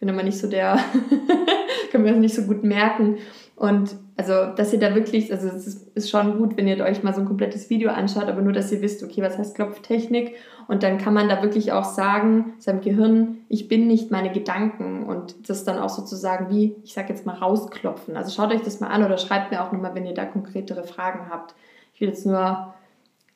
bin 0.00 0.08
immer 0.08 0.22
nicht 0.22 0.38
so 0.38 0.48
der, 0.48 0.78
kann 1.92 2.02
mir 2.02 2.10
das 2.10 2.20
nicht 2.20 2.34
so 2.34 2.42
gut 2.42 2.64
merken. 2.64 3.18
Und 3.54 3.96
also, 4.18 4.46
dass 4.56 4.72
ihr 4.72 4.78
da 4.78 4.94
wirklich, 4.94 5.30
also 5.30 5.48
es 5.48 5.66
ist 5.94 6.08
schon 6.08 6.38
gut, 6.38 6.56
wenn 6.56 6.66
ihr 6.66 6.82
euch 6.82 7.02
mal 7.02 7.12
so 7.12 7.20
ein 7.20 7.26
komplettes 7.26 7.68
Video 7.68 7.90
anschaut, 7.90 8.24
aber 8.24 8.40
nur, 8.40 8.54
dass 8.54 8.72
ihr 8.72 8.80
wisst, 8.80 9.02
okay, 9.02 9.20
was 9.20 9.36
heißt 9.36 9.54
Klopftechnik? 9.54 10.36
Und 10.68 10.82
dann 10.82 10.96
kann 10.96 11.12
man 11.12 11.28
da 11.28 11.42
wirklich 11.42 11.72
auch 11.72 11.84
sagen, 11.84 12.54
seinem 12.58 12.80
Gehirn, 12.80 13.38
ich 13.50 13.68
bin 13.68 13.86
nicht 13.86 14.10
meine 14.10 14.32
Gedanken 14.32 15.04
und 15.04 15.50
das 15.50 15.64
dann 15.64 15.78
auch 15.78 15.90
sozusagen 15.90 16.48
wie, 16.48 16.74
ich 16.82 16.94
sag 16.94 17.10
jetzt 17.10 17.26
mal, 17.26 17.34
rausklopfen. 17.34 18.16
Also 18.16 18.34
schaut 18.34 18.54
euch 18.54 18.62
das 18.62 18.80
mal 18.80 18.88
an 18.88 19.04
oder 19.04 19.18
schreibt 19.18 19.50
mir 19.50 19.62
auch 19.62 19.70
nochmal, 19.70 19.94
wenn 19.94 20.06
ihr 20.06 20.14
da 20.14 20.24
konkretere 20.24 20.84
Fragen 20.84 21.28
habt. 21.30 21.54
Ich 21.92 22.00
will 22.00 22.08
jetzt 22.08 22.24
nur 22.24 22.74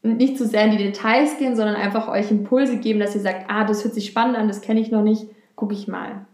nicht 0.02 0.38
zu 0.38 0.46
sehr 0.46 0.64
in 0.64 0.70
die 0.70 0.78
Details 0.78 1.36
gehen, 1.36 1.56
sondern 1.56 1.76
einfach 1.76 2.08
euch 2.08 2.30
Impulse 2.30 2.78
geben, 2.78 3.00
dass 3.00 3.14
ihr 3.14 3.20
sagt, 3.20 3.44
ah, 3.48 3.64
das 3.64 3.84
hört 3.84 3.92
sich 3.92 4.06
spannend 4.06 4.38
an, 4.38 4.48
das 4.48 4.62
kenne 4.62 4.80
ich 4.80 4.90
noch 4.90 5.02
nicht, 5.02 5.26
gucke 5.56 5.74
ich 5.74 5.88
mal. 5.88 6.24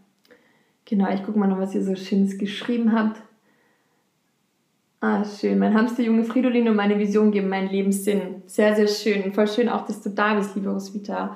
Genau, 0.85 1.09
ich 1.11 1.23
gucke 1.23 1.37
mal 1.37 1.47
noch, 1.47 1.59
was 1.59 1.75
ihr 1.75 1.83
so 1.83 1.95
Schönes 1.95 2.37
geschrieben 2.37 2.93
habt. 2.93 3.21
Ah, 4.99 5.23
schön. 5.23 5.59
Mein 5.59 5.75
Hamsterjunge 5.75 6.23
Fridolin 6.23 6.67
und 6.69 6.75
meine 6.75 6.97
Vision 6.97 7.31
geben 7.31 7.49
meinen 7.49 7.69
Leben 7.69 7.91
Sinn. 7.91 8.41
Sehr, 8.47 8.75
sehr 8.75 8.87
schön. 8.87 9.31
Voll 9.31 9.47
schön 9.47 9.69
auch, 9.69 9.85
dass 9.85 10.01
du 10.01 10.09
da 10.09 10.33
bist, 10.33 10.55
liebe 10.55 10.69
Roswitha. 10.69 11.35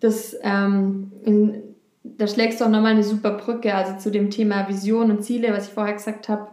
Das, 0.00 0.36
ähm, 0.42 1.10
in, 1.24 1.62
da 2.02 2.26
schlägst 2.26 2.60
du 2.60 2.64
auch 2.66 2.68
nochmal 2.68 2.92
eine 2.92 3.02
super 3.02 3.32
Brücke, 3.32 3.74
also 3.74 3.96
zu 3.96 4.10
dem 4.10 4.28
Thema 4.28 4.68
Vision 4.68 5.10
und 5.10 5.22
Ziele, 5.22 5.52
was 5.52 5.68
ich 5.68 5.72
vorher 5.72 5.94
gesagt 5.94 6.28
habe. 6.28 6.48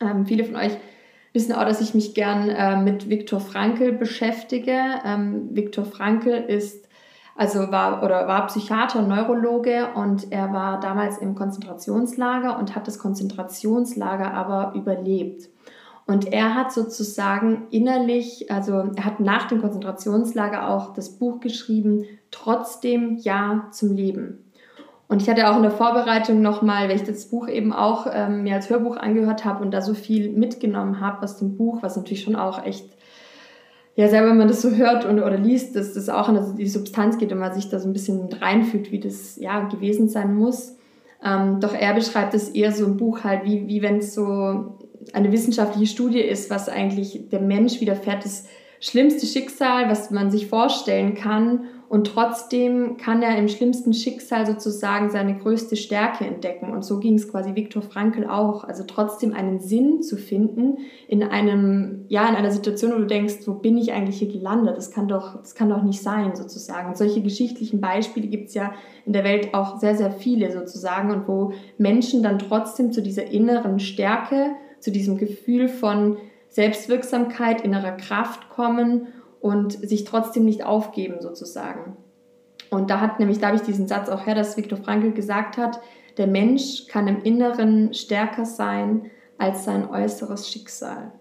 Ähm, 0.00 0.24
viele 0.24 0.44
von 0.44 0.54
euch 0.54 0.76
wissen 1.32 1.52
auch, 1.52 1.64
dass 1.64 1.80
ich 1.80 1.94
mich 1.94 2.14
gern 2.14 2.48
äh, 2.48 2.76
mit 2.80 3.10
Viktor 3.10 3.40
Frankl 3.40 3.90
beschäftige. 3.90 4.78
Ähm, 5.04 5.48
Viktor 5.50 5.84
Frankl 5.84 6.30
ist 6.30 6.86
also 7.40 7.72
war 7.72 8.02
oder 8.02 8.28
war 8.28 8.48
Psychiater 8.48 9.00
Neurologe 9.00 9.88
und 9.94 10.30
er 10.30 10.52
war 10.52 10.78
damals 10.78 11.16
im 11.16 11.34
Konzentrationslager 11.34 12.58
und 12.58 12.76
hat 12.76 12.86
das 12.86 12.98
Konzentrationslager 12.98 14.34
aber 14.34 14.74
überlebt. 14.74 15.48
Und 16.06 16.34
er 16.34 16.54
hat 16.54 16.70
sozusagen 16.70 17.62
innerlich, 17.70 18.50
also 18.50 18.90
er 18.94 19.06
hat 19.06 19.20
nach 19.20 19.48
dem 19.48 19.62
Konzentrationslager 19.62 20.68
auch 20.68 20.92
das 20.92 21.16
Buch 21.16 21.40
geschrieben, 21.40 22.04
trotzdem 22.30 23.16
Ja 23.16 23.68
zum 23.70 23.96
Leben. 23.96 24.44
Und 25.08 25.22
ich 25.22 25.30
hatte 25.30 25.50
auch 25.50 25.56
in 25.56 25.62
der 25.62 25.70
Vorbereitung 25.70 26.42
nochmal, 26.42 26.90
weil 26.90 26.96
ich 26.96 27.04
das 27.04 27.30
Buch 27.30 27.48
eben 27.48 27.72
auch 27.72 28.06
ähm, 28.12 28.42
mir 28.42 28.56
als 28.56 28.68
Hörbuch 28.68 28.98
angehört 28.98 29.46
habe 29.46 29.64
und 29.64 29.70
da 29.70 29.80
so 29.80 29.94
viel 29.94 30.30
mitgenommen 30.30 31.00
habe 31.00 31.22
aus 31.22 31.38
dem 31.38 31.56
Buch, 31.56 31.82
was 31.82 31.96
natürlich 31.96 32.22
schon 32.22 32.36
auch 32.36 32.62
echt 32.66 32.84
ja, 34.00 34.08
selber, 34.08 34.30
wenn 34.30 34.38
man 34.38 34.48
das 34.48 34.62
so 34.62 34.70
hört 34.70 35.04
und, 35.04 35.20
oder 35.20 35.36
liest, 35.36 35.76
dass 35.76 35.92
das 35.92 36.08
auch 36.08 36.30
in 36.30 36.56
die 36.56 36.68
Substanz 36.68 37.18
geht 37.18 37.32
und 37.32 37.38
man 37.38 37.52
sich 37.52 37.68
da 37.68 37.78
so 37.78 37.86
ein 37.86 37.92
bisschen 37.92 38.32
reinfühlt, 38.32 38.90
wie 38.90 38.98
das 38.98 39.36
ja 39.36 39.68
gewesen 39.68 40.08
sein 40.08 40.34
muss. 40.34 40.78
Ähm, 41.22 41.60
doch 41.60 41.74
er 41.74 41.92
beschreibt 41.92 42.32
es 42.32 42.48
eher 42.48 42.72
so 42.72 42.86
im 42.86 42.96
Buch 42.96 43.24
halt, 43.24 43.44
wie, 43.44 43.68
wie 43.68 43.82
wenn 43.82 43.98
es 43.98 44.14
so 44.14 44.78
eine 45.12 45.32
wissenschaftliche 45.32 45.86
Studie 45.86 46.20
ist, 46.20 46.48
was 46.48 46.70
eigentlich 46.70 47.28
der 47.30 47.42
Mensch 47.42 47.82
widerfährt, 47.82 48.24
das 48.24 48.46
schlimmste 48.80 49.26
Schicksal, 49.26 49.90
was 49.90 50.10
man 50.10 50.30
sich 50.30 50.46
vorstellen 50.46 51.14
kann 51.14 51.66
und 51.90 52.06
trotzdem 52.06 52.98
kann 52.98 53.20
er 53.20 53.36
im 53.36 53.48
schlimmsten 53.48 53.92
Schicksal 53.92 54.46
sozusagen 54.46 55.10
seine 55.10 55.36
größte 55.36 55.74
Stärke 55.74 56.24
entdecken. 56.24 56.70
Und 56.70 56.84
so 56.84 57.00
ging 57.00 57.14
es 57.14 57.28
quasi 57.28 57.56
Viktor 57.56 57.82
Frankl 57.82 58.26
auch. 58.26 58.62
Also 58.62 58.84
trotzdem 58.86 59.34
einen 59.34 59.58
Sinn 59.58 60.00
zu 60.00 60.16
finden 60.16 60.78
in 61.08 61.24
einem, 61.24 62.04
ja, 62.06 62.28
in 62.28 62.36
einer 62.36 62.52
Situation, 62.52 62.92
wo 62.92 62.98
du 62.98 63.06
denkst, 63.06 63.38
wo 63.46 63.54
bin 63.54 63.76
ich 63.76 63.92
eigentlich 63.92 64.20
hier 64.20 64.30
gelandet? 64.30 64.76
Das 64.76 64.92
kann 64.92 65.08
doch, 65.08 65.40
das 65.40 65.56
kann 65.56 65.68
doch 65.68 65.82
nicht 65.82 66.00
sein, 66.00 66.36
sozusagen. 66.36 66.94
Solche 66.94 67.22
geschichtlichen 67.22 67.80
Beispiele 67.80 68.28
gibt 68.28 68.50
es 68.50 68.54
ja 68.54 68.72
in 69.04 69.12
der 69.12 69.24
Welt 69.24 69.52
auch 69.52 69.80
sehr, 69.80 69.96
sehr 69.96 70.12
viele 70.12 70.52
sozusagen 70.52 71.10
und 71.10 71.26
wo 71.26 71.54
Menschen 71.76 72.22
dann 72.22 72.38
trotzdem 72.38 72.92
zu 72.92 73.02
dieser 73.02 73.32
inneren 73.32 73.80
Stärke, 73.80 74.52
zu 74.78 74.92
diesem 74.92 75.18
Gefühl 75.18 75.66
von 75.66 76.18
Selbstwirksamkeit, 76.50 77.62
innerer 77.62 77.96
Kraft 77.96 78.48
kommen 78.48 79.08
und 79.40 79.72
sich 79.72 80.04
trotzdem 80.04 80.44
nicht 80.44 80.64
aufgeben 80.64 81.20
sozusagen. 81.20 81.96
Und 82.70 82.90
da 82.90 83.00
hat 83.00 83.18
nämlich, 83.18 83.38
da 83.38 83.48
habe 83.48 83.56
ich 83.56 83.62
diesen 83.62 83.88
Satz 83.88 84.08
auch 84.08 84.26
her, 84.26 84.34
dass 84.34 84.56
Viktor 84.56 84.78
Frankl 84.78 85.12
gesagt 85.12 85.56
hat, 85.56 85.80
der 86.16 86.26
Mensch 86.26 86.86
kann 86.86 87.08
im 87.08 87.22
Inneren 87.22 87.94
stärker 87.94 88.44
sein 88.44 89.10
als 89.38 89.64
sein 89.64 89.88
äußeres 89.88 90.48
Schicksal. 90.48 91.12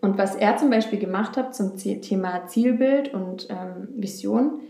Und 0.00 0.16
was 0.16 0.34
er 0.36 0.56
zum 0.56 0.70
Beispiel 0.70 0.98
gemacht 0.98 1.36
hat 1.36 1.54
zum 1.54 1.76
Thema 1.76 2.46
Zielbild 2.46 3.12
und 3.12 3.48
ähm, 3.50 3.88
Vision 3.96 4.60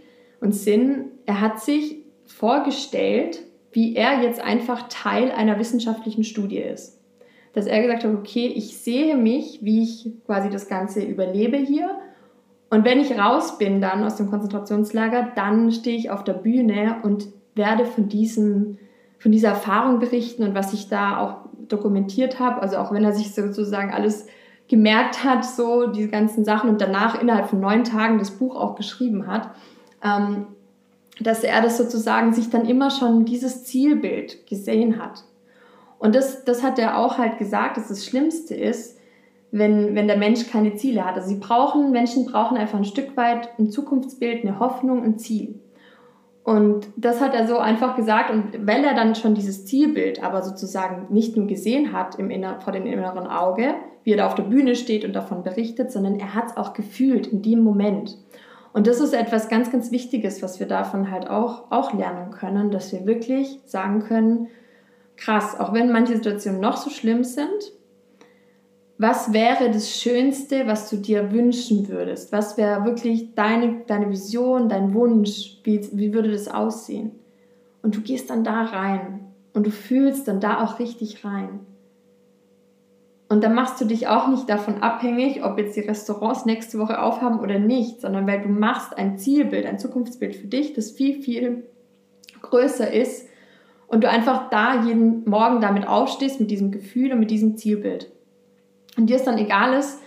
und 0.40 0.54
Sinn, 0.54 1.12
er 1.26 1.40
hat 1.40 1.60
sich 1.60 1.98
vorgestellt, 2.24 3.42
wie 3.72 3.94
er 3.94 4.22
jetzt 4.22 4.40
einfach 4.40 4.88
Teil 4.88 5.30
einer 5.30 5.58
wissenschaftlichen 5.58 6.24
Studie 6.24 6.58
ist. 6.58 7.00
Dass 7.52 7.66
er 7.66 7.82
gesagt 7.82 8.04
hat, 8.04 8.14
okay, 8.14 8.46
ich 8.46 8.78
sehe 8.78 9.16
mich, 9.16 9.60
wie 9.62 9.82
ich 9.82 10.10
quasi 10.26 10.48
das 10.48 10.68
Ganze 10.68 11.02
überlebe 11.02 11.56
hier 11.56 11.98
und 12.70 12.84
wenn 12.84 13.00
ich 13.00 13.18
raus 13.18 13.58
bin 13.58 13.80
dann 13.80 14.04
aus 14.04 14.16
dem 14.16 14.30
Konzentrationslager, 14.30 15.32
dann 15.34 15.72
stehe 15.72 15.96
ich 15.96 16.10
auf 16.10 16.24
der 16.24 16.34
Bühne 16.34 16.96
und 17.02 17.28
werde 17.54 17.86
von 17.86 18.08
diesem 18.08 18.78
von 19.18 19.32
dieser 19.32 19.48
Erfahrung 19.48 19.98
berichten 19.98 20.44
und 20.44 20.54
was 20.54 20.72
ich 20.72 20.88
da 20.88 21.18
auch 21.18 21.48
dokumentiert 21.68 22.38
habe. 22.38 22.62
Also 22.62 22.76
auch 22.76 22.92
wenn 22.92 23.04
er 23.04 23.12
sich 23.12 23.34
sozusagen 23.34 23.92
alles 23.92 24.26
gemerkt 24.68 25.24
hat, 25.24 25.44
so 25.44 25.88
diese 25.88 26.08
ganzen 26.08 26.44
Sachen 26.44 26.70
und 26.70 26.80
danach 26.80 27.20
innerhalb 27.20 27.48
von 27.48 27.60
neun 27.60 27.84
Tagen 27.84 28.18
das 28.18 28.30
Buch 28.30 28.54
auch 28.54 28.76
geschrieben 28.76 29.26
hat, 29.26 29.50
ähm, 30.04 30.46
dass 31.20 31.42
er 31.42 31.60
das 31.62 31.78
sozusagen 31.78 32.32
sich 32.32 32.50
dann 32.50 32.66
immer 32.66 32.90
schon 32.90 33.24
dieses 33.24 33.64
Zielbild 33.64 34.46
gesehen 34.46 35.02
hat. 35.02 35.24
Und 35.98 36.14
das, 36.14 36.44
das 36.44 36.62
hat 36.62 36.78
er 36.78 36.98
auch 36.98 37.18
halt 37.18 37.38
gesagt, 37.38 37.76
dass 37.76 37.88
das 37.88 38.04
Schlimmste 38.04 38.54
ist, 38.54 38.97
wenn, 39.50 39.94
wenn 39.94 40.06
der 40.06 40.18
Mensch 40.18 40.50
keine 40.50 40.74
Ziele 40.74 41.04
hat. 41.04 41.16
Also 41.16 41.28
sie 41.28 41.38
brauchen, 41.38 41.90
Menschen 41.90 42.26
brauchen 42.26 42.56
einfach 42.56 42.78
ein 42.78 42.84
Stück 42.84 43.16
weit 43.16 43.48
ein 43.58 43.70
Zukunftsbild, 43.70 44.44
eine 44.44 44.58
Hoffnung, 44.58 45.02
ein 45.02 45.18
Ziel. 45.18 45.60
Und 46.44 46.88
das 46.96 47.20
hat 47.20 47.34
er 47.34 47.46
so 47.46 47.58
einfach 47.58 47.94
gesagt. 47.96 48.30
Und 48.30 48.66
weil 48.66 48.84
er 48.84 48.94
dann 48.94 49.14
schon 49.14 49.34
dieses 49.34 49.66
Zielbild 49.66 50.22
aber 50.22 50.42
sozusagen 50.42 51.12
nicht 51.12 51.36
nur 51.36 51.46
gesehen 51.46 51.92
hat 51.92 52.18
im 52.18 52.30
Inner, 52.30 52.60
vor 52.60 52.72
dem 52.72 52.86
inneren 52.86 53.26
Auge, 53.26 53.74
wie 54.04 54.12
er 54.12 54.16
da 54.18 54.26
auf 54.26 54.34
der 54.34 54.44
Bühne 54.44 54.74
steht 54.74 55.04
und 55.04 55.12
davon 55.14 55.42
berichtet, 55.42 55.92
sondern 55.92 56.18
er 56.18 56.34
hat 56.34 56.46
es 56.46 56.56
auch 56.56 56.72
gefühlt 56.72 57.26
in 57.26 57.42
dem 57.42 57.62
Moment. 57.62 58.16
Und 58.72 58.86
das 58.86 59.00
ist 59.00 59.12
etwas 59.12 59.48
ganz, 59.48 59.70
ganz 59.70 59.90
Wichtiges, 59.90 60.42
was 60.42 60.60
wir 60.60 60.66
davon 60.66 61.10
halt 61.10 61.28
auch, 61.28 61.70
auch 61.70 61.92
lernen 61.92 62.30
können, 62.30 62.70
dass 62.70 62.92
wir 62.92 63.06
wirklich 63.06 63.60
sagen 63.64 64.00
können, 64.00 64.48
krass, 65.16 65.58
auch 65.58 65.72
wenn 65.72 65.90
manche 65.90 66.14
Situationen 66.14 66.60
noch 66.60 66.76
so 66.76 66.90
schlimm 66.90 67.24
sind, 67.24 67.72
was 68.98 69.32
wäre 69.32 69.70
das 69.70 69.96
Schönste, 69.96 70.66
was 70.66 70.90
du 70.90 70.96
dir 70.96 71.32
wünschen 71.32 71.88
würdest? 71.88 72.32
Was 72.32 72.56
wäre 72.56 72.84
wirklich 72.84 73.34
deine, 73.36 73.82
deine 73.86 74.10
Vision, 74.10 74.68
dein 74.68 74.92
Wunsch? 74.92 75.60
Wie, 75.62 75.88
wie 75.92 76.12
würde 76.12 76.32
das 76.32 76.48
aussehen? 76.48 77.12
Und 77.80 77.94
du 77.94 78.00
gehst 78.00 78.28
dann 78.28 78.42
da 78.42 78.64
rein 78.64 79.20
und 79.54 79.66
du 79.66 79.70
fühlst 79.70 80.26
dann 80.26 80.40
da 80.40 80.64
auch 80.64 80.80
richtig 80.80 81.24
rein. 81.24 81.60
Und 83.28 83.44
dann 83.44 83.54
machst 83.54 83.80
du 83.80 83.84
dich 83.84 84.08
auch 84.08 84.26
nicht 84.28 84.50
davon 84.50 84.82
abhängig, 84.82 85.44
ob 85.44 85.58
jetzt 85.58 85.76
die 85.76 85.80
Restaurants 85.80 86.44
nächste 86.44 86.78
Woche 86.80 87.00
aufhaben 87.00 87.38
oder 87.38 87.60
nicht, 87.60 88.00
sondern 88.00 88.26
weil 88.26 88.42
du 88.42 88.48
machst 88.48 88.98
ein 88.98 89.16
Zielbild, 89.16 89.66
ein 89.66 89.78
Zukunftsbild 89.78 90.34
für 90.34 90.46
dich, 90.48 90.72
das 90.72 90.90
viel, 90.90 91.22
viel 91.22 91.68
größer 92.42 92.90
ist 92.92 93.28
und 93.86 94.02
du 94.02 94.08
einfach 94.08 94.50
da 94.50 94.82
jeden 94.84 95.28
Morgen 95.28 95.60
damit 95.60 95.86
aufstehst, 95.86 96.40
mit 96.40 96.50
diesem 96.50 96.72
Gefühl 96.72 97.12
und 97.12 97.20
mit 97.20 97.30
diesem 97.30 97.56
Zielbild 97.56 98.10
und 98.98 99.06
dir 99.06 99.16
es 99.16 99.24
dann 99.24 99.38
egal 99.38 99.78
ist, 99.78 100.00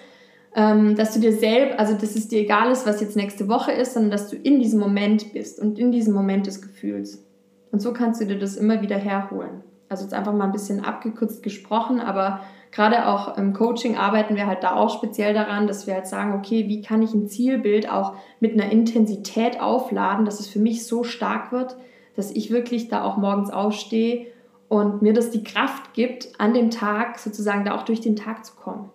ähm, 0.56 0.96
dass 0.96 1.14
du 1.14 1.20
dir 1.20 1.34
selbst, 1.34 1.80
also 1.80 1.94
dass 1.94 2.16
es 2.16 2.28
dir 2.28 2.42
egal 2.42 2.72
ist, 2.72 2.86
was 2.86 3.02
jetzt 3.02 3.16
nächste 3.16 3.48
Woche 3.48 3.72
ist, 3.72 3.94
sondern 3.94 4.12
dass 4.12 4.30
du 4.30 4.36
in 4.36 4.60
diesem 4.60 4.80
Moment 4.80 5.34
bist 5.34 5.60
und 5.60 5.80
in 5.80 5.92
diesem 5.92 6.14
Moment 6.14 6.46
des 6.46 6.62
Gefühls. 6.62 7.26
Und 7.72 7.82
so 7.82 7.94
kannst 7.94 8.22
du 8.22 8.26
dir 8.26 8.38
das 8.38 8.58
immer 8.58 8.82
wieder 8.82 8.98
herholen. 8.98 9.64
Also 9.88 10.04
jetzt 10.04 10.14
einfach 10.14 10.34
mal 10.34 10.46
ein 10.46 10.52
bisschen 10.52 10.84
abgekürzt 10.84 11.42
gesprochen, 11.42 12.00
aber 12.00 12.42
gerade 12.72 13.08
auch 13.08 13.38
im 13.38 13.54
Coaching 13.54 13.98
arbeiten 13.98 14.36
wir 14.36 14.48
halt 14.48 14.64
da 14.64 14.76
auch 14.76 14.90
speziell 14.90 15.34
daran, 15.34 15.68
dass 15.68 15.88
wir 15.88 15.94
halt 15.94 16.08
sagen, 16.08 16.34
okay, 16.34 16.68
wie 16.68 16.82
kann 16.82 17.02
ich 17.02 17.14
ein 17.14 17.28
Zielbild 17.28 17.90
auch 17.90 18.16
mit 18.40 18.54
einer 18.54 18.72
Intensität 18.72 19.62
aufladen, 19.62 20.26
dass 20.26 20.40
es 20.40 20.48
für 20.48 20.60
mich 20.60 20.86
so 20.86 21.04
stark 21.04 21.52
wird, 21.52 21.78
dass 22.16 22.32
ich 22.32 22.52
wirklich 22.52 22.90
da 22.90 23.04
auch 23.04 23.18
morgens 23.18 23.52
aufstehe 23.52 24.28
und 24.72 25.02
mir 25.02 25.12
das 25.12 25.32
die 25.32 25.44
Kraft 25.44 25.94
gibt, 25.94 26.30
an 26.38 26.54
dem 26.54 26.72
Tag 26.72 27.20
sozusagen 27.20 27.66
da 27.66 27.76
auch 27.76 27.84
durch 27.84 28.00
den 28.00 28.16
Tag 28.16 28.46
zu 28.46 28.56
kommen. 28.56 28.90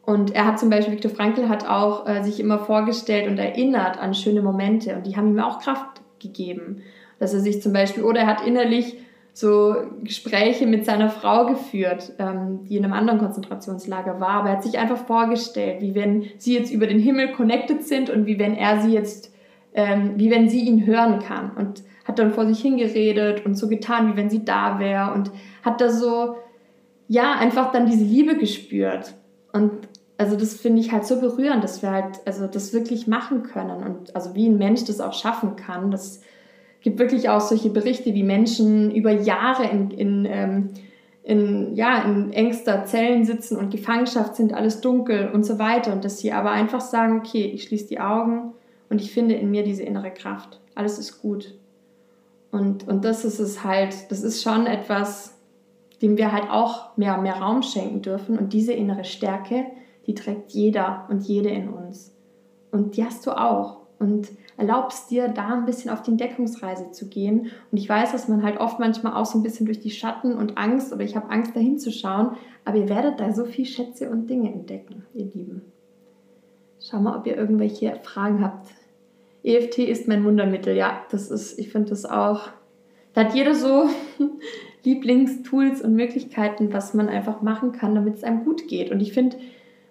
Und 0.00 0.34
er 0.34 0.46
hat 0.46 0.58
zum 0.58 0.70
Beispiel, 0.70 0.94
Viktor 0.94 1.10
Frankl 1.10 1.50
hat 1.50 1.68
auch 1.68 2.08
äh, 2.08 2.22
sich 2.22 2.40
immer 2.40 2.58
vorgestellt 2.58 3.28
und 3.28 3.36
erinnert 3.36 3.98
an 3.98 4.14
schöne 4.14 4.40
Momente 4.40 4.96
und 4.96 5.06
die 5.06 5.14
haben 5.18 5.28
ihm 5.28 5.40
auch 5.40 5.58
Kraft 5.58 6.00
gegeben. 6.20 6.80
Dass 7.18 7.34
er 7.34 7.40
sich 7.40 7.60
zum 7.60 7.74
Beispiel, 7.74 8.02
oder 8.02 8.20
er 8.20 8.26
hat 8.26 8.46
innerlich 8.46 8.96
so 9.34 9.74
Gespräche 10.02 10.66
mit 10.66 10.86
seiner 10.86 11.10
Frau 11.10 11.44
geführt, 11.44 12.14
ähm, 12.18 12.64
die 12.64 12.78
in 12.78 12.84
einem 12.86 12.94
anderen 12.94 13.18
Konzentrationslager 13.18 14.20
war, 14.20 14.40
aber 14.40 14.48
er 14.48 14.56
hat 14.56 14.62
sich 14.62 14.78
einfach 14.78 15.04
vorgestellt, 15.04 15.82
wie 15.82 15.94
wenn 15.94 16.30
sie 16.38 16.54
jetzt 16.54 16.72
über 16.72 16.86
den 16.86 16.98
Himmel 16.98 17.32
connected 17.32 17.84
sind 17.84 18.08
und 18.08 18.24
wie 18.24 18.38
wenn 18.38 18.54
er 18.54 18.80
sie 18.80 18.94
jetzt, 18.94 19.34
ähm, 19.74 20.14
wie 20.16 20.30
wenn 20.30 20.48
sie 20.48 20.62
ihn 20.62 20.86
hören 20.86 21.18
kann. 21.18 21.50
Und 21.58 21.82
hat 22.04 22.18
dann 22.18 22.32
vor 22.32 22.46
sich 22.46 22.60
hingeredet 22.60 23.44
und 23.44 23.56
so 23.56 23.68
getan, 23.68 24.12
wie 24.12 24.16
wenn 24.16 24.30
sie 24.30 24.44
da 24.44 24.78
wäre 24.78 25.12
und 25.12 25.30
hat 25.62 25.80
da 25.80 25.90
so, 25.90 26.36
ja, 27.08 27.32
einfach 27.32 27.72
dann 27.72 27.86
diese 27.86 28.04
Liebe 28.04 28.36
gespürt. 28.36 29.14
Und 29.52 29.72
also 30.18 30.36
das 30.36 30.54
finde 30.54 30.80
ich 30.80 30.92
halt 30.92 31.06
so 31.06 31.20
berührend, 31.20 31.64
dass 31.64 31.82
wir 31.82 31.90
halt, 31.90 32.20
also 32.24 32.46
das 32.46 32.72
wirklich 32.72 33.06
machen 33.06 33.42
können 33.42 33.82
und 33.82 34.14
also 34.14 34.34
wie 34.34 34.48
ein 34.48 34.58
Mensch 34.58 34.84
das 34.84 35.00
auch 35.00 35.12
schaffen 35.12 35.56
kann. 35.56 35.90
Das 35.90 36.20
gibt 36.82 36.98
wirklich 36.98 37.28
auch 37.28 37.40
solche 37.40 37.70
Berichte, 37.70 38.14
wie 38.14 38.22
Menschen 38.22 38.94
über 38.94 39.10
Jahre 39.10 39.64
in, 39.64 39.90
in, 39.90 40.26
ähm, 40.26 40.70
in, 41.22 41.74
ja, 41.74 42.02
in 42.02 42.32
engster 42.32 42.84
Zellen 42.84 43.24
sitzen 43.24 43.56
und 43.56 43.70
Gefangenschaft 43.70 44.36
sind, 44.36 44.52
alles 44.52 44.82
dunkel 44.82 45.30
und 45.32 45.44
so 45.44 45.58
weiter. 45.58 45.92
Und 45.92 46.04
dass 46.04 46.18
sie 46.18 46.32
aber 46.32 46.50
einfach 46.50 46.82
sagen, 46.82 47.18
okay, 47.18 47.44
ich 47.46 47.64
schließe 47.64 47.88
die 47.88 48.00
Augen 48.00 48.52
und 48.90 49.00
ich 49.00 49.12
finde 49.12 49.34
in 49.34 49.50
mir 49.50 49.64
diese 49.64 49.82
innere 49.82 50.10
Kraft. 50.10 50.60
Alles 50.74 50.98
ist 50.98 51.22
gut. 51.22 51.54
Und, 52.54 52.86
und 52.86 53.04
das 53.04 53.24
ist 53.24 53.40
es 53.40 53.64
halt, 53.64 54.12
das 54.12 54.22
ist 54.22 54.40
schon 54.40 54.66
etwas, 54.66 55.36
dem 56.00 56.16
wir 56.16 56.30
halt 56.30 56.48
auch 56.50 56.96
mehr 56.96 57.16
und 57.16 57.24
mehr 57.24 57.42
Raum 57.42 57.62
schenken 57.62 58.00
dürfen. 58.00 58.38
Und 58.38 58.52
diese 58.52 58.72
innere 58.72 59.02
Stärke, 59.02 59.64
die 60.06 60.14
trägt 60.14 60.52
jeder 60.52 61.04
und 61.10 61.24
jede 61.24 61.48
in 61.48 61.68
uns. 61.68 62.14
Und 62.70 62.96
die 62.96 63.04
hast 63.04 63.26
du 63.26 63.32
auch. 63.32 63.78
Und 63.98 64.28
erlaubst 64.56 65.10
dir, 65.10 65.26
da 65.26 65.48
ein 65.48 65.64
bisschen 65.64 65.90
auf 65.90 66.02
die 66.02 66.12
Entdeckungsreise 66.12 66.92
zu 66.92 67.08
gehen. 67.08 67.50
Und 67.72 67.78
ich 67.78 67.88
weiß, 67.88 68.12
dass 68.12 68.28
man 68.28 68.44
halt 68.44 68.60
oft 68.60 68.78
manchmal 68.78 69.14
auch 69.14 69.26
so 69.26 69.36
ein 69.36 69.42
bisschen 69.42 69.66
durch 69.66 69.80
die 69.80 69.90
Schatten 69.90 70.34
und 70.34 70.56
Angst 70.56 70.92
oder 70.92 71.02
ich 71.02 71.16
habe 71.16 71.30
Angst, 71.30 71.56
da 71.56 71.60
hinzuschauen. 71.60 72.36
Aber 72.64 72.76
ihr 72.76 72.88
werdet 72.88 73.18
da 73.18 73.32
so 73.32 73.46
viel 73.46 73.66
Schätze 73.66 74.10
und 74.10 74.30
Dinge 74.30 74.52
entdecken, 74.52 75.04
ihr 75.12 75.24
Lieben. 75.24 75.62
Schau 76.78 77.00
mal, 77.00 77.18
ob 77.18 77.26
ihr 77.26 77.36
irgendwelche 77.36 77.98
Fragen 78.04 78.44
habt 78.44 78.68
EFT 79.44 79.78
ist 79.78 80.08
mein 80.08 80.24
Wundermittel. 80.24 80.74
Ja, 80.74 81.04
das 81.10 81.30
ist, 81.30 81.58
ich 81.58 81.70
finde 81.70 81.90
das 81.90 82.04
auch. 82.04 82.48
Da 83.12 83.24
hat 83.24 83.34
jeder 83.34 83.54
so 83.54 83.88
Lieblingstools 84.84 85.82
und 85.82 85.94
Möglichkeiten, 85.94 86.72
was 86.72 86.94
man 86.94 87.08
einfach 87.08 87.42
machen 87.42 87.72
kann, 87.72 87.94
damit 87.94 88.16
es 88.16 88.24
einem 88.24 88.44
gut 88.44 88.66
geht. 88.68 88.90
Und 88.90 89.00
ich 89.00 89.12
finde, 89.12 89.36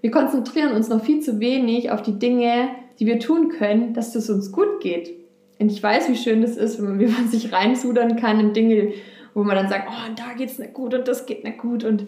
wir 0.02 0.12
konzentrieren 0.12 0.74
uns 0.74 0.90
noch 0.90 1.04
viel 1.04 1.22
zu 1.22 1.40
wenig 1.40 1.92
auf 1.92 2.02
die 2.02 2.20
Dinge, 2.20 2.70
die 3.00 3.06
wir 3.06 3.20
tun 3.20 3.50
können, 3.50 3.94
dass 3.94 4.16
es 4.16 4.30
uns 4.30 4.52
gut 4.52 4.82
geht. 4.82 5.14
Und 5.60 5.72
ich 5.72 5.82
weiß, 5.82 6.10
wie 6.10 6.18
schön 6.18 6.42
das 6.42 6.58
ist, 6.58 6.82
wenn 6.82 6.98
man, 6.98 7.28
sich 7.30 7.54
reinsudern 7.54 8.18
kann 8.18 8.40
in 8.40 8.54
Dinge, 8.54 8.94
wo 9.34 9.44
man 9.44 9.56
dann 9.56 9.70
sagt, 9.70 9.88
oh, 9.90 10.14
da 10.16 10.34
geht's 10.36 10.60
nicht 10.60 10.74
gut 10.74 10.94
und 10.94 11.08
das 11.08 11.26
geht 11.26 11.44
nicht 11.44 11.58
gut 11.58 11.84
und 11.84 12.06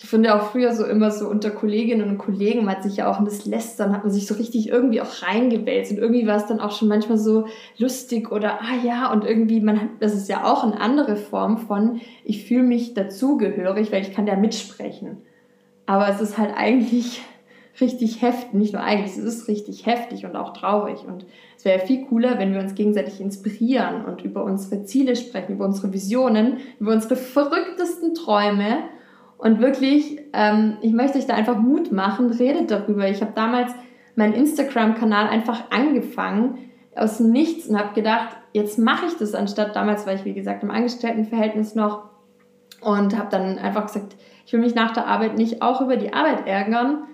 ich 0.00 0.04
finde 0.04 0.32
auch 0.36 0.52
früher 0.52 0.72
so 0.74 0.86
immer 0.86 1.10
so 1.10 1.28
unter 1.28 1.50
Kolleginnen 1.50 2.08
und 2.08 2.18
Kollegen, 2.18 2.64
man 2.64 2.76
hat 2.76 2.84
sich 2.84 2.98
ja 2.98 3.10
auch 3.10 3.18
in 3.18 3.24
das 3.24 3.46
Lästern, 3.46 3.92
hat 3.92 4.04
man 4.04 4.12
sich 4.12 4.28
so 4.28 4.34
richtig 4.34 4.68
irgendwie 4.68 5.00
auch 5.00 5.22
reingewälzt 5.22 5.90
und 5.90 5.98
irgendwie 5.98 6.24
war 6.24 6.36
es 6.36 6.46
dann 6.46 6.60
auch 6.60 6.70
schon 6.70 6.86
manchmal 6.86 7.18
so 7.18 7.46
lustig 7.78 8.30
oder 8.30 8.60
ah 8.60 8.76
ja 8.84 9.12
und 9.12 9.24
irgendwie, 9.24 9.60
man 9.60 9.80
hat, 9.80 9.88
das 9.98 10.14
ist 10.14 10.28
ja 10.28 10.44
auch 10.44 10.62
eine 10.62 10.80
andere 10.80 11.16
Form 11.16 11.58
von, 11.58 12.00
ich 12.24 12.46
fühle 12.46 12.62
mich 12.62 12.94
dazugehörig, 12.94 13.90
weil 13.90 14.02
ich 14.02 14.14
kann 14.14 14.28
ja 14.28 14.36
mitsprechen. 14.36 15.18
Aber 15.86 16.08
es 16.08 16.20
ist 16.20 16.38
halt 16.38 16.52
eigentlich 16.56 17.20
richtig 17.80 18.22
heftig, 18.22 18.54
nicht 18.54 18.74
nur 18.74 18.82
eigentlich, 18.84 19.16
es 19.16 19.18
ist 19.18 19.48
richtig 19.48 19.84
heftig 19.84 20.24
und 20.24 20.36
auch 20.36 20.52
traurig 20.52 21.00
und 21.08 21.26
es 21.56 21.64
wäre 21.64 21.80
viel 21.80 22.06
cooler, 22.06 22.38
wenn 22.38 22.54
wir 22.54 22.60
uns 22.60 22.76
gegenseitig 22.76 23.20
inspirieren 23.20 24.04
und 24.04 24.22
über 24.22 24.44
unsere 24.44 24.84
Ziele 24.84 25.16
sprechen, 25.16 25.54
über 25.54 25.64
unsere 25.64 25.92
Visionen, 25.92 26.58
über 26.78 26.92
unsere 26.92 27.16
verrücktesten 27.16 28.14
Träume 28.14 28.84
und 29.38 29.60
wirklich, 29.60 30.20
ähm, 30.32 30.76
ich 30.82 30.92
möchte 30.92 31.18
euch 31.18 31.26
da 31.26 31.34
einfach 31.34 31.56
Mut 31.56 31.92
machen, 31.92 32.30
redet 32.30 32.70
darüber. 32.70 33.08
Ich 33.08 33.22
habe 33.22 33.32
damals 33.34 33.72
meinen 34.16 34.34
Instagram-Kanal 34.34 35.28
einfach 35.28 35.70
angefangen 35.70 36.58
aus 36.96 37.20
nichts 37.20 37.68
und 37.68 37.78
habe 37.78 37.94
gedacht, 37.94 38.36
jetzt 38.52 38.78
mache 38.78 39.06
ich 39.06 39.16
das, 39.16 39.34
anstatt 39.34 39.76
damals 39.76 40.06
war 40.06 40.14
ich, 40.14 40.24
wie 40.24 40.34
gesagt, 40.34 40.64
im 40.64 40.72
Angestelltenverhältnis 40.72 41.76
noch 41.76 42.10
und 42.80 43.16
habe 43.16 43.28
dann 43.30 43.58
einfach 43.58 43.86
gesagt, 43.86 44.16
ich 44.44 44.52
will 44.52 44.60
mich 44.60 44.74
nach 44.74 44.92
der 44.92 45.06
Arbeit 45.06 45.36
nicht 45.36 45.62
auch 45.62 45.80
über 45.80 45.96
die 45.96 46.12
Arbeit 46.12 46.46
ärgern. 46.46 47.04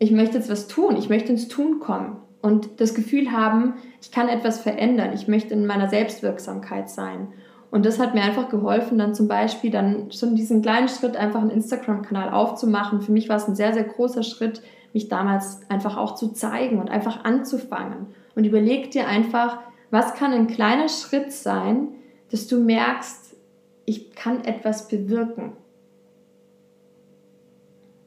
Ich 0.00 0.10
möchte 0.10 0.38
jetzt 0.38 0.50
was 0.50 0.66
tun, 0.66 0.96
ich 0.96 1.08
möchte 1.08 1.30
ins 1.30 1.46
Tun 1.46 1.78
kommen 1.78 2.16
und 2.42 2.80
das 2.80 2.94
Gefühl 2.94 3.30
haben, 3.30 3.74
ich 4.00 4.10
kann 4.10 4.28
etwas 4.28 4.60
verändern, 4.60 5.12
ich 5.12 5.28
möchte 5.28 5.54
in 5.54 5.66
meiner 5.66 5.88
Selbstwirksamkeit 5.88 6.90
sein. 6.90 7.28
Und 7.70 7.84
das 7.84 7.98
hat 7.98 8.14
mir 8.14 8.22
einfach 8.22 8.48
geholfen, 8.48 8.96
dann 8.96 9.14
zum 9.14 9.28
Beispiel 9.28 9.70
dann 9.70 10.10
schon 10.10 10.34
diesen 10.34 10.62
kleinen 10.62 10.88
Schritt 10.88 11.16
einfach 11.16 11.40
einen 11.40 11.50
Instagram-Kanal 11.50 12.30
aufzumachen. 12.30 13.02
Für 13.02 13.12
mich 13.12 13.28
war 13.28 13.36
es 13.36 13.46
ein 13.46 13.56
sehr, 13.56 13.74
sehr 13.74 13.84
großer 13.84 14.22
Schritt, 14.22 14.62
mich 14.94 15.08
damals 15.08 15.60
einfach 15.68 15.98
auch 15.98 16.14
zu 16.14 16.28
zeigen 16.28 16.80
und 16.80 16.90
einfach 16.90 17.24
anzufangen. 17.24 18.06
Und 18.34 18.44
überleg 18.44 18.90
dir 18.90 19.06
einfach, 19.06 19.58
was 19.90 20.14
kann 20.14 20.32
ein 20.32 20.46
kleiner 20.46 20.88
Schritt 20.88 21.30
sein, 21.32 21.88
dass 22.30 22.46
du 22.46 22.58
merkst, 22.58 23.36
ich 23.84 24.14
kann 24.14 24.44
etwas 24.44 24.88
bewirken. 24.88 25.52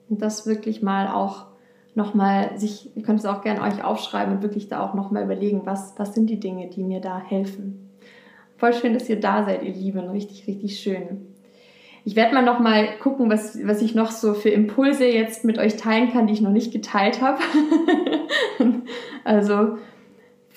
Und 0.09 0.21
das 0.21 0.47
wirklich 0.47 0.81
mal 0.81 1.07
auch 1.07 1.45
nochmal 1.93 2.57
sich, 2.57 2.95
ihr 2.95 3.03
könnt 3.03 3.19
es 3.19 3.25
auch 3.25 3.41
gerne 3.41 3.61
euch 3.61 3.83
aufschreiben 3.83 4.35
und 4.35 4.41
wirklich 4.41 4.69
da 4.69 4.83
auch 4.83 4.95
nochmal 4.95 5.23
überlegen, 5.23 5.61
was, 5.65 5.93
was 5.97 6.15
sind 6.15 6.29
die 6.29 6.39
Dinge, 6.39 6.67
die 6.67 6.83
mir 6.83 6.99
da 6.99 7.19
helfen 7.19 7.90
Voll 8.61 8.75
schön, 8.75 8.93
dass 8.93 9.09
ihr 9.09 9.19
da 9.19 9.43
seid, 9.43 9.63
ihr 9.63 9.73
Lieben. 9.73 10.07
Richtig, 10.11 10.45
richtig 10.45 10.79
schön. 10.79 11.33
Ich 12.05 12.15
werde 12.15 12.35
mal 12.35 12.43
noch 12.43 12.59
mal 12.59 12.89
gucken, 12.99 13.27
was, 13.27 13.57
was 13.65 13.81
ich 13.81 13.95
noch 13.95 14.11
so 14.11 14.35
für 14.35 14.49
Impulse 14.49 15.05
jetzt 15.05 15.43
mit 15.43 15.57
euch 15.57 15.77
teilen 15.77 16.11
kann, 16.13 16.27
die 16.27 16.33
ich 16.33 16.41
noch 16.41 16.51
nicht 16.51 16.71
geteilt 16.71 17.23
habe. 17.23 17.39
also 19.23 19.79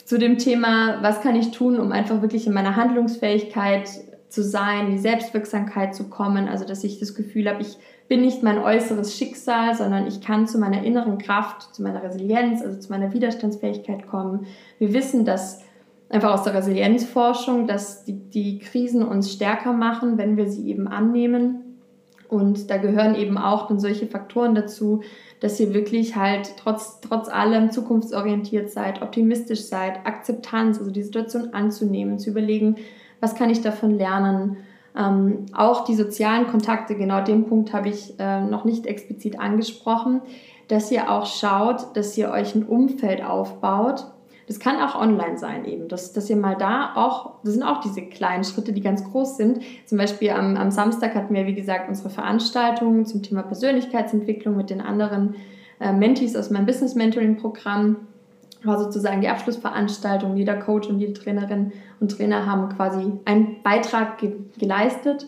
zu 0.05 0.19
dem 0.19 0.37
Thema, 0.37 0.99
was 1.01 1.23
kann 1.23 1.35
ich 1.35 1.53
tun, 1.53 1.81
um 1.81 1.93
einfach 1.93 2.21
wirklich 2.21 2.47
in 2.47 2.53
meiner 2.53 2.77
Handlungsfähigkeit 2.77 3.89
zu 4.29 4.43
sein, 4.43 4.89
in 4.89 4.93
die 4.93 4.99
Selbstwirksamkeit 4.99 5.95
zu 5.95 6.11
kommen. 6.11 6.47
Also 6.47 6.67
dass 6.67 6.85
ich 6.85 7.01
das 7.01 7.15
Gefühl 7.15 7.49
habe, 7.49 7.63
ich 7.63 7.79
bin 8.07 8.21
nicht 8.21 8.43
mein 8.43 8.59
äußeres 8.59 9.17
Schicksal, 9.17 9.75
sondern 9.75 10.07
ich 10.07 10.21
kann 10.21 10.47
zu 10.47 10.59
meiner 10.59 10.85
inneren 10.85 11.17
Kraft, 11.17 11.75
zu 11.75 11.83
meiner 11.83 12.03
Resilienz, 12.03 12.61
also 12.61 12.79
zu 12.79 12.93
meiner 12.93 13.15
Widerstandsfähigkeit 13.15 14.07
kommen. 14.07 14.45
Wir 14.79 14.93
wissen, 14.93 15.25
dass 15.25 15.64
einfach 16.15 16.33
aus 16.33 16.45
der 16.45 16.55
Resilienzforschung, 16.55 17.67
dass 17.67 18.05
die, 18.05 18.13
die 18.13 18.61
Krisen 18.61 19.03
uns 19.03 19.33
stärker 19.33 19.73
machen, 19.73 20.17
wenn 20.17 20.37
wir 20.37 20.49
sie 20.49 20.69
eben 20.69 20.87
annehmen. 20.87 21.81
Und 22.29 22.71
da 22.71 22.77
gehören 22.77 23.17
eben 23.17 23.37
auch 23.37 23.67
dann 23.67 23.81
solche 23.81 24.07
Faktoren 24.07 24.55
dazu, 24.55 25.03
dass 25.41 25.59
ihr 25.59 25.75
wirklich 25.75 26.17
halt 26.17 26.57
trotz, 26.57 27.01
trotz 27.01 27.29
allem 27.29 27.71
zukunftsorientiert 27.71 28.71
seid, 28.71 29.03
optimistisch 29.03 29.63
seid, 29.63 30.07
Akzeptanz, 30.07 30.79
also 30.79 30.91
die 30.91 31.03
Situation 31.03 31.53
anzunehmen, 31.53 32.19
zu 32.19 32.31
überlegen, 32.31 32.77
was 33.21 33.35
kann 33.35 33.51
ich 33.51 33.61
davon 33.61 33.99
lernen. 33.99 34.59
Ähm, 34.97 35.47
auch 35.53 35.85
die 35.85 35.97
sozialen 35.97 36.47
Kontakte, 36.47 36.95
genau 36.95 37.23
den 37.23 37.47
Punkt 37.47 37.73
habe 37.73 37.89
ich 37.89 38.19
äh, 38.21 38.41
noch 38.41 38.65
nicht 38.65 38.87
explizit 38.87 39.39
angesprochen, 39.41 40.23
dass 40.69 40.91
ihr 40.93 41.11
auch 41.11 41.27
schaut, 41.27 41.97
dass 41.97 42.17
ihr 42.17 42.31
euch 42.31 42.55
ein 42.55 42.65
Umfeld 42.65 43.23
aufbaut, 43.23 44.07
das 44.47 44.61
kann 44.61 44.77
auch 44.77 44.95
online 44.95 45.39
sein 45.39 45.65
eben, 45.65 45.89
dass, 45.89 46.13
dass 46.13 46.29
ihr 46.29 46.37
mal 46.37 46.57
da 46.57 46.93
auch, 46.97 47.35
das 47.45 47.55
sind 47.55 47.63
auch 47.63 47.81
diese 47.81 48.03
kleinen 48.03 48.45
Schritte, 48.45 48.73
die 48.73 48.83
ganz 48.83 49.05
groß 49.05 49.37
sind. 49.37 49.61
Zum 49.87 49.99
Beispiel 49.99 50.31
am, 50.31 50.57
am 50.57 50.71
Samstag 50.71 51.15
hatten 51.15 51.35
wir, 51.35 51.47
wie 51.47 51.55
gesagt, 51.55 51.89
unsere 51.89 52.11
Veranstaltung 52.11 53.07
zum 53.07 53.23
Thema 53.23 53.43
Persönlichkeitsentwicklung 53.43 54.57
mit 54.57 54.71
den 54.71 54.81
anderen 54.81 55.37
äh, 55.81 55.93
Mentees 55.93 56.37
aus 56.37 56.51
meinem 56.51 56.67
Business 56.67 56.95
Mentoring 56.95 57.37
Programm. 57.37 57.97
War 58.63 58.79
sozusagen 58.79 59.21
die 59.21 59.29
Abschlussveranstaltung. 59.29 60.37
Jeder 60.37 60.57
Coach 60.57 60.89
und 60.89 60.99
jede 60.99 61.13
Trainerin 61.13 61.73
und 62.01 62.11
Trainer 62.11 62.47
haben 62.47 62.71
quasi 62.71 63.13
einen 63.25 63.63
Beitrag 63.63 64.19
ge 64.19 64.33
geleistet. 64.59 65.27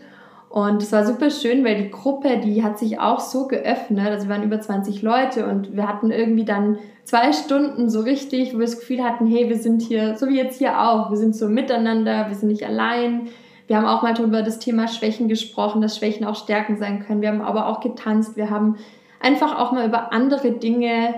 Und 0.57 0.82
es 0.82 0.90
war 0.90 1.04
super 1.04 1.30
schön, 1.30 1.66
weil 1.66 1.76
die 1.76 1.90
Gruppe, 1.90 2.38
die 2.38 2.62
hat 2.62 2.78
sich 2.78 2.98
auch 2.98 3.20
so 3.20 3.46
geöffnet. 3.46 4.07
Also 4.07 4.26
wir 4.26 4.34
waren 4.34 4.42
über 4.42 4.59
20 4.59 5.02
Leute 5.02 5.44
und 5.44 5.76
wir 5.76 5.86
hatten 5.86 6.11
irgendwie 6.11 6.46
dann 6.46 6.78
zwei 7.04 7.34
Stunden 7.34 7.90
so 7.90 8.00
richtig, 8.00 8.54
wo 8.54 8.59
wir 8.61 8.64
das 8.64 8.80
Gefühl 8.80 9.04
hatten, 9.04 9.26
hey, 9.26 9.50
wir 9.50 9.59
sind 9.59 9.82
hier, 9.82 10.16
so 10.16 10.28
wie 10.28 10.38
jetzt 10.38 10.57
hier 10.57 10.80
auch, 10.80 11.11
wir 11.11 11.18
sind 11.18 11.36
so 11.36 11.46
miteinander, 11.46 12.28
wir 12.28 12.34
sind 12.34 12.48
nicht 12.48 12.64
allein. 12.64 13.28
Wir 13.66 13.76
haben 13.76 13.84
auch 13.84 14.00
mal 14.00 14.14
darüber 14.14 14.40
das 14.40 14.59
Thema 14.59 14.88
Schwächen 14.88 15.28
gesprochen, 15.28 15.82
dass 15.82 15.98
Schwächen 15.98 16.24
auch 16.24 16.36
Stärken 16.36 16.78
sein 16.78 17.00
können. 17.00 17.20
Wir 17.20 17.28
haben 17.28 17.42
aber 17.42 17.66
auch 17.66 17.80
getanzt. 17.80 18.38
Wir 18.38 18.48
haben 18.48 18.76
einfach 19.20 19.59
auch 19.59 19.72
mal 19.72 19.86
über 19.86 20.11
andere 20.14 20.52
Dinge 20.52 21.16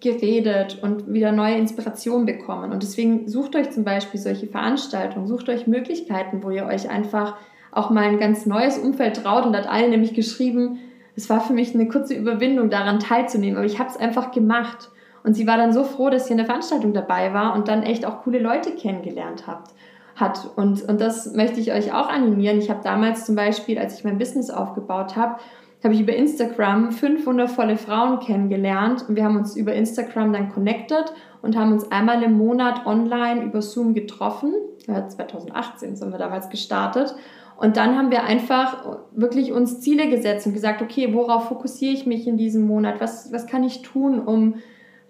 geredet 0.00 0.80
und 0.82 1.12
wieder 1.12 1.30
neue 1.30 1.54
Inspirationen 1.54 2.26
bekommen. 2.26 2.72
Und 2.72 2.82
deswegen 2.82 3.28
sucht 3.28 3.54
euch 3.54 3.70
zum 3.70 3.84
Beispiel 3.84 4.18
solche 4.18 4.48
Veranstaltungen, 4.48 5.28
sucht 5.28 5.48
euch 5.48 5.68
Möglichkeiten, 5.68 6.42
wo 6.42 6.50
ihr 6.50 6.66
euch 6.66 6.90
einfach 6.90 7.36
auch 7.72 7.90
mal 7.90 8.04
ein 8.04 8.18
ganz 8.18 8.46
neues 8.46 8.78
Umfeld 8.78 9.22
traut 9.22 9.46
und 9.46 9.56
hat 9.56 9.68
allen 9.68 9.90
nämlich 9.90 10.14
geschrieben, 10.14 10.78
es 11.16 11.28
war 11.28 11.40
für 11.40 11.52
mich 11.52 11.74
eine 11.74 11.88
kurze 11.88 12.14
Überwindung, 12.14 12.70
daran 12.70 12.98
teilzunehmen, 12.98 13.56
aber 13.56 13.66
ich 13.66 13.78
habe 13.78 13.90
es 13.90 13.96
einfach 13.96 14.30
gemacht. 14.30 14.90
Und 15.22 15.34
sie 15.34 15.46
war 15.46 15.58
dann 15.58 15.72
so 15.72 15.84
froh, 15.84 16.08
dass 16.08 16.26
sie 16.26 16.32
in 16.32 16.38
der 16.38 16.46
Veranstaltung 16.46 16.94
dabei 16.94 17.34
war 17.34 17.54
und 17.54 17.68
dann 17.68 17.82
echt 17.82 18.06
auch 18.06 18.22
coole 18.22 18.38
Leute 18.38 18.70
kennengelernt 18.70 19.46
habt, 19.46 19.74
hat. 20.16 20.50
Und, 20.56 20.82
und 20.88 21.00
das 21.00 21.34
möchte 21.34 21.60
ich 21.60 21.72
euch 21.72 21.92
auch 21.92 22.08
animieren. 22.08 22.58
Ich 22.58 22.70
habe 22.70 22.80
damals 22.82 23.26
zum 23.26 23.34
Beispiel, 23.34 23.78
als 23.78 23.98
ich 23.98 24.04
mein 24.04 24.18
Business 24.18 24.48
aufgebaut 24.48 25.16
habe, 25.16 25.36
habe 25.84 25.94
ich 25.94 26.00
über 26.00 26.14
Instagram 26.14 26.92
fünf 26.92 27.26
wundervolle 27.26 27.76
Frauen 27.76 28.20
kennengelernt 28.20 29.04
und 29.08 29.16
wir 29.16 29.24
haben 29.24 29.36
uns 29.36 29.56
über 29.56 29.72
Instagram 29.72 30.32
dann 30.32 30.50
connected 30.50 31.12
und 31.40 31.56
haben 31.56 31.72
uns 31.72 31.90
einmal 31.90 32.22
im 32.22 32.36
Monat 32.36 32.86
online 32.86 33.42
über 33.42 33.62
Zoom 33.62 33.94
getroffen. 33.94 34.52
Ja, 34.86 35.06
2018 35.08 35.96
sind 35.96 36.12
wir 36.12 36.18
damals 36.18 36.50
gestartet 36.50 37.14
und 37.60 37.76
dann 37.76 37.94
haben 37.94 38.10
wir 38.10 38.24
einfach 38.24 38.86
wirklich 39.12 39.52
uns 39.52 39.80
Ziele 39.82 40.08
gesetzt 40.08 40.46
und 40.46 40.54
gesagt, 40.54 40.80
okay, 40.80 41.12
worauf 41.12 41.48
fokussiere 41.48 41.92
ich 41.92 42.06
mich 42.06 42.26
in 42.26 42.38
diesem 42.38 42.66
Monat? 42.66 43.02
Was, 43.02 43.34
was 43.34 43.46
kann 43.46 43.64
ich 43.64 43.82
tun, 43.82 44.18
um 44.18 44.54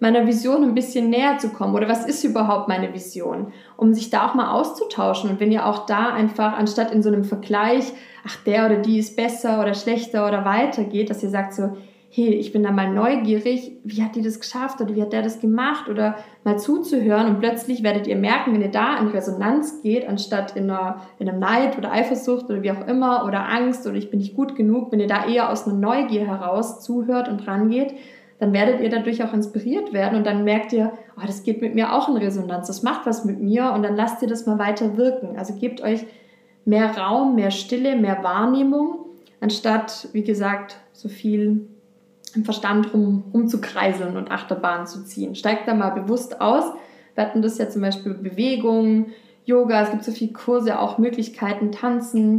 meiner 0.01 0.27
Vision 0.27 0.65
ein 0.65 0.75
bisschen 0.75 1.11
näher 1.11 1.39
zu 1.39 1.51
kommen? 1.51 1.77
Oder 1.77 1.89
was 1.89 2.07
ist 2.07 2.25
überhaupt 2.25 2.67
meine 2.67 2.93
Vision? 2.93 3.53
Um 3.77 3.95
sich 3.95 4.11
da 4.11 4.27
auch 4.27 4.35
mal 4.35 4.51
auszutauschen. 4.51 5.31
Und 5.31 5.39
wenn 5.39 5.53
ihr 5.53 5.65
auch 5.65 5.87
da 5.87 6.13
einfach, 6.13 6.59
anstatt 6.59 6.91
in 6.91 7.05
so 7.05 7.09
einem 7.09 7.23
Vergleich, 7.23 7.93
ach, 8.27 8.35
der 8.43 8.67
oder 8.67 8.79
die 8.79 8.99
ist 8.99 9.15
besser 9.15 9.61
oder 9.61 9.75
schlechter 9.75 10.27
oder 10.27 10.45
weiter 10.45 10.83
geht, 10.83 11.09
dass 11.09 11.23
ihr 11.23 11.31
sagt 11.31 11.55
so, 11.55 11.77
hey, 12.13 12.35
ich 12.35 12.53
bin 12.53 12.65
da 12.65 12.73
mal 12.73 12.93
neugierig, 12.93 13.73
wie 13.85 14.03
hat 14.03 14.17
die 14.17 14.23
das 14.23 14.41
geschafft 14.41 14.81
oder 14.81 14.97
wie 14.97 15.03
hat 15.03 15.13
der 15.13 15.23
das 15.23 15.39
gemacht 15.39 15.89
oder 15.89 16.17
mal 16.43 16.59
zuzuhören 16.59 17.29
und 17.29 17.39
plötzlich 17.39 17.85
werdet 17.85 18.09
ihr 18.09 18.17
merken, 18.17 18.53
wenn 18.53 18.63
ihr 18.63 18.71
da 18.71 18.99
in 18.99 19.07
Resonanz 19.07 19.81
geht, 19.83 20.09
anstatt 20.09 20.57
in, 20.57 20.69
einer, 20.69 21.03
in 21.21 21.29
einem 21.29 21.39
Neid 21.39 21.79
oder 21.79 21.93
Eifersucht 21.93 22.47
oder 22.47 22.65
wie 22.65 22.73
auch 22.73 22.85
immer 22.89 23.25
oder 23.27 23.49
Angst 23.49 23.87
oder 23.87 23.95
ich 23.95 24.11
bin 24.11 24.19
nicht 24.19 24.35
gut 24.35 24.57
genug, 24.57 24.91
wenn 24.91 24.99
ihr 24.99 25.07
da 25.07 25.25
eher 25.25 25.51
aus 25.51 25.69
einer 25.69 25.77
Neugier 25.77 26.27
heraus 26.27 26.81
zuhört 26.81 27.29
und 27.29 27.47
rangeht, 27.47 27.95
dann 28.41 28.53
werdet 28.53 28.81
ihr 28.81 28.91
dadurch 28.91 29.23
auch 29.23 29.33
inspiriert 29.33 29.93
werden 29.93 30.19
und 30.19 30.27
dann 30.27 30.43
merkt 30.43 30.73
ihr, 30.73 30.93
oh, 31.17 31.25
das 31.25 31.45
geht 31.45 31.61
mit 31.61 31.77
mir 31.77 31.93
auch 31.93 32.09
in 32.09 32.17
Resonanz, 32.17 32.67
das 32.67 32.83
macht 32.83 33.07
was 33.07 33.25
mit 33.25 33.39
mir 33.39 33.71
und 33.73 33.85
dann 33.85 33.95
lasst 33.95 34.21
ihr 34.21 34.29
das 34.29 34.47
mal 34.47 34.59
weiter 34.59 34.97
wirken. 34.97 35.39
Also 35.39 35.55
gebt 35.55 35.81
euch 35.81 36.05
mehr 36.65 36.91
Raum, 36.99 37.37
mehr 37.37 37.53
Stille, 37.53 37.97
mehr 37.97 38.25
Wahrnehmung, 38.25 39.07
anstatt, 39.41 40.09
wie 40.13 40.25
gesagt, 40.25 40.81
so 40.93 41.09
viel 41.09 41.69
im 42.37 42.45
Verstand 42.45 42.93
rum, 42.95 43.25
rumzukreiseln 43.33 44.17
und 44.17 44.31
Achterbahn 44.31 44.87
zu 44.87 45.05
ziehen. 45.05 45.35
Steigt 45.35 45.69
da 45.69 45.75
mal 45.75 45.91
bewusst 45.91 46.41
aus. 46.41 46.65
Wir 47.15 47.25
hatten 47.25 47.43
das 47.43 47.59
ja 47.59 47.69
zum 47.69 47.83
Beispiel 47.83 48.15
Bewegung, 48.15 49.07
Yoga, 49.45 49.83
es 49.83 49.91
gibt 49.91 50.05
so 50.05 50.13
viele 50.13 50.33
Kurse, 50.33 50.79
auch 50.79 50.99
Möglichkeiten, 50.99 51.73
Tanzen, 51.73 52.39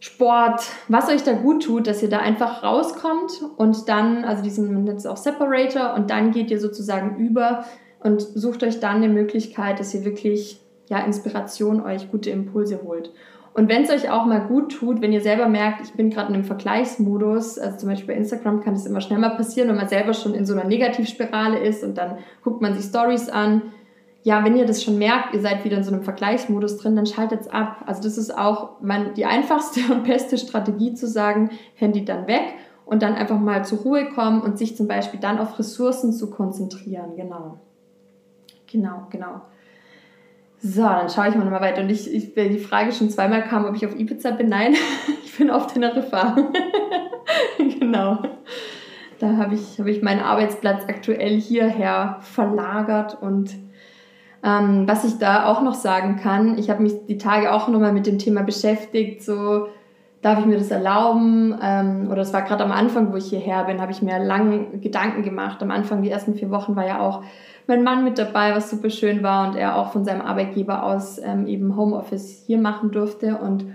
Sport, 0.00 0.62
was 0.88 1.08
euch 1.08 1.22
da 1.22 1.32
gut 1.32 1.64
tut, 1.64 1.86
dass 1.86 2.02
ihr 2.02 2.10
da 2.10 2.18
einfach 2.18 2.62
rauskommt 2.62 3.42
und 3.56 3.88
dann, 3.88 4.24
also 4.24 4.42
diesen 4.42 4.84
nennt 4.84 5.06
auch 5.06 5.16
Separator 5.16 5.94
und 5.94 6.10
dann 6.10 6.30
geht 6.30 6.50
ihr 6.50 6.60
sozusagen 6.60 7.16
über 7.16 7.64
und 8.00 8.20
sucht 8.20 8.62
euch 8.62 8.80
dann 8.80 8.96
eine 8.96 9.08
Möglichkeit, 9.08 9.80
dass 9.80 9.94
ihr 9.94 10.04
wirklich 10.04 10.60
ja 10.90 10.98
Inspiration 10.98 11.82
euch 11.82 12.10
gute 12.10 12.30
Impulse 12.30 12.80
holt. 12.84 13.12
Und 13.54 13.68
wenn 13.68 13.84
es 13.84 13.90
euch 13.90 14.10
auch 14.10 14.26
mal 14.26 14.40
gut 14.40 14.72
tut, 14.72 15.00
wenn 15.00 15.12
ihr 15.12 15.20
selber 15.20 15.48
merkt, 15.48 15.80
ich 15.86 15.92
bin 15.92 16.10
gerade 16.10 16.28
in 16.28 16.34
einem 16.34 16.44
Vergleichsmodus, 16.44 17.56
also 17.60 17.78
zum 17.78 17.88
Beispiel 17.88 18.08
bei 18.12 18.18
Instagram 18.18 18.60
kann 18.60 18.74
es 18.74 18.84
immer 18.84 19.00
schnell 19.00 19.20
mal 19.20 19.36
passieren, 19.36 19.68
wenn 19.68 19.76
man 19.76 19.88
selber 19.88 20.12
schon 20.12 20.34
in 20.34 20.44
so 20.44 20.54
einer 20.54 20.64
Negativspirale 20.64 21.60
ist 21.60 21.84
und 21.84 21.96
dann 21.96 22.18
guckt 22.42 22.60
man 22.60 22.74
sich 22.74 22.84
Stories 22.84 23.28
an. 23.28 23.62
Ja, 24.24 24.44
wenn 24.44 24.56
ihr 24.56 24.66
das 24.66 24.82
schon 24.82 24.98
merkt, 24.98 25.34
ihr 25.34 25.40
seid 25.40 25.64
wieder 25.64 25.76
in 25.76 25.84
so 25.84 25.92
einem 25.92 26.02
Vergleichsmodus 26.02 26.78
drin, 26.78 26.96
dann 26.96 27.06
schaltet 27.06 27.42
es 27.42 27.48
ab. 27.48 27.84
Also 27.86 28.02
das 28.02 28.18
ist 28.18 28.36
auch 28.36 28.80
man, 28.80 29.14
die 29.14 29.24
einfachste 29.24 29.80
und 29.92 30.02
beste 30.02 30.36
Strategie 30.36 30.94
zu 30.94 31.06
sagen, 31.06 31.50
Handy 31.76 32.04
dann 32.04 32.26
weg 32.26 32.54
und 32.86 33.02
dann 33.02 33.14
einfach 33.14 33.38
mal 33.38 33.64
zur 33.64 33.78
Ruhe 33.78 34.08
kommen 34.08 34.40
und 34.42 34.58
sich 34.58 34.76
zum 34.76 34.88
Beispiel 34.88 35.20
dann 35.20 35.38
auf 35.38 35.60
Ressourcen 35.60 36.12
zu 36.12 36.28
konzentrieren. 36.28 37.14
Genau. 37.14 37.60
Genau, 38.66 39.06
genau. 39.10 39.42
So, 40.66 40.80
dann 40.80 41.10
schaue 41.10 41.28
ich 41.28 41.34
mal 41.34 41.44
nochmal 41.44 41.60
weiter. 41.60 41.82
Und 41.82 41.90
ich, 41.90 42.10
ich, 42.10 42.32
die 42.32 42.58
Frage 42.58 42.90
schon 42.92 43.10
zweimal 43.10 43.42
kam, 43.42 43.66
ob 43.66 43.76
ich 43.76 43.84
auf 43.84 43.94
Ibiza 43.94 44.30
bin. 44.30 44.48
Nein, 44.48 44.74
ich 45.24 45.36
bin 45.36 45.50
auf 45.50 45.66
Teneriffa. 45.66 46.34
genau. 47.58 48.22
Da 49.18 49.36
habe 49.36 49.56
ich, 49.56 49.78
hab 49.78 49.86
ich 49.86 50.00
meinen 50.00 50.22
Arbeitsplatz 50.22 50.84
aktuell 50.88 51.38
hierher 51.38 52.16
verlagert. 52.22 53.20
Und 53.20 53.50
ähm, 54.42 54.88
was 54.88 55.04
ich 55.04 55.18
da 55.18 55.44
auch 55.44 55.60
noch 55.60 55.74
sagen 55.74 56.16
kann, 56.16 56.56
ich 56.56 56.70
habe 56.70 56.82
mich 56.82 56.94
die 57.08 57.18
Tage 57.18 57.52
auch 57.52 57.68
nochmal 57.68 57.92
mit 57.92 58.06
dem 58.06 58.18
Thema 58.18 58.42
beschäftigt. 58.42 59.22
So, 59.22 59.66
darf 60.24 60.38
ich 60.38 60.46
mir 60.46 60.56
das 60.56 60.70
erlauben? 60.70 61.54
Ähm, 61.62 62.08
oder 62.10 62.22
es 62.22 62.32
war 62.32 62.42
gerade 62.42 62.64
am 62.64 62.72
Anfang, 62.72 63.12
wo 63.12 63.16
ich 63.16 63.26
hierher 63.26 63.64
bin, 63.64 63.80
habe 63.80 63.92
ich 63.92 64.00
mir 64.00 64.18
lange 64.18 64.78
Gedanken 64.78 65.22
gemacht. 65.22 65.62
Am 65.62 65.70
Anfang, 65.70 66.02
die 66.02 66.10
ersten 66.10 66.34
vier 66.34 66.50
Wochen, 66.50 66.74
war 66.76 66.86
ja 66.86 67.00
auch 67.00 67.22
mein 67.66 67.84
Mann 67.84 68.04
mit 68.04 68.18
dabei, 68.18 68.54
was 68.54 68.70
super 68.70 68.88
schön 68.88 69.22
war 69.22 69.48
und 69.48 69.56
er 69.56 69.76
auch 69.76 69.92
von 69.92 70.04
seinem 70.04 70.22
Arbeitgeber 70.22 70.82
aus 70.82 71.18
ähm, 71.22 71.46
eben 71.46 71.76
Homeoffice 71.76 72.42
hier 72.46 72.58
machen 72.58 72.90
durfte. 72.90 73.36
Und 73.36 73.66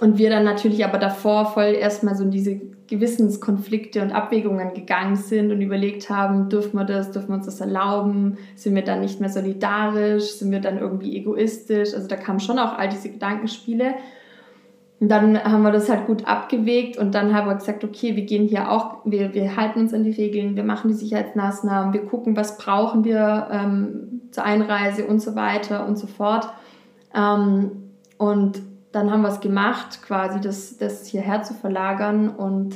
und 0.00 0.16
wir 0.16 0.30
dann 0.30 0.44
natürlich 0.44 0.84
aber 0.84 0.98
davor 0.98 1.46
voll 1.46 1.74
erstmal 1.74 2.14
so 2.14 2.22
in 2.22 2.30
diese 2.30 2.60
Gewissenskonflikte 2.86 4.00
und 4.00 4.12
Abwägungen 4.12 4.72
gegangen 4.72 5.16
sind 5.16 5.50
und 5.50 5.60
überlegt 5.60 6.08
haben, 6.08 6.48
dürfen 6.48 6.78
wir 6.78 6.84
das, 6.84 7.10
dürfen 7.10 7.30
wir 7.30 7.34
uns 7.34 7.46
das 7.46 7.60
erlauben, 7.60 8.38
sind 8.54 8.76
wir 8.76 8.84
dann 8.84 9.00
nicht 9.00 9.18
mehr 9.18 9.28
solidarisch, 9.28 10.34
sind 10.34 10.52
wir 10.52 10.60
dann 10.60 10.78
irgendwie 10.78 11.16
egoistisch, 11.16 11.94
also 11.94 12.06
da 12.06 12.14
kamen 12.14 12.38
schon 12.38 12.60
auch 12.60 12.78
all 12.78 12.88
diese 12.88 13.10
Gedankenspiele 13.10 13.94
und 15.00 15.08
dann 15.08 15.42
haben 15.44 15.62
wir 15.62 15.70
das 15.70 15.88
halt 15.88 16.06
gut 16.06 16.26
abgewegt 16.26 16.96
und 16.98 17.14
dann 17.14 17.32
haben 17.32 17.46
wir 17.46 17.54
gesagt, 17.54 17.84
okay, 17.84 18.16
wir 18.16 18.24
gehen 18.24 18.48
hier 18.48 18.70
auch, 18.70 18.96
wir, 19.04 19.32
wir 19.32 19.56
halten 19.56 19.80
uns 19.80 19.94
an 19.94 20.02
die 20.02 20.10
Regeln, 20.10 20.56
wir 20.56 20.64
machen 20.64 20.88
die 20.88 20.94
Sicherheitsmaßnahmen, 20.94 21.92
wir 21.92 22.04
gucken, 22.04 22.36
was 22.36 22.58
brauchen 22.58 23.04
wir 23.04 23.48
ähm, 23.50 24.22
zur 24.32 24.44
Einreise 24.44 25.06
und 25.06 25.20
so 25.20 25.36
weiter 25.36 25.86
und 25.86 25.98
so 25.98 26.08
fort. 26.08 26.48
Ähm, 27.14 27.92
und 28.16 28.60
dann 28.90 29.12
haben 29.12 29.22
wir 29.22 29.28
es 29.28 29.40
gemacht, 29.40 30.02
quasi 30.02 30.40
das, 30.40 30.78
das 30.78 31.06
hierher 31.06 31.44
zu 31.44 31.54
verlagern. 31.54 32.30
Und 32.30 32.74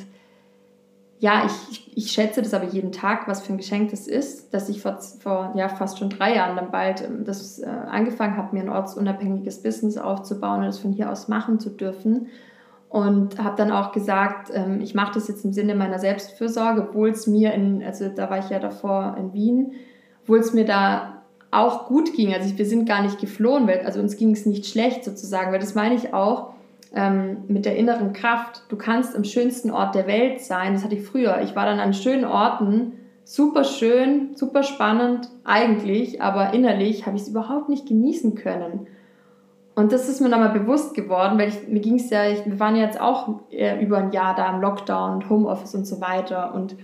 ja, 1.23 1.47
ich, 1.47 1.97
ich 1.97 2.11
schätze 2.11 2.43
das 2.43 2.53
aber 2.53 2.65
jeden 2.65 2.91
Tag, 2.91 3.29
was 3.29 3.43
für 3.43 3.53
ein 3.53 3.57
Geschenk 3.57 3.93
das 3.93 4.09
ist, 4.09 4.53
dass 4.53 4.69
ich 4.69 4.83
vor, 4.83 4.99
vor 5.21 5.53
ja, 5.55 5.69
fast 5.69 6.01
schon 6.01 6.11
drei 6.11 6.35
Jahren 6.35 6.57
dann 6.57 6.73
bald 6.73 7.01
ähm, 7.01 7.25
das 7.25 7.61
äh, 7.61 7.67
angefangen 7.67 8.37
habe, 8.37 8.57
mir 8.57 8.63
ein 8.63 8.69
ortsunabhängiges 8.69 9.63
Business 9.63 9.97
aufzubauen 9.97 10.59
und 10.59 10.67
das 10.67 10.81
von 10.81 10.91
hier 10.91 11.13
aus 11.13 11.29
machen 11.29 11.61
zu 11.61 11.71
dürfen. 11.71 12.27
Und 12.89 13.39
habe 13.39 13.55
dann 13.57 13.71
auch 13.71 13.93
gesagt, 13.93 14.51
ähm, 14.53 14.81
ich 14.81 14.97
mache 14.97 15.15
das 15.15 15.29
jetzt 15.29 15.45
im 15.45 15.53
Sinne 15.53 15.77
meiner 15.77 16.01
Selbstfürsorge, 16.01 16.89
obwohl 16.89 17.11
es 17.11 17.29
mir 17.29 17.53
in, 17.53 17.85
also 17.85 18.09
da 18.09 18.29
war 18.29 18.41
ich 18.41 18.51
ja 18.51 18.59
davor 18.59 19.15
in 19.17 19.33
Wien, 19.33 19.75
obwohl 20.23 20.41
es 20.41 20.53
mir 20.53 20.65
da 20.65 21.23
auch 21.53 21.87
gut 21.87 22.15
ging. 22.15 22.35
Also 22.35 22.59
wir 22.59 22.67
sind 22.67 22.85
gar 22.85 23.01
nicht 23.01 23.21
geflohen, 23.21 23.69
weil, 23.69 23.87
also 23.87 24.01
uns 24.01 24.17
ging 24.17 24.33
es 24.33 24.45
nicht 24.45 24.67
schlecht 24.67 25.05
sozusagen, 25.05 25.53
weil 25.53 25.61
das 25.61 25.77
meine 25.77 25.95
ich 25.95 26.13
auch 26.13 26.53
ähm, 26.95 27.45
mit 27.49 27.65
der 27.65 27.77
inneren 27.77 28.13
Kraft. 28.13 28.63
Du 28.69 28.77
kannst 28.77 29.17
am 29.17 29.25
schönsten 29.25 29.71
Ort 29.71 29.95
der 29.95 30.07
Welt 30.07 30.41
sein. 30.41 30.75
Das 30.75 30.85
hatte 30.85 30.95
ich 30.95 31.07
früher. 31.07 31.41
Ich 31.43 31.57
war 31.57 31.67
dann 31.67 31.81
an 31.81 31.95
schönen 31.95 32.25
Orten, 32.25 32.93
super 33.25 33.65
schön, 33.65 34.35
super 34.37 34.63
spannend 34.63 35.29
eigentlich, 35.45 36.21
aber 36.21 36.53
innerlich 36.53 37.07
habe 37.07 37.17
ich 37.17 37.23
es 37.23 37.29
überhaupt 37.29 37.69
nicht 37.69 37.87
genießen 37.87 38.35
können. 38.35 38.87
Und 39.75 39.93
das 39.93 40.09
ist 40.09 40.21
mir 40.21 40.29
nochmal 40.29 40.51
bewusst 40.51 40.95
geworden, 40.95 41.39
weil 41.39 41.49
ich, 41.49 41.67
mir 41.67 41.81
ging 41.81 41.97
es 41.97 42.11
ja, 42.11 42.29
ich, 42.29 42.45
wir 42.45 42.61
waren 42.61 42.77
ja 42.77 42.83
jetzt 42.83 43.01
auch 43.01 43.41
über 43.81 43.99
ein 43.99 44.13
Jahr 44.13 44.35
da 44.35 44.55
im 44.55 44.61
Lockdown 44.61 45.31
Homeoffice 45.31 45.75
und 45.75 45.87
so 45.87 46.01
weiter 46.01 46.55
und 46.55 46.77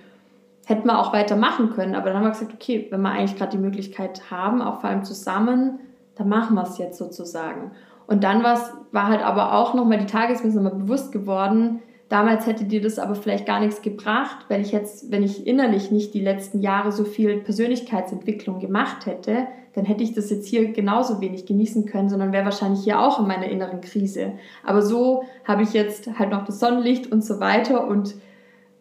hätten 0.64 0.86
wir 0.86 0.98
auch 0.98 1.12
weitermachen 1.12 1.70
können. 1.70 1.94
Aber 1.94 2.06
dann 2.06 2.16
haben 2.16 2.24
wir 2.24 2.30
gesagt, 2.30 2.54
okay, 2.54 2.86
wenn 2.90 3.02
wir 3.02 3.10
eigentlich 3.10 3.36
gerade 3.36 3.50
die 3.50 3.62
Möglichkeit 3.62 4.30
haben, 4.30 4.62
auch 4.62 4.80
vor 4.80 4.88
allem 4.88 5.04
zusammen, 5.04 5.80
dann 6.14 6.28
machen 6.28 6.54
wir 6.56 6.62
es 6.62 6.78
jetzt 6.78 6.98
sozusagen. 6.98 7.72
Und 8.08 8.24
dann 8.24 8.42
war 8.42 9.06
halt 9.06 9.22
aber 9.22 9.52
auch 9.52 9.74
nochmal 9.74 9.98
die 9.98 10.06
Tage, 10.06 10.32
ist 10.32 10.42
bewusst 10.42 11.12
geworden, 11.12 11.80
damals 12.08 12.46
hätte 12.46 12.64
dir 12.64 12.80
das 12.80 12.98
aber 12.98 13.14
vielleicht 13.14 13.44
gar 13.44 13.60
nichts 13.60 13.82
gebracht, 13.82 14.46
wenn 14.48 14.62
ich 14.62 14.72
jetzt, 14.72 15.12
wenn 15.12 15.22
ich 15.22 15.46
innerlich 15.46 15.90
nicht 15.90 16.14
die 16.14 16.20
letzten 16.20 16.60
Jahre 16.60 16.90
so 16.90 17.04
viel 17.04 17.36
Persönlichkeitsentwicklung 17.38 18.60
gemacht 18.60 19.04
hätte, 19.04 19.46
dann 19.74 19.84
hätte 19.84 20.02
ich 20.02 20.14
das 20.14 20.30
jetzt 20.30 20.48
hier 20.48 20.72
genauso 20.72 21.20
wenig 21.20 21.44
genießen 21.44 21.84
können, 21.84 22.08
sondern 22.08 22.32
wäre 22.32 22.46
wahrscheinlich 22.46 22.82
hier 22.82 22.98
auch 22.98 23.20
in 23.20 23.26
meiner 23.26 23.46
inneren 23.46 23.82
Krise. 23.82 24.32
Aber 24.64 24.80
so 24.80 25.24
habe 25.44 25.62
ich 25.62 25.74
jetzt 25.74 26.18
halt 26.18 26.30
noch 26.30 26.46
das 26.46 26.60
Sonnenlicht 26.60 27.12
und 27.12 27.22
so 27.22 27.40
weiter 27.40 27.86
und 27.86 28.14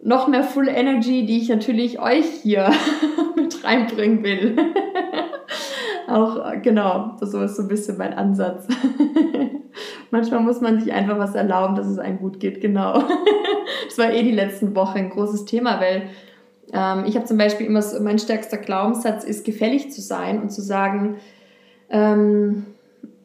noch 0.01 0.29
mehr 0.29 0.43
Full 0.43 0.69
Energy, 0.69 1.25
die 1.25 1.37
ich 1.39 1.49
natürlich 1.49 1.99
euch 1.99 2.25
hier 2.25 2.71
mit 3.35 3.61
reinbringen 3.65 4.23
will. 4.23 4.55
Auch 6.07 6.61
genau, 6.61 7.17
so 7.19 7.41
ist 7.41 7.57
so 7.57 7.63
ein 7.63 7.67
bisschen 7.67 7.97
mein 7.97 8.13
Ansatz. 8.13 8.65
Manchmal 10.11 10.39
muss 10.39 10.61
man 10.61 10.79
sich 10.79 10.93
einfach 10.93 11.19
was 11.19 11.35
erlauben, 11.35 11.75
dass 11.75 11.87
es 11.87 11.99
einem 11.99 12.19
gut 12.19 12.39
geht, 12.39 12.61
genau. 12.61 13.03
das 13.85 13.97
war 13.97 14.13
eh 14.13 14.23
die 14.23 14.31
letzten 14.31 14.73
Wochen 14.75 14.97
ein 14.97 15.09
großes 15.09 15.43
Thema, 15.43 15.81
weil 15.81 16.03
ähm, 16.71 17.03
ich 17.05 17.15
habe 17.15 17.25
zum 17.25 17.37
Beispiel 17.37 17.67
immer 17.67 17.81
so, 17.81 18.01
mein 18.01 18.19
stärkster 18.19 18.57
Glaubenssatz 18.57 19.25
ist, 19.25 19.45
gefällig 19.45 19.91
zu 19.91 19.99
sein 19.99 20.41
und 20.41 20.49
zu 20.49 20.61
sagen, 20.61 21.17
ähm, 21.89 22.67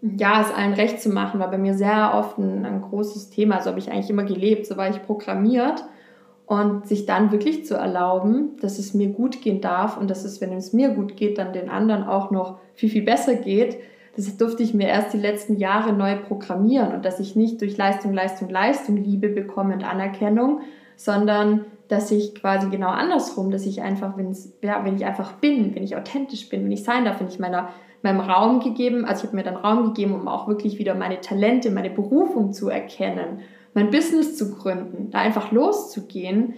ja, 0.01 0.41
es 0.41 0.53
allen 0.53 0.73
recht 0.73 1.01
zu 1.01 1.11
machen, 1.11 1.39
war 1.39 1.51
bei 1.51 1.59
mir 1.59 1.75
sehr 1.75 2.15
oft 2.15 2.39
ein, 2.39 2.67
ein 2.67 2.83
großes 2.83 3.31
Thema. 3.31 3.61
So 3.61 3.71
habe 3.71 3.79
ich 3.79 3.93
eigentlich 3.93 4.11
immer 4.11 4.25
gelebt, 4.25 4.67
so 4.67 4.77
war 4.77 4.91
ich 4.91 5.03
programmiert 5.05 5.85
und 6.53 6.87
sich 6.87 7.07
dann 7.07 7.33
wirklich 7.33 7.65
zu 7.65 7.77
erlauben, 7.77 8.59
dass 8.61 8.79
es 8.79 8.93
mir 8.93 9.09
gut 9.09 9.41
gehen 9.41 9.63
darf 9.63 9.97
und 9.97 10.11
dass 10.11 10.23
es, 10.23 10.43
wenn 10.43 10.53
es 10.53 10.75
mir 10.75 10.91
gut 10.91 11.17
geht, 11.17 11.39
dann 11.39 11.55
den 11.55 11.71
anderen 11.71 12.05
auch 12.05 12.31
noch 12.31 12.59
viel, 12.75 12.91
viel 12.91 13.05
besser 13.05 13.37
geht, 13.37 13.79
das 14.17 14.37
durfte 14.37 14.63
ich 14.63 14.75
mir 14.75 14.87
erst 14.87 15.15
die 15.15 15.19
letzten 15.19 15.57
Jahre 15.57 15.95
neu 15.95 16.15
programmieren. 16.15 16.93
Und 16.93 17.07
dass 17.07 17.21
ich 17.21 17.37
nicht 17.37 17.63
durch 17.63 17.79
Leistung, 17.79 18.13
Leistung, 18.13 18.51
Leistung 18.51 18.99
Liebe 18.99 19.31
bekomme 19.31 19.73
und 19.73 19.83
Anerkennung, 19.83 20.61
sondern 20.95 21.65
dass 21.89 22.11
ich 22.11 22.35
quasi 22.35 22.69
genau 22.69 22.91
andersrum, 22.91 23.51
dass 23.51 23.65
ich 23.65 23.81
einfach, 23.81 24.19
wenn, 24.19 24.37
ja, 24.61 24.85
wenn 24.85 24.97
ich 24.97 25.07
einfach 25.07 25.33
bin, 25.33 25.75
wenn 25.75 25.83
ich 25.83 25.97
authentisch 25.97 26.51
bin, 26.51 26.65
wenn 26.65 26.73
ich 26.73 26.85
sein 26.85 27.07
darf, 27.07 27.19
wenn 27.19 27.29
ich 27.29 27.39
meiner, 27.39 27.71
meinem 28.03 28.21
Raum 28.21 28.61
gegeben, 28.61 29.07
also 29.07 29.21
ich 29.21 29.29
habe 29.29 29.37
mir 29.37 29.43
dann 29.43 29.57
Raum 29.57 29.95
gegeben, 29.95 30.15
um 30.15 30.29
auch 30.29 30.49
wirklich 30.49 30.79
wieder 30.79 30.95
meine 30.95 31.23
Talente, 31.23 31.71
meine 31.71 31.89
Berufung 31.89 32.53
zu 32.53 32.69
erkennen 32.69 33.41
mein 33.75 33.91
Business 33.91 34.37
zu 34.37 34.55
gründen, 34.55 35.11
da 35.11 35.21
einfach 35.21 35.53
loszugehen, 35.53 36.55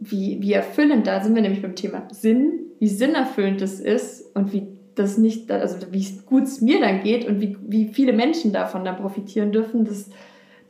wie, 0.00 0.38
wie 0.40 0.52
erfüllend, 0.52 1.06
da 1.06 1.22
sind 1.22 1.34
wir 1.34 1.42
nämlich 1.42 1.62
beim 1.62 1.74
Thema 1.74 2.06
Sinn, 2.12 2.60
wie 2.78 2.88
sinnerfüllend 2.88 3.60
das 3.60 3.80
ist 3.80 4.34
und 4.34 4.52
wie 4.52 4.68
das 4.94 5.18
nicht, 5.18 5.50
also 5.50 5.76
wie 5.90 6.06
gut 6.26 6.44
es 6.44 6.60
mir 6.60 6.80
dann 6.80 7.02
geht 7.02 7.26
und 7.26 7.40
wie, 7.40 7.56
wie 7.66 7.88
viele 7.88 8.12
Menschen 8.12 8.52
davon 8.52 8.84
dann 8.84 8.96
profitieren 8.96 9.52
dürfen, 9.52 9.84
das 9.84 10.10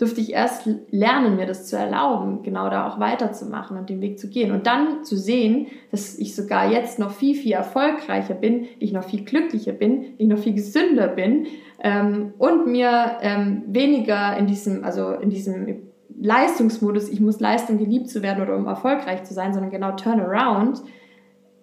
dürfte 0.00 0.20
ich 0.20 0.32
erst 0.32 0.68
lernen, 0.90 1.36
mir 1.36 1.46
das 1.46 1.66
zu 1.66 1.76
erlauben, 1.76 2.42
genau 2.42 2.70
da 2.70 2.88
auch 2.88 3.00
weiterzumachen 3.00 3.76
und 3.76 3.88
den 3.88 4.00
Weg 4.00 4.18
zu 4.18 4.28
gehen. 4.28 4.52
Und 4.52 4.66
dann 4.66 5.04
zu 5.04 5.16
sehen, 5.16 5.66
dass 5.90 6.18
ich 6.18 6.36
sogar 6.36 6.70
jetzt 6.70 6.98
noch 6.98 7.10
viel, 7.10 7.34
viel 7.34 7.52
erfolgreicher 7.52 8.34
bin, 8.34 8.66
ich 8.78 8.92
noch 8.92 9.04
viel 9.04 9.24
glücklicher 9.24 9.72
bin, 9.72 10.14
ich 10.18 10.28
noch 10.28 10.38
viel 10.38 10.54
gesünder 10.54 11.08
bin 11.08 11.46
ähm, 11.82 12.32
und 12.38 12.66
mir 12.66 13.18
ähm, 13.22 13.64
weniger 13.66 14.36
in 14.36 14.46
diesem, 14.46 14.84
also 14.84 15.12
in 15.12 15.30
diesem 15.30 15.88
Leistungsmodus, 16.20 17.08
ich 17.08 17.20
muss 17.20 17.40
Leistung 17.40 17.78
geliebt 17.78 18.08
zu 18.08 18.22
werden 18.22 18.42
oder 18.42 18.56
um 18.56 18.66
erfolgreich 18.66 19.24
zu 19.24 19.34
sein, 19.34 19.52
sondern 19.52 19.70
genau 19.70 19.92
Turnaround, 19.92 20.80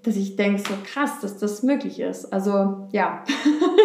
dass 0.03 0.15
ich 0.17 0.35
denke, 0.35 0.59
so 0.59 0.73
krass, 0.85 1.19
dass 1.21 1.37
das 1.37 1.63
möglich 1.63 1.99
ist. 1.99 2.31
Also 2.31 2.87
ja, 2.91 3.23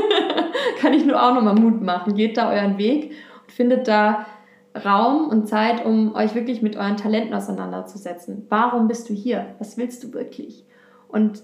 kann 0.81 0.93
ich 0.93 1.07
nur 1.07 1.23
auch 1.23 1.35
nochmal 1.35 1.55
Mut 1.55 1.83
machen. 1.83 2.15
Geht 2.15 2.37
da 2.37 2.51
euren 2.51 2.79
Weg 2.79 3.13
und 3.43 3.53
findet 3.53 3.89
da 3.89 4.27
Raum 4.75 5.29
und 5.29 5.49
Zeit, 5.49 5.85
um 5.85 6.15
euch 6.15 6.35
wirklich 6.35 6.63
mit 6.63 6.77
euren 6.77 6.97
Talenten 6.97 7.35
auseinanderzusetzen. 7.35 8.47
Warum 8.49 8.87
bist 8.87 9.09
du 9.09 9.15
hier? 9.15 9.55
Was 9.59 9.77
willst 9.77 10.05
du 10.05 10.13
wirklich? 10.13 10.65
Und 11.09 11.43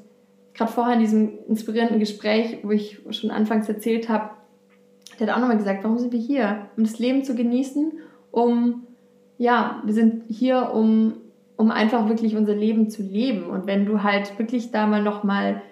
gerade 0.54 0.72
vorher 0.72 0.94
in 0.94 1.00
diesem 1.00 1.38
inspirierenden 1.48 1.98
Gespräch, 1.98 2.60
wo 2.62 2.70
ich 2.70 3.00
schon 3.10 3.30
anfangs 3.30 3.68
erzählt 3.68 4.08
habe, 4.08 4.30
der 5.18 5.26
hat 5.26 5.36
auch 5.36 5.40
nochmal 5.40 5.56
gesagt, 5.56 5.82
warum 5.82 5.98
sind 5.98 6.12
wir 6.12 6.20
hier? 6.20 6.68
Um 6.76 6.84
das 6.84 6.98
Leben 6.98 7.24
zu 7.24 7.34
genießen, 7.34 7.92
um, 8.30 8.86
ja, 9.38 9.82
wir 9.84 9.94
sind 9.94 10.24
hier, 10.28 10.72
um, 10.72 11.14
um 11.56 11.70
einfach 11.70 12.08
wirklich 12.08 12.36
unser 12.36 12.54
Leben 12.54 12.90
zu 12.90 13.02
leben. 13.02 13.50
Und 13.50 13.66
wenn 13.66 13.86
du 13.86 14.02
halt 14.02 14.38
wirklich 14.38 14.70
da 14.70 14.86
mal 14.86 15.02
nochmal 15.02 15.62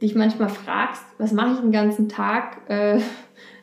dich 0.00 0.14
manchmal 0.14 0.48
fragst, 0.48 1.02
was 1.18 1.32
mache 1.32 1.54
ich 1.54 1.60
den 1.60 1.72
ganzen 1.72 2.08
Tag, 2.08 2.68
äh, 2.68 3.00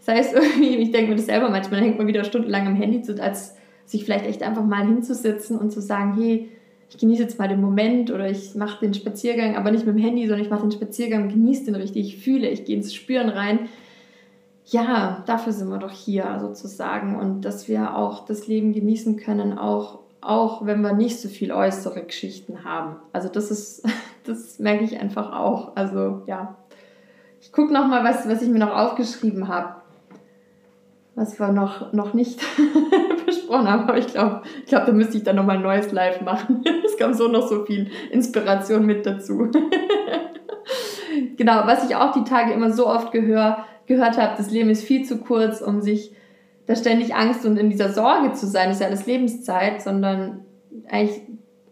sei 0.05 0.19
es 0.19 0.31
irgendwie, 0.33 0.75
ich 0.77 0.91
denke 0.91 1.09
mir 1.09 1.15
das 1.17 1.25
selber 1.25 1.49
manchmal, 1.49 1.81
hängt 1.81 1.97
man 1.97 2.07
wieder 2.07 2.23
stundenlang 2.23 2.67
am 2.67 2.75
Handy, 2.75 3.01
als 3.19 3.55
sich 3.85 4.05
vielleicht 4.05 4.25
echt 4.25 4.43
einfach 4.43 4.63
mal 4.63 4.85
hinzusitzen 4.85 5.57
und 5.57 5.71
zu 5.71 5.81
sagen, 5.81 6.15
hey, 6.15 6.49
ich 6.89 6.97
genieße 6.97 7.23
jetzt 7.23 7.39
mal 7.39 7.47
den 7.47 7.61
Moment 7.61 8.11
oder 8.11 8.29
ich 8.29 8.55
mache 8.55 8.79
den 8.85 8.93
Spaziergang, 8.93 9.55
aber 9.55 9.71
nicht 9.71 9.85
mit 9.85 9.95
dem 9.95 10.01
Handy, 10.01 10.27
sondern 10.27 10.45
ich 10.45 10.51
mache 10.51 10.61
den 10.61 10.71
Spaziergang, 10.71 11.29
genieße 11.29 11.65
den 11.65 11.75
richtig, 11.75 12.07
ich 12.07 12.23
fühle, 12.23 12.47
ich 12.49 12.65
gehe 12.65 12.77
ins 12.77 12.93
Spüren 12.93 13.29
rein. 13.29 13.67
Ja, 14.67 15.23
dafür 15.27 15.53
sind 15.53 15.69
wir 15.69 15.77
doch 15.77 15.91
hier 15.91 16.37
sozusagen 16.39 17.15
und 17.15 17.41
dass 17.41 17.67
wir 17.67 17.95
auch 17.95 18.25
das 18.25 18.47
Leben 18.47 18.73
genießen 18.73 19.17
können, 19.17 19.57
auch, 19.57 19.99
auch 20.21 20.65
wenn 20.65 20.81
wir 20.81 20.93
nicht 20.93 21.19
so 21.19 21.27
viel 21.27 21.51
äußere 21.51 22.03
Geschichten 22.03 22.63
haben. 22.63 22.95
Also 23.13 23.29
das 23.29 23.51
ist, 23.51 23.83
das 24.23 24.59
merke 24.59 24.83
ich 24.83 24.99
einfach 24.99 25.33
auch. 25.33 25.75
Also 25.75 26.23
ja, 26.27 26.55
ich 27.41 27.51
gucke 27.51 27.73
nochmal, 27.73 28.03
was, 28.03 28.27
was 28.27 28.41
ich 28.41 28.49
mir 28.49 28.59
noch 28.59 28.75
aufgeschrieben 28.75 29.47
habe 29.47 29.75
was 31.15 31.39
wir 31.39 31.51
noch, 31.51 31.93
noch 31.93 32.13
nicht 32.13 32.39
besprochen 33.25 33.69
haben. 33.69 33.83
Aber 33.83 33.97
ich 33.97 34.07
glaube, 34.07 34.41
ich 34.59 34.65
glaub, 34.67 34.85
da 34.85 34.91
müsste 34.91 35.17
ich 35.17 35.23
dann 35.23 35.37
nochmal 35.37 35.57
ein 35.57 35.63
neues 35.63 35.91
Live 35.91 36.21
machen. 36.21 36.63
es 36.85 36.97
kam 36.97 37.13
so 37.13 37.27
noch 37.27 37.47
so 37.47 37.65
viel 37.65 37.89
Inspiration 38.11 38.85
mit 38.85 39.05
dazu. 39.05 39.49
genau, 41.37 41.61
was 41.65 41.89
ich 41.89 41.95
auch 41.95 42.11
die 42.11 42.25
Tage 42.25 42.53
immer 42.53 42.71
so 42.71 42.87
oft 42.87 43.11
gehör, 43.11 43.65
gehört 43.87 44.17
habe, 44.17 44.33
das 44.37 44.51
Leben 44.51 44.69
ist 44.69 44.83
viel 44.83 45.05
zu 45.05 45.17
kurz, 45.19 45.61
um 45.61 45.81
sich 45.81 46.13
da 46.65 46.75
ständig 46.75 47.15
Angst 47.15 47.45
und 47.45 47.57
in 47.57 47.69
dieser 47.69 47.89
Sorge 47.89 48.33
zu 48.33 48.47
sein, 48.47 48.69
das 48.69 48.77
ist 48.77 48.81
ja 48.81 48.87
alles 48.87 49.05
Lebenszeit, 49.05 49.81
sondern 49.81 50.45
eigentlich 50.89 51.21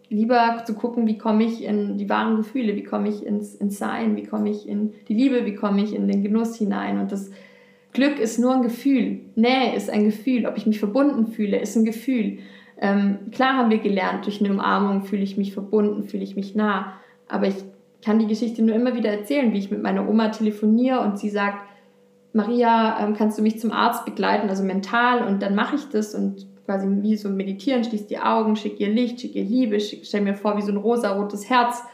lieber 0.08 0.62
zu 0.64 0.74
gucken, 0.74 1.06
wie 1.08 1.18
komme 1.18 1.44
ich 1.44 1.64
in 1.64 1.98
die 1.98 2.08
wahren 2.08 2.36
Gefühle, 2.36 2.76
wie 2.76 2.84
komme 2.84 3.08
ich 3.08 3.26
ins, 3.26 3.56
ins 3.56 3.78
Sein, 3.78 4.14
wie 4.16 4.22
komme 4.22 4.50
ich 4.50 4.68
in 4.68 4.92
die 5.08 5.14
Liebe, 5.14 5.44
wie 5.44 5.56
komme 5.56 5.82
ich 5.82 5.94
in 5.94 6.06
den 6.06 6.22
Genuss 6.22 6.56
hinein. 6.56 7.00
Und 7.00 7.10
das 7.10 7.30
Glück 7.94 8.18
ist 8.18 8.38
nur 8.38 8.52
ein 8.52 8.62
Gefühl. 8.62 9.20
Nähe 9.36 9.74
ist 9.74 9.88
ein 9.88 10.04
Gefühl. 10.04 10.46
Ob 10.46 10.58
ich 10.58 10.66
mich 10.66 10.80
verbunden 10.80 11.28
fühle, 11.28 11.58
ist 11.58 11.76
ein 11.76 11.84
Gefühl. 11.84 12.40
Ähm, 12.76 13.30
klar 13.30 13.56
haben 13.56 13.70
wir 13.70 13.78
gelernt, 13.78 14.26
durch 14.26 14.40
eine 14.40 14.52
Umarmung 14.52 15.04
fühle 15.04 15.22
ich 15.22 15.36
mich 15.36 15.54
verbunden, 15.54 16.02
fühle 16.02 16.24
ich 16.24 16.34
mich 16.34 16.54
nah. 16.56 16.94
Aber 17.28 17.46
ich 17.46 17.54
kann 18.04 18.18
die 18.18 18.26
Geschichte 18.26 18.62
nur 18.62 18.74
immer 18.74 18.96
wieder 18.96 19.10
erzählen, 19.10 19.52
wie 19.52 19.58
ich 19.58 19.70
mit 19.70 19.82
meiner 19.82 20.08
Oma 20.08 20.28
telefoniere 20.28 21.00
und 21.00 21.18
sie 21.18 21.30
sagt, 21.30 21.58
Maria, 22.32 22.98
ähm, 23.00 23.14
kannst 23.14 23.38
du 23.38 23.42
mich 23.42 23.60
zum 23.60 23.70
Arzt 23.70 24.04
begleiten, 24.04 24.48
also 24.48 24.64
mental? 24.64 25.22
Und 25.26 25.40
dann 25.40 25.54
mache 25.54 25.76
ich 25.76 25.88
das 25.88 26.16
und 26.16 26.46
quasi 26.66 26.88
wie 27.00 27.16
so 27.16 27.28
meditieren, 27.28 27.84
schließe 27.84 28.08
die 28.08 28.18
Augen, 28.18 28.56
schicke 28.56 28.82
ihr 28.82 28.90
Licht, 28.90 29.20
schicke 29.20 29.38
ihr 29.38 29.44
Liebe, 29.44 29.78
stelle 29.78 30.24
mir 30.24 30.34
vor, 30.34 30.56
wie 30.56 30.62
so 30.62 30.72
ein 30.72 30.78
rosarotes 30.78 31.48
Herz 31.48 31.84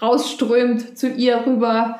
rausströmt 0.00 0.96
zu 0.96 1.08
ihr 1.08 1.44
rüber 1.46 1.98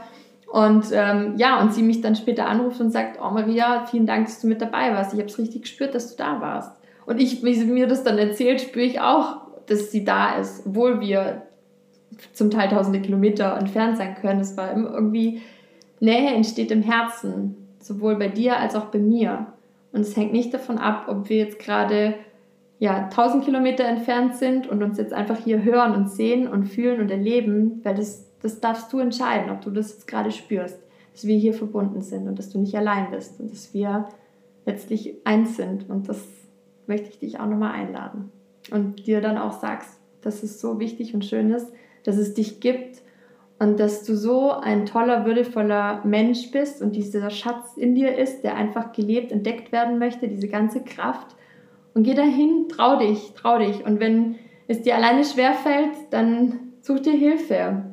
Und 0.51 0.87
ähm, 0.93 1.35
ja, 1.37 1.61
und 1.61 1.75
sie 1.75 1.83
mich 1.83 2.01
dann 2.01 2.17
später 2.17 2.47
anruft 2.47 2.81
und 2.81 2.91
sagt, 2.91 3.19
oh 3.21 3.31
Maria, 3.31 3.85
vielen 3.87 4.07
Dank, 4.07 4.27
dass 4.27 4.41
du 4.41 4.47
mit 4.47 4.63
dabei 4.63 4.93
warst. 4.93 5.13
Ich 5.13 5.19
habe 5.21 5.29
es 5.29 5.39
richtig 5.39 5.63
gespürt, 5.63 5.95
dass 5.95 6.11
du 6.11 6.23
da 6.23 6.41
warst. 6.41 6.73
Und 7.05 7.21
ich, 7.21 7.43
wie 7.43 7.55
sie 7.55 7.67
mir 7.67 7.87
das 7.87 8.03
dann 8.03 8.19
erzählt, 8.19 8.61
spüre 8.61 8.87
ich 8.87 9.01
auch, 9.01 9.43
dass 9.67 9.91
sie 9.91 10.05
da 10.05 10.37
ist, 10.37 10.67
obwohl 10.67 11.01
wir 11.01 11.43
zum 12.33 12.51
Teil 12.51 12.71
tausende 12.71 13.01
Kilometer 13.01 13.57
entfernt 13.59 13.99
sein 13.99 14.15
können. 14.15 14.41
Es 14.41 14.57
war 14.57 14.75
irgendwie, 14.75 15.43
Nähe 16.01 16.35
entsteht 16.35 16.71
im 16.71 16.83
Herzen, 16.83 17.57
sowohl 17.81 18.17
bei 18.17 18.29
dir 18.29 18.59
als 18.59 18.75
auch 18.75 18.87
bei 18.87 18.99
mir. 18.99 19.47
Und 19.93 20.01
es 20.01 20.17
hängt 20.17 20.33
nicht 20.33 20.53
davon 20.55 20.79
ab, 20.79 21.07
ob 21.09 21.29
wir 21.29 21.37
jetzt 21.37 21.59
gerade 21.59 22.15
ja, 22.79 23.05
1000 23.05 23.45
Kilometer 23.45 23.85
entfernt 23.85 24.37
sind 24.37 24.69
und 24.69 24.83
uns 24.83 24.99
jetzt 24.99 25.13
einfach 25.13 25.39
hier 25.39 25.63
hören 25.65 25.95
und 25.95 26.11
sehen 26.11 26.47
und 26.47 26.67
fühlen 26.67 27.01
und 27.01 27.11
erleben, 27.11 27.81
weil 27.83 27.97
das 27.97 28.28
das 28.43 28.61
darfst 28.61 28.93
du 28.93 28.99
entscheiden, 28.99 29.51
ob 29.51 29.61
du 29.63 29.71
das 29.71 29.91
jetzt 29.91 30.07
gerade 30.07 30.31
spürst, 30.31 30.79
dass 31.13 31.27
wir 31.27 31.37
hier 31.37 31.55
verbunden 31.55 32.03
sind 32.03 32.29
und 32.29 32.39
dass 32.39 32.51
du 32.51 32.59
nicht 32.59 32.77
allein 32.77 33.11
bist 33.11 33.41
und 33.41 33.51
dass 33.51 33.75
wir 33.75 34.09
letztlich 34.67 35.17
eins 35.25 35.57
sind. 35.57 35.89
Und 35.89 36.09
das 36.09 36.25
möchte 36.87 37.09
ich 37.09 37.19
dich 37.19 37.41
auch 37.41 37.47
nochmal 37.47 37.73
einladen. 37.73 38.31
Und 38.71 39.07
dir 39.07 39.21
dann 39.21 39.39
auch 39.39 39.53
sagst, 39.53 39.99
dass 40.21 40.43
es 40.43 40.61
so 40.61 40.79
wichtig 40.79 41.15
und 41.15 41.25
schön 41.25 41.51
ist, 41.51 41.73
dass 42.05 42.17
es 42.17 42.35
dich 42.35 42.61
gibt 42.61 43.03
und 43.59 43.81
dass 43.81 44.05
du 44.05 44.17
so 44.17 44.53
ein 44.53 44.87
toller, 44.87 45.25
würdevoller 45.25 46.05
Mensch 46.05 46.51
bist 46.51 46.81
und 46.81 46.95
dieser 46.95 47.31
Schatz 47.31 47.77
in 47.77 47.95
dir 47.95 48.17
ist, 48.17 48.43
der 48.43 48.57
einfach 48.57 48.93
gelebt, 48.93 49.33
entdeckt 49.33 49.73
werden 49.73 49.99
möchte, 49.99 50.29
diese 50.29 50.49
ganze 50.49 50.83
Kraft. 50.83 51.35
Und 51.95 52.05
geh 52.05 52.15
dahin, 52.15 52.69
trau 52.69 52.99
dich, 52.99 53.33
trau 53.35 53.59
dich. 53.59 53.85
Und 53.85 53.99
wenn 53.99 54.37
es 54.69 54.83
dir 54.83 54.95
alleine 54.95 55.25
schwerfällt, 55.25 55.91
dann 56.11 56.73
such 56.81 57.01
dir 57.01 57.13
Hilfe. 57.13 57.85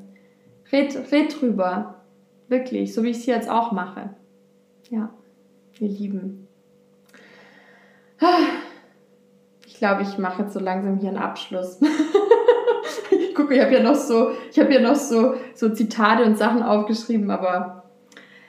Red, 0.72 1.12
red 1.12 1.42
drüber. 1.42 2.04
Wirklich, 2.48 2.94
so 2.94 3.04
wie 3.04 3.10
ich 3.10 3.18
es 3.18 3.26
jetzt 3.26 3.50
auch 3.50 3.72
mache. 3.72 4.12
Ja, 4.90 5.10
ihr 5.80 5.90
Lieben. 5.90 6.48
Ich 9.66 9.76
glaube, 9.76 10.04
ich 10.04 10.18
mache 10.18 10.44
jetzt 10.44 10.54
so 10.54 10.60
langsam 10.60 10.98
hier 10.98 11.10
einen 11.10 11.18
Abschluss. 11.18 11.80
Guck, 13.36 13.52
ich 13.52 13.62
habe 13.62 13.74
ja 13.74 13.84
noch 13.84 13.96
so, 13.96 14.32
ich 14.50 14.60
habe 14.60 14.74
ja 14.74 14.80
noch 14.80 14.96
so, 14.96 15.36
so 15.54 15.70
Zitate 15.70 16.24
und 16.24 16.38
Sachen 16.38 16.64
aufgeschrieben, 16.64 17.30
aber 17.30 17.84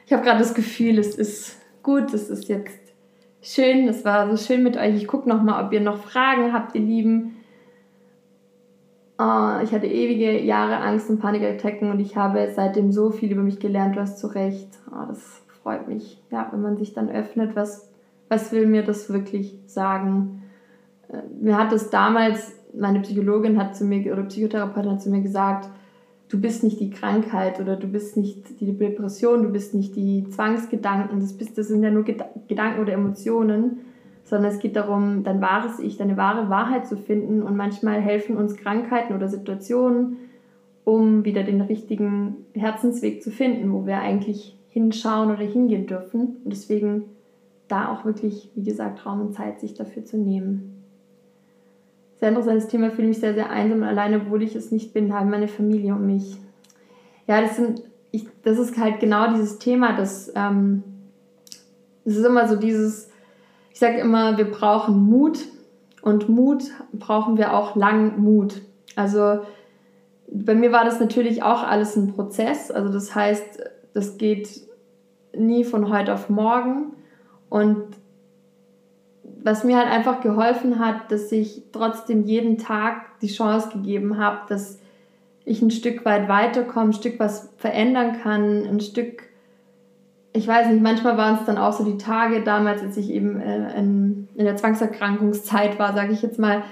ich 0.06 0.12
habe 0.12 0.22
gerade 0.22 0.38
das 0.38 0.54
Gefühl, 0.54 0.98
es 0.98 1.16
ist 1.16 1.56
gut, 1.82 2.14
es 2.14 2.30
ist 2.30 2.48
jetzt 2.48 2.78
schön, 3.42 3.88
es 3.88 4.04
war 4.04 4.30
so 4.30 4.36
schön 4.36 4.62
mit 4.62 4.76
euch. 4.76 4.94
Ich 4.94 5.08
gucke 5.08 5.28
noch 5.28 5.42
mal, 5.42 5.64
ob 5.64 5.72
ihr 5.72 5.80
noch 5.80 5.98
Fragen 5.98 6.52
habt, 6.52 6.74
ihr 6.74 6.82
Lieben. 6.82 7.36
Oh, 9.18 9.60
ich 9.62 9.72
hatte 9.72 9.86
ewige 9.86 10.38
Jahre 10.42 10.76
Angst 10.78 11.08
und 11.08 11.20
Panikattacken 11.20 11.90
und 11.90 12.00
ich 12.00 12.16
habe 12.16 12.52
seitdem 12.54 12.92
so 12.92 13.10
viel 13.10 13.32
über 13.32 13.42
mich 13.42 13.58
gelernt, 13.58 13.96
du 13.96 14.00
hast 14.00 14.18
zu 14.18 14.26
Recht. 14.26 14.68
Oh, 14.90 15.06
das 15.08 15.42
freut 15.62 15.88
mich, 15.88 16.22
ja, 16.30 16.48
wenn 16.52 16.60
man 16.60 16.76
sich 16.76 16.92
dann 16.92 17.08
öffnet, 17.08 17.56
was, 17.56 17.90
was 18.28 18.52
will 18.52 18.66
mir 18.66 18.82
das 18.82 19.10
wirklich 19.10 19.58
sagen. 19.66 20.42
Äh, 21.08 21.22
mir 21.40 21.56
hat 21.56 21.72
es 21.72 21.88
damals, 21.88 22.52
meine 22.74 23.00
Psychologin 23.00 23.58
hat 23.58 23.74
zu 23.74 23.84
mir, 23.84 24.12
oder 24.12 24.24
Psychotherapeutin 24.24 24.92
hat 24.92 25.02
zu 25.02 25.08
mir 25.08 25.22
gesagt, 25.22 25.70
du 26.28 26.38
bist 26.38 26.62
nicht 26.62 26.78
die 26.78 26.90
Krankheit 26.90 27.58
oder 27.58 27.76
du 27.76 27.86
bist 27.86 28.18
nicht 28.18 28.60
die 28.60 28.76
Depression, 28.76 29.42
du 29.42 29.48
bist 29.48 29.72
nicht 29.72 29.96
die 29.96 30.28
Zwangsgedanken, 30.28 31.20
das, 31.20 31.32
bist, 31.32 31.56
das 31.56 31.68
sind 31.68 31.82
ja 31.82 31.90
nur 31.90 32.04
Gedanken 32.04 32.82
oder 32.82 32.92
Emotionen 32.92 33.78
sondern 34.26 34.50
es 34.50 34.58
geht 34.58 34.74
darum, 34.74 35.22
dein 35.22 35.40
wahres 35.40 35.78
Ich, 35.78 35.96
deine 35.96 36.16
wahre 36.16 36.50
Wahrheit 36.50 36.86
zu 36.86 36.96
finden. 36.96 37.42
Und 37.42 37.56
manchmal 37.56 38.00
helfen 38.00 38.36
uns 38.36 38.56
Krankheiten 38.56 39.14
oder 39.14 39.28
Situationen, 39.28 40.16
um 40.84 41.24
wieder 41.24 41.44
den 41.44 41.60
richtigen 41.60 42.44
Herzensweg 42.52 43.22
zu 43.22 43.30
finden, 43.30 43.72
wo 43.72 43.86
wir 43.86 43.98
eigentlich 43.98 44.56
hinschauen 44.70 45.30
oder 45.30 45.44
hingehen 45.44 45.86
dürfen. 45.86 46.38
Und 46.42 46.52
deswegen 46.52 47.04
da 47.68 47.92
auch 47.92 48.04
wirklich, 48.04 48.50
wie 48.56 48.64
gesagt, 48.64 49.06
Raum 49.06 49.20
und 49.20 49.32
Zeit 49.32 49.60
sich 49.60 49.74
dafür 49.74 50.04
zu 50.04 50.18
nehmen. 50.18 50.82
Sehr 52.18 52.30
interessantes 52.30 52.66
Thema, 52.66 52.90
fühle 52.90 53.08
mich 53.08 53.20
sehr, 53.20 53.34
sehr 53.34 53.50
einsam 53.50 53.78
und 53.78 53.84
alleine, 53.84 54.22
obwohl 54.22 54.42
ich 54.42 54.56
es 54.56 54.72
nicht 54.72 54.92
bin, 54.92 55.12
habe 55.12 55.30
meine 55.30 55.48
Familie 55.48 55.94
um 55.94 56.06
mich. 56.06 56.36
Ja, 57.28 57.40
das, 57.40 57.56
sind, 57.56 57.82
ich, 58.10 58.26
das 58.42 58.58
ist 58.58 58.76
halt 58.76 58.98
genau 58.98 59.32
dieses 59.32 59.58
Thema, 59.58 59.96
das, 59.96 60.32
ähm, 60.34 60.82
das 62.04 62.16
ist 62.16 62.24
immer 62.24 62.48
so 62.48 62.56
dieses, 62.56 63.10
ich 63.76 63.80
sage 63.80 63.98
immer, 63.98 64.38
wir 64.38 64.50
brauchen 64.50 65.02
Mut 65.02 65.38
und 66.00 66.30
Mut 66.30 66.62
brauchen 66.94 67.36
wir 67.36 67.52
auch 67.52 67.76
lang 67.76 68.18
Mut. 68.18 68.62
Also 68.94 69.40
bei 70.32 70.54
mir 70.54 70.72
war 70.72 70.86
das 70.86 70.98
natürlich 70.98 71.42
auch 71.42 71.62
alles 71.62 71.94
ein 71.94 72.14
Prozess. 72.14 72.70
Also 72.70 72.90
das 72.90 73.14
heißt, 73.14 73.62
das 73.92 74.16
geht 74.16 74.48
nie 75.36 75.62
von 75.64 75.92
heute 75.92 76.14
auf 76.14 76.30
morgen. 76.30 76.94
Und 77.50 77.84
was 79.42 79.62
mir 79.62 79.76
halt 79.76 79.90
einfach 79.90 80.22
geholfen 80.22 80.78
hat, 80.78 81.12
dass 81.12 81.30
ich 81.30 81.64
trotzdem 81.70 82.24
jeden 82.24 82.56
Tag 82.56 83.18
die 83.20 83.26
Chance 83.26 83.68
gegeben 83.74 84.16
habe, 84.16 84.38
dass 84.48 84.78
ich 85.44 85.60
ein 85.60 85.70
Stück 85.70 86.06
weit 86.06 86.30
weiterkomme, 86.30 86.92
ein 86.92 86.92
Stück 86.94 87.20
was 87.20 87.52
verändern 87.58 88.22
kann, 88.22 88.66
ein 88.66 88.80
Stück 88.80 89.25
ich 90.36 90.46
weiß 90.46 90.68
nicht, 90.68 90.82
manchmal 90.82 91.16
waren 91.16 91.36
es 91.36 91.44
dann 91.46 91.56
auch 91.56 91.72
so 91.72 91.84
die 91.84 91.96
Tage 91.96 92.42
damals, 92.42 92.82
als 92.82 92.96
ich 92.96 93.10
eben 93.10 93.40
äh, 93.40 93.78
in, 93.78 94.28
in 94.34 94.44
der 94.44 94.56
Zwangserkrankungszeit 94.56 95.78
war, 95.78 95.94
sage 95.94 96.12
ich 96.12 96.22
jetzt 96.22 96.38
mal, 96.38 96.62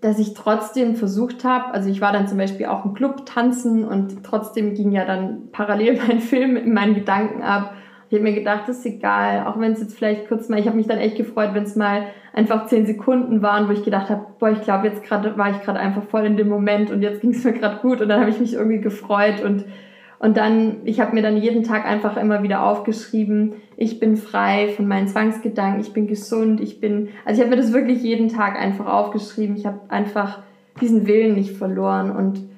dass 0.00 0.18
ich 0.18 0.34
trotzdem 0.34 0.94
versucht 0.94 1.42
habe, 1.42 1.74
also 1.74 1.88
ich 1.88 2.00
war 2.00 2.12
dann 2.12 2.28
zum 2.28 2.38
Beispiel 2.38 2.66
auch 2.66 2.84
im 2.84 2.94
Club 2.94 3.26
tanzen 3.26 3.84
und 3.84 4.22
trotzdem 4.22 4.74
ging 4.74 4.92
ja 4.92 5.04
dann 5.04 5.48
parallel 5.50 5.98
mein 6.06 6.20
Film 6.20 6.56
in 6.56 6.72
meinen 6.72 6.94
Gedanken 6.94 7.42
ab. 7.42 7.74
Ich 8.10 8.14
habe 8.14 8.24
mir 8.24 8.34
gedacht, 8.34 8.62
das 8.66 8.78
ist 8.78 8.86
egal, 8.86 9.46
auch 9.46 9.58
wenn 9.58 9.72
es 9.72 9.80
jetzt 9.80 9.96
vielleicht 9.96 10.28
kurz 10.28 10.48
mal, 10.48 10.58
ich 10.58 10.66
habe 10.66 10.76
mich 10.76 10.86
dann 10.86 10.98
echt 10.98 11.16
gefreut, 11.16 11.50
wenn 11.52 11.64
es 11.64 11.76
mal 11.76 12.04
einfach 12.32 12.66
zehn 12.66 12.86
Sekunden 12.86 13.42
waren, 13.42 13.68
wo 13.68 13.72
ich 13.72 13.84
gedacht 13.84 14.08
habe, 14.08 14.26
boah, 14.38 14.50
ich 14.50 14.62
glaube, 14.62 14.86
jetzt 14.86 15.02
gerade 15.02 15.36
war 15.36 15.50
ich 15.50 15.60
gerade 15.62 15.78
einfach 15.78 16.04
voll 16.04 16.24
in 16.24 16.36
dem 16.36 16.48
Moment 16.48 16.90
und 16.90 17.02
jetzt 17.02 17.20
ging 17.20 17.30
es 17.30 17.44
mir 17.44 17.52
gerade 17.52 17.78
gut 17.80 18.00
und 18.00 18.08
dann 18.08 18.20
habe 18.20 18.30
ich 18.30 18.40
mich 18.40 18.54
irgendwie 18.54 18.80
gefreut 18.80 19.42
und 19.42 19.64
und 20.20 20.36
dann, 20.36 20.78
ich 20.84 21.00
habe 21.00 21.14
mir 21.14 21.22
dann 21.22 21.36
jeden 21.36 21.62
Tag 21.62 21.86
einfach 21.86 22.16
immer 22.16 22.42
wieder 22.42 22.64
aufgeschrieben, 22.64 23.54
ich 23.76 24.00
bin 24.00 24.16
frei 24.16 24.72
von 24.74 24.88
meinen 24.88 25.06
Zwangsgedanken, 25.06 25.80
ich 25.80 25.92
bin 25.92 26.08
gesund, 26.08 26.60
ich 26.60 26.80
bin, 26.80 27.10
also 27.24 27.40
ich 27.40 27.46
habe 27.46 27.54
mir 27.54 27.62
das 27.62 27.72
wirklich 27.72 28.02
jeden 28.02 28.28
Tag 28.28 28.58
einfach 28.58 28.86
aufgeschrieben. 28.86 29.56
Ich 29.56 29.64
habe 29.64 29.80
einfach 29.88 30.42
diesen 30.80 31.06
Willen 31.06 31.34
nicht 31.34 31.52
verloren 31.52 32.10
und 32.10 32.48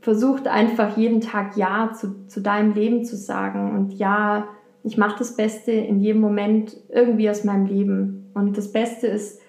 versucht 0.00 0.48
einfach 0.48 0.96
jeden 0.96 1.20
Tag 1.20 1.56
Ja 1.56 1.92
zu, 1.92 2.26
zu 2.26 2.40
deinem 2.40 2.74
Leben 2.74 3.04
zu 3.04 3.16
sagen 3.16 3.72
und 3.72 3.92
Ja, 3.94 4.48
ich 4.82 4.96
mache 4.96 5.18
das 5.18 5.36
Beste 5.36 5.72
in 5.72 6.00
jedem 6.00 6.20
Moment 6.20 6.76
irgendwie 6.88 7.28
aus 7.30 7.44
meinem 7.44 7.66
Leben. 7.66 8.30
Und 8.34 8.56
das 8.56 8.70
Beste 8.70 9.08
ist, 9.08 9.40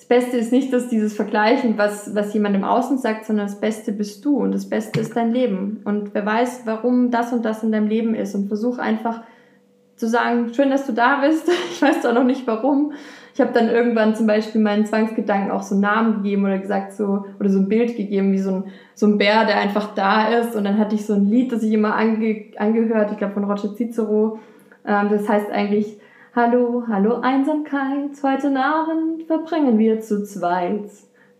das 0.00 0.06
Beste 0.06 0.38
ist 0.38 0.50
nicht, 0.50 0.72
dass 0.72 0.88
dieses 0.88 1.12
Vergleichen, 1.12 1.76
was, 1.76 2.14
was 2.14 2.32
jemand 2.32 2.56
im 2.56 2.64
Außen 2.64 2.96
sagt, 2.96 3.26
sondern 3.26 3.46
das 3.46 3.60
Beste 3.60 3.92
bist 3.92 4.24
du 4.24 4.38
und 4.38 4.52
das 4.52 4.66
Beste 4.66 4.98
ist 4.98 5.14
dein 5.14 5.30
Leben. 5.30 5.82
Und 5.84 6.14
wer 6.14 6.24
weiß, 6.24 6.62
warum 6.64 7.10
das 7.10 7.34
und 7.34 7.44
das 7.44 7.62
in 7.62 7.70
deinem 7.70 7.86
Leben 7.86 8.14
ist 8.14 8.34
und 8.34 8.48
versuch 8.48 8.78
einfach 8.78 9.20
zu 9.96 10.08
sagen, 10.08 10.54
schön, 10.54 10.70
dass 10.70 10.86
du 10.86 10.92
da 10.92 11.20
bist. 11.20 11.46
Ich 11.70 11.82
weiß 11.82 12.00
doch 12.00 12.14
noch 12.14 12.24
nicht 12.24 12.46
warum. 12.46 12.92
Ich 13.34 13.42
habe 13.42 13.52
dann 13.52 13.68
irgendwann 13.68 14.14
zum 14.14 14.26
Beispiel 14.26 14.62
meinen 14.62 14.86
Zwangsgedanken 14.86 15.50
auch 15.50 15.62
so 15.62 15.74
einen 15.74 15.82
Namen 15.82 16.22
gegeben 16.22 16.46
oder 16.46 16.58
gesagt 16.58 16.94
so, 16.94 17.26
oder 17.38 17.50
so 17.50 17.58
ein 17.58 17.68
Bild 17.68 17.94
gegeben, 17.94 18.32
wie 18.32 18.38
so 18.38 18.50
ein, 18.50 18.64
so 18.94 19.06
ein 19.06 19.18
Bär, 19.18 19.44
der 19.44 19.58
einfach 19.58 19.94
da 19.94 20.28
ist. 20.28 20.56
Und 20.56 20.64
dann 20.64 20.78
hatte 20.78 20.94
ich 20.94 21.04
so 21.04 21.12
ein 21.12 21.26
Lied, 21.26 21.52
das 21.52 21.62
ich 21.62 21.74
immer 21.74 21.94
ange, 21.94 22.46
angehört, 22.56 23.12
ich 23.12 23.18
glaube 23.18 23.34
von 23.34 23.44
Roger 23.44 23.74
Cicero. 23.74 24.38
Ähm, 24.86 25.08
das 25.10 25.28
heißt 25.28 25.50
eigentlich, 25.50 26.00
Hallo, 26.32 26.84
hallo 26.86 27.16
Einsamkeit, 27.22 28.12
heute 28.22 28.56
Abend 28.56 29.24
verbringen 29.24 29.80
wir 29.80 30.00
zu 30.00 30.22
zweit. 30.22 30.88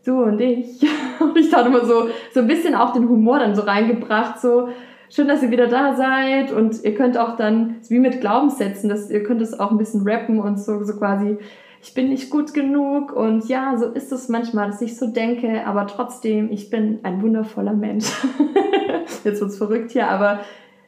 Du 0.05 0.25
und 0.25 0.41
ich. 0.41 0.85
Und 1.21 1.37
ich 1.37 1.49
dachte 1.49 1.69
immer 1.69 1.85
so, 1.85 2.09
so 2.35 2.41
ein 2.41 2.49
bisschen 2.49 2.75
auch 2.75 2.93
den 2.93 3.09
Humor 3.09 3.39
dann 3.39 3.55
so 3.55 3.63
reingebracht, 3.63 4.41
so, 4.41 4.69
schön, 5.09 5.29
dass 5.29 5.45
ihr 5.45 5.53
wieder 5.53 5.69
da 5.69 5.95
seid 5.95 6.51
und 6.51 6.83
ihr 6.83 6.95
könnt 6.95 7.19
auch 7.19 7.37
dann, 7.37 7.77
wie 7.89 8.01
mit 8.01 8.21
Glaubenssätzen, 8.21 8.89
dass 8.89 9.11
ihr 9.11 9.23
könnt 9.23 9.43
es 9.43 9.61
auch 9.61 9.71
ein 9.71 9.79
bisschen 9.79 10.03
rappen 10.03 10.41
und 10.41 10.59
so, 10.59 10.83
so 10.83 10.97
quasi, 10.97 11.37
ich 11.83 11.95
bin 11.95 12.09
nicht 12.09 12.31
gut 12.31 12.53
genug 12.53 13.13
und 13.13 13.49
ja, 13.49 13.77
so 13.77 13.87
ist 13.87 14.11
es 14.11 14.29
manchmal, 14.29 14.71
dass 14.71 14.83
ich 14.83 14.97
so 14.97 15.07
denke, 15.07 15.67
aber 15.67 15.87
trotzdem, 15.87 16.51
ich 16.51 16.69
bin 16.69 16.99
ein 17.05 17.23
wundervoller 17.23 17.75
Mensch. 17.75 18.07
Jetzt 19.25 19.41
wird's 19.41 19.59
verrückt 19.59 19.93
hier, 19.93 20.09
aber 20.09 20.41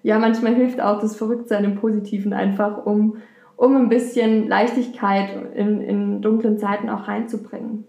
ja, 0.02 0.18
manchmal 0.18 0.54
hilft 0.54 0.80
auch 0.80 0.98
das 0.98 1.14
Verrücktsein 1.14 1.64
im 1.64 1.76
Positiven 1.76 2.32
einfach, 2.32 2.84
um 2.84 3.18
um 3.62 3.76
ein 3.76 3.88
bisschen 3.88 4.48
Leichtigkeit 4.48 5.54
in, 5.54 5.80
in 5.80 6.20
dunklen 6.20 6.58
Zeiten 6.58 6.90
auch 6.90 7.06
reinzubringen. 7.06 7.84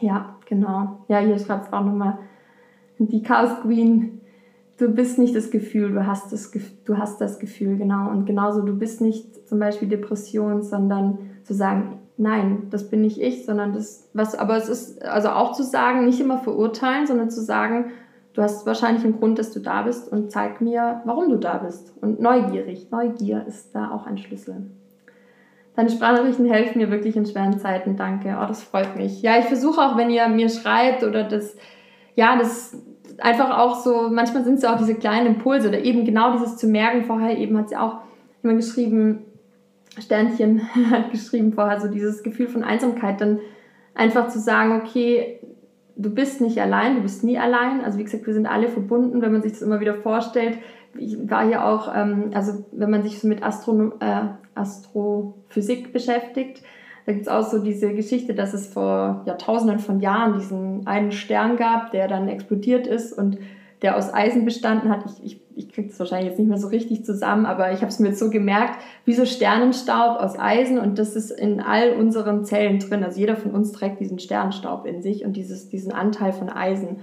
Ja, 0.00 0.36
genau. 0.46 1.04
Ja, 1.08 1.18
hier 1.18 1.38
schreibt 1.38 1.66
es 1.66 1.72
auch 1.74 1.84
nochmal 1.84 2.20
die 2.98 3.22
Chaos 3.22 3.60
Queen. 3.60 4.22
Du 4.78 4.88
bist 4.88 5.18
nicht 5.18 5.36
das 5.36 5.50
Gefühl, 5.50 5.92
du 5.92 6.06
hast 6.06 6.32
das, 6.32 6.50
du 6.86 6.96
hast 6.96 7.20
das 7.20 7.38
Gefühl, 7.38 7.76
genau. 7.76 8.08
Und 8.08 8.24
genauso, 8.24 8.62
du 8.62 8.78
bist 8.78 9.02
nicht 9.02 9.46
zum 9.46 9.58
Beispiel 9.58 9.88
Depression, 9.88 10.62
sondern 10.62 11.18
zu 11.42 11.52
sagen, 11.52 11.98
nein, 12.16 12.68
das 12.70 12.88
bin 12.88 13.02
nicht 13.02 13.20
ich, 13.20 13.44
sondern 13.44 13.74
das, 13.74 14.08
was, 14.14 14.34
aber 14.34 14.56
es 14.56 14.70
ist, 14.70 15.04
also 15.04 15.28
auch 15.28 15.52
zu 15.52 15.64
sagen, 15.64 16.06
nicht 16.06 16.20
immer 16.20 16.38
verurteilen, 16.38 17.06
sondern 17.06 17.28
zu 17.28 17.42
sagen, 17.42 17.90
du 18.32 18.40
hast 18.40 18.64
wahrscheinlich 18.64 19.04
einen 19.04 19.18
Grund, 19.18 19.38
dass 19.38 19.52
du 19.52 19.60
da 19.60 19.82
bist 19.82 20.10
und 20.10 20.32
zeig 20.32 20.62
mir, 20.62 21.02
warum 21.04 21.28
du 21.28 21.36
da 21.36 21.58
bist. 21.58 21.92
Und 22.00 22.20
neugierig, 22.20 22.90
Neugier 22.90 23.44
ist 23.46 23.74
da 23.74 23.90
auch 23.90 24.06
ein 24.06 24.16
Schlüssel. 24.16 24.70
Deine 25.76 25.90
Sprachnachrichten 25.90 26.46
helfen 26.46 26.78
mir 26.78 26.90
wirklich 26.90 27.16
in 27.16 27.26
schweren 27.26 27.58
Zeiten. 27.58 27.96
Danke. 27.96 28.38
Oh, 28.40 28.46
das 28.46 28.62
freut 28.62 28.96
mich. 28.96 29.22
Ja, 29.22 29.38
ich 29.38 29.46
versuche 29.46 29.80
auch, 29.80 29.96
wenn 29.96 30.10
ihr 30.10 30.28
mir 30.28 30.48
schreibt 30.48 31.02
oder 31.02 31.24
das, 31.24 31.56
ja, 32.14 32.36
das 32.36 32.76
einfach 33.18 33.58
auch 33.58 33.76
so, 33.76 34.08
manchmal 34.10 34.44
sind 34.44 34.54
es 34.54 34.62
ja 34.62 34.74
auch 34.74 34.78
diese 34.78 34.94
kleinen 34.94 35.26
Impulse 35.26 35.68
oder 35.68 35.80
eben 35.80 36.04
genau 36.04 36.32
dieses 36.32 36.56
zu 36.56 36.68
merken. 36.68 37.04
Vorher 37.04 37.36
eben 37.36 37.58
hat 37.58 37.68
sie 37.68 37.76
auch 37.76 37.98
jemand 38.42 38.60
geschrieben, 38.60 39.24
Sternchen 39.98 40.62
hat 40.90 41.10
geschrieben 41.10 41.52
vorher, 41.52 41.80
so 41.80 41.88
dieses 41.88 42.22
Gefühl 42.22 42.48
von 42.48 42.62
Einsamkeit, 42.62 43.20
dann 43.20 43.40
einfach 43.94 44.28
zu 44.28 44.38
sagen, 44.38 44.80
okay, 44.80 45.40
du 45.96 46.10
bist 46.10 46.40
nicht 46.40 46.60
allein, 46.60 46.96
du 46.96 47.02
bist 47.02 47.24
nie 47.24 47.38
allein. 47.38 47.84
Also 47.84 47.98
wie 47.98 48.04
gesagt, 48.04 48.26
wir 48.26 48.34
sind 48.34 48.46
alle 48.46 48.68
verbunden, 48.68 49.22
wenn 49.22 49.32
man 49.32 49.42
sich 49.42 49.52
das 49.52 49.62
immer 49.62 49.80
wieder 49.80 49.94
vorstellt. 49.94 50.58
Ich 50.98 51.30
war 51.30 51.46
hier 51.46 51.64
auch, 51.64 51.92
ähm, 51.94 52.30
also 52.34 52.64
wenn 52.72 52.90
man 52.90 53.02
sich 53.02 53.18
so 53.18 53.28
mit 53.28 53.42
Astronom 53.42 53.94
äh, 54.00 54.22
Astrophysik 54.54 55.92
beschäftigt, 55.92 56.62
da 57.06 57.12
gibt 57.12 57.26
es 57.26 57.32
auch 57.32 57.42
so 57.42 57.58
diese 57.58 57.92
Geschichte, 57.92 58.34
dass 58.34 58.54
es 58.54 58.66
vor 58.66 59.22
Jahrtausenden 59.26 59.78
von 59.78 60.00
Jahren 60.00 60.38
diesen 60.38 60.86
einen 60.86 61.12
Stern 61.12 61.56
gab, 61.56 61.90
der 61.90 62.08
dann 62.08 62.28
explodiert 62.28 62.86
ist 62.86 63.12
und 63.12 63.38
der 63.82 63.98
aus 63.98 64.14
Eisen 64.14 64.46
bestanden 64.46 64.88
hat. 64.88 65.04
Ich, 65.04 65.24
ich, 65.24 65.40
ich 65.56 65.72
kriege 65.72 65.88
das 65.88 65.98
wahrscheinlich 65.98 66.30
jetzt 66.30 66.38
nicht 66.38 66.48
mehr 66.48 66.56
so 66.56 66.68
richtig 66.68 67.04
zusammen, 67.04 67.44
aber 67.44 67.72
ich 67.72 67.80
habe 67.80 67.88
es 67.88 67.98
mir 67.98 68.08
jetzt 68.08 68.18
so 68.18 68.30
gemerkt, 68.30 68.78
wie 69.04 69.12
so 69.12 69.26
Sternenstaub 69.26 70.18
aus 70.18 70.38
Eisen 70.38 70.78
und 70.78 70.98
das 70.98 71.14
ist 71.14 71.30
in 71.30 71.60
all 71.60 71.92
unseren 71.92 72.46
Zellen 72.46 72.78
drin. 72.78 73.04
Also 73.04 73.20
jeder 73.20 73.36
von 73.36 73.50
uns 73.50 73.72
trägt 73.72 74.00
diesen 74.00 74.18
Sternenstaub 74.18 74.86
in 74.86 75.02
sich 75.02 75.26
und 75.26 75.34
dieses, 75.34 75.68
diesen 75.68 75.92
Anteil 75.92 76.32
von 76.32 76.48
Eisen. 76.48 77.00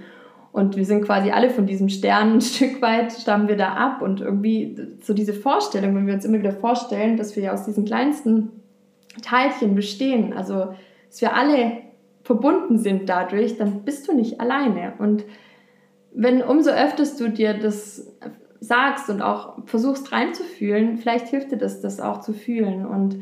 Und 0.52 0.76
wir 0.76 0.84
sind 0.84 1.02
quasi 1.02 1.30
alle 1.30 1.48
von 1.48 1.66
diesem 1.66 1.88
Stern 1.88 2.34
ein 2.34 2.40
Stück 2.42 2.82
weit, 2.82 3.12
stammen 3.12 3.48
wir 3.48 3.56
da 3.56 3.72
ab. 3.72 4.02
Und 4.02 4.20
irgendwie 4.20 4.76
so 5.00 5.14
diese 5.14 5.32
Vorstellung, 5.32 5.96
wenn 5.96 6.06
wir 6.06 6.14
uns 6.14 6.26
immer 6.26 6.38
wieder 6.38 6.52
vorstellen, 6.52 7.16
dass 7.16 7.34
wir 7.34 7.42
ja 7.42 7.52
aus 7.52 7.64
diesen 7.64 7.86
kleinsten 7.86 8.50
Teilchen 9.22 9.74
bestehen, 9.74 10.32
also 10.32 10.74
dass 11.08 11.20
wir 11.20 11.34
alle 11.34 11.72
verbunden 12.22 12.78
sind 12.78 13.08
dadurch, 13.08 13.56
dann 13.56 13.82
bist 13.82 14.08
du 14.08 14.14
nicht 14.14 14.40
alleine. 14.40 14.92
Und 14.98 15.24
wenn 16.14 16.42
umso 16.42 16.70
öfters 16.70 17.16
du 17.16 17.28
dir 17.28 17.54
das 17.54 18.12
sagst 18.60 19.10
und 19.10 19.22
auch 19.22 19.66
versuchst 19.66 20.12
reinzufühlen, 20.12 20.98
vielleicht 20.98 21.28
hilft 21.28 21.50
dir 21.50 21.58
das, 21.58 21.80
das 21.80 22.00
auch 22.00 22.20
zu 22.20 22.32
fühlen. 22.32 22.86
Und 22.86 23.16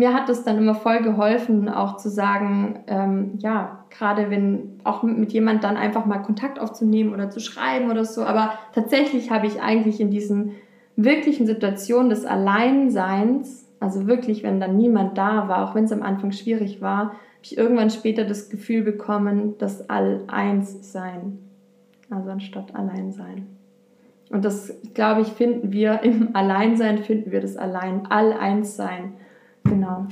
mir 0.00 0.12
hat 0.12 0.28
es 0.28 0.42
dann 0.42 0.58
immer 0.58 0.74
voll 0.74 1.02
geholfen, 1.02 1.68
auch 1.68 1.96
zu 1.96 2.08
sagen, 2.10 2.80
ähm, 2.88 3.38
ja, 3.38 3.84
gerade 3.90 4.30
wenn 4.30 4.80
auch 4.82 5.02
mit 5.02 5.32
jemand 5.32 5.62
dann 5.62 5.76
einfach 5.76 6.06
mal 6.06 6.18
Kontakt 6.18 6.58
aufzunehmen 6.58 7.14
oder 7.14 7.30
zu 7.30 7.38
schreiben 7.38 7.90
oder 7.90 8.04
so. 8.04 8.24
Aber 8.24 8.54
tatsächlich 8.74 9.30
habe 9.30 9.46
ich 9.46 9.62
eigentlich 9.62 10.00
in 10.00 10.10
diesen 10.10 10.52
wirklichen 10.96 11.46
Situationen 11.46 12.10
des 12.10 12.24
Alleinseins, 12.24 13.68
also 13.78 14.06
wirklich, 14.06 14.42
wenn 14.42 14.60
dann 14.60 14.76
niemand 14.76 15.16
da 15.16 15.48
war, 15.48 15.64
auch 15.68 15.74
wenn 15.74 15.84
es 15.84 15.92
am 15.92 16.02
Anfang 16.02 16.32
schwierig 16.32 16.82
war, 16.82 16.98
habe 16.98 17.44
ich 17.44 17.56
irgendwann 17.56 17.90
später 17.90 18.24
das 18.24 18.50
Gefühl 18.50 18.82
bekommen, 18.82 19.54
das 19.58 19.88
All-Eins-Sein 19.88 21.38
also 22.10 22.30
anstatt 22.30 22.74
Alleinsein. 22.74 23.46
Und 24.30 24.44
das, 24.44 24.72
glaube 24.94 25.22
ich, 25.22 25.28
finden 25.28 25.72
wir 25.72 26.02
im 26.02 26.34
Alleinsein, 26.34 26.98
finden 26.98 27.32
wir 27.32 27.40
das 27.40 27.56
Allein, 27.56 28.06
All-Eins-Sein. 28.06 29.14
Genau. 29.70 30.06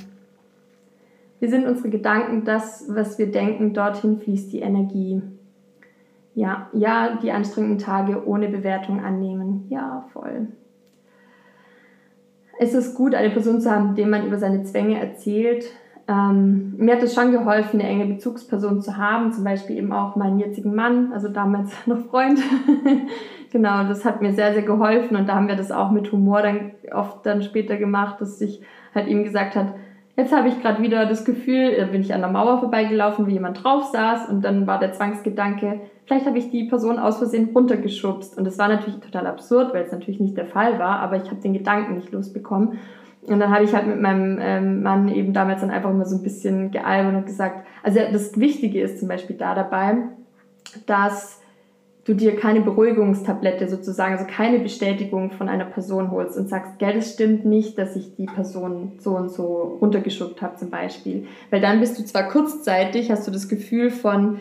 Wir 1.40 1.50
sind 1.50 1.66
unsere 1.66 1.90
Gedanken, 1.90 2.44
das, 2.44 2.86
was 2.88 3.18
wir 3.18 3.30
denken, 3.30 3.74
dorthin 3.74 4.18
fließt 4.18 4.52
die 4.52 4.60
Energie. 4.60 5.22
Ja, 6.34 6.68
ja, 6.72 7.18
die 7.22 7.32
anstrengenden 7.32 7.78
Tage 7.78 8.26
ohne 8.26 8.48
Bewertung 8.48 9.00
annehmen. 9.04 9.66
Ja, 9.68 10.06
voll. 10.12 10.48
Es 12.58 12.74
ist 12.74 12.94
gut, 12.94 13.14
eine 13.14 13.30
Person 13.30 13.60
zu 13.60 13.70
haben, 13.70 13.94
dem 13.94 14.10
man 14.10 14.26
über 14.26 14.38
seine 14.38 14.64
Zwänge 14.64 14.98
erzählt, 15.00 15.64
ähm, 16.08 16.74
mir 16.78 16.96
hat 16.96 17.02
es 17.02 17.14
schon 17.14 17.32
geholfen, 17.32 17.80
eine 17.80 17.88
enge 17.88 18.06
Bezugsperson 18.06 18.80
zu 18.80 18.96
haben, 18.96 19.30
zum 19.30 19.44
Beispiel 19.44 19.76
eben 19.76 19.92
auch 19.92 20.16
meinen 20.16 20.38
jetzigen 20.38 20.74
Mann, 20.74 21.12
also 21.12 21.28
damals 21.28 21.70
noch 21.86 21.98
Freund. 22.06 22.40
genau, 23.52 23.86
das 23.86 24.06
hat 24.06 24.22
mir 24.22 24.32
sehr, 24.32 24.54
sehr 24.54 24.62
geholfen 24.62 25.16
und 25.16 25.28
da 25.28 25.34
haben 25.34 25.48
wir 25.48 25.56
das 25.56 25.70
auch 25.70 25.90
mit 25.90 26.10
Humor 26.10 26.40
dann 26.40 26.72
oft 26.92 27.26
dann 27.26 27.42
später 27.42 27.76
gemacht, 27.76 28.22
dass 28.22 28.40
ich 28.40 28.62
halt 28.98 29.08
ihm 29.08 29.24
gesagt 29.24 29.56
hat, 29.56 29.74
jetzt 30.16 30.34
habe 30.34 30.48
ich 30.48 30.60
gerade 30.60 30.82
wieder 30.82 31.06
das 31.06 31.24
Gefühl, 31.24 31.88
bin 31.92 32.02
ich 32.02 32.12
an 32.12 32.20
der 32.20 32.30
Mauer 32.30 32.58
vorbeigelaufen, 32.58 33.26
wie 33.26 33.34
jemand 33.34 33.62
drauf 33.62 33.84
saß. 33.92 34.28
Und 34.28 34.44
dann 34.44 34.66
war 34.66 34.78
der 34.78 34.92
Zwangsgedanke, 34.92 35.80
vielleicht 36.06 36.26
habe 36.26 36.38
ich 36.38 36.50
die 36.50 36.64
Person 36.64 36.98
aus 36.98 37.18
Versehen 37.18 37.50
runtergeschubst. 37.54 38.36
Und 38.36 38.44
das 38.44 38.58
war 38.58 38.68
natürlich 38.68 39.00
total 39.00 39.26
absurd, 39.26 39.72
weil 39.72 39.84
es 39.84 39.92
natürlich 39.92 40.20
nicht 40.20 40.36
der 40.36 40.46
Fall 40.46 40.78
war, 40.78 40.98
aber 40.98 41.16
ich 41.16 41.30
habe 41.30 41.40
den 41.40 41.52
Gedanken 41.52 41.94
nicht 41.94 42.12
losbekommen. 42.12 42.78
Und 43.22 43.40
dann 43.40 43.54
habe 43.54 43.64
ich 43.64 43.74
halt 43.74 43.86
mit 43.86 44.00
meinem 44.00 44.38
ähm, 44.40 44.82
Mann 44.82 45.08
eben 45.08 45.32
damals 45.32 45.60
dann 45.60 45.70
einfach 45.70 45.92
mal 45.92 46.06
so 46.06 46.16
ein 46.16 46.22
bisschen 46.22 46.70
gealbert 46.70 47.14
und 47.14 47.26
gesagt, 47.26 47.66
also 47.82 48.00
das 48.10 48.38
Wichtige 48.38 48.80
ist 48.80 48.98
zum 48.98 49.08
Beispiel 49.08 49.36
da 49.36 49.54
dabei, 49.54 49.98
dass 50.86 51.40
du 52.08 52.14
dir 52.14 52.36
keine 52.36 52.62
Beruhigungstablette 52.62 53.68
sozusagen, 53.68 54.14
also 54.14 54.24
keine 54.24 54.60
Bestätigung 54.60 55.30
von 55.30 55.48
einer 55.50 55.66
Person 55.66 56.10
holst 56.10 56.38
und 56.38 56.48
sagst, 56.48 56.78
gell, 56.78 56.94
das 56.94 57.12
stimmt 57.12 57.44
nicht, 57.44 57.76
dass 57.76 57.96
ich 57.96 58.16
die 58.16 58.24
Person 58.24 58.92
so 58.98 59.10
und 59.10 59.30
so 59.30 59.78
runtergeschubt 59.82 60.40
habe 60.40 60.56
zum 60.56 60.70
Beispiel. 60.70 61.26
Weil 61.50 61.60
dann 61.60 61.80
bist 61.80 61.98
du 61.98 62.04
zwar 62.04 62.28
kurzzeitig, 62.28 63.10
hast 63.10 63.26
du 63.26 63.30
das 63.30 63.46
Gefühl 63.46 63.90
von, 63.90 64.38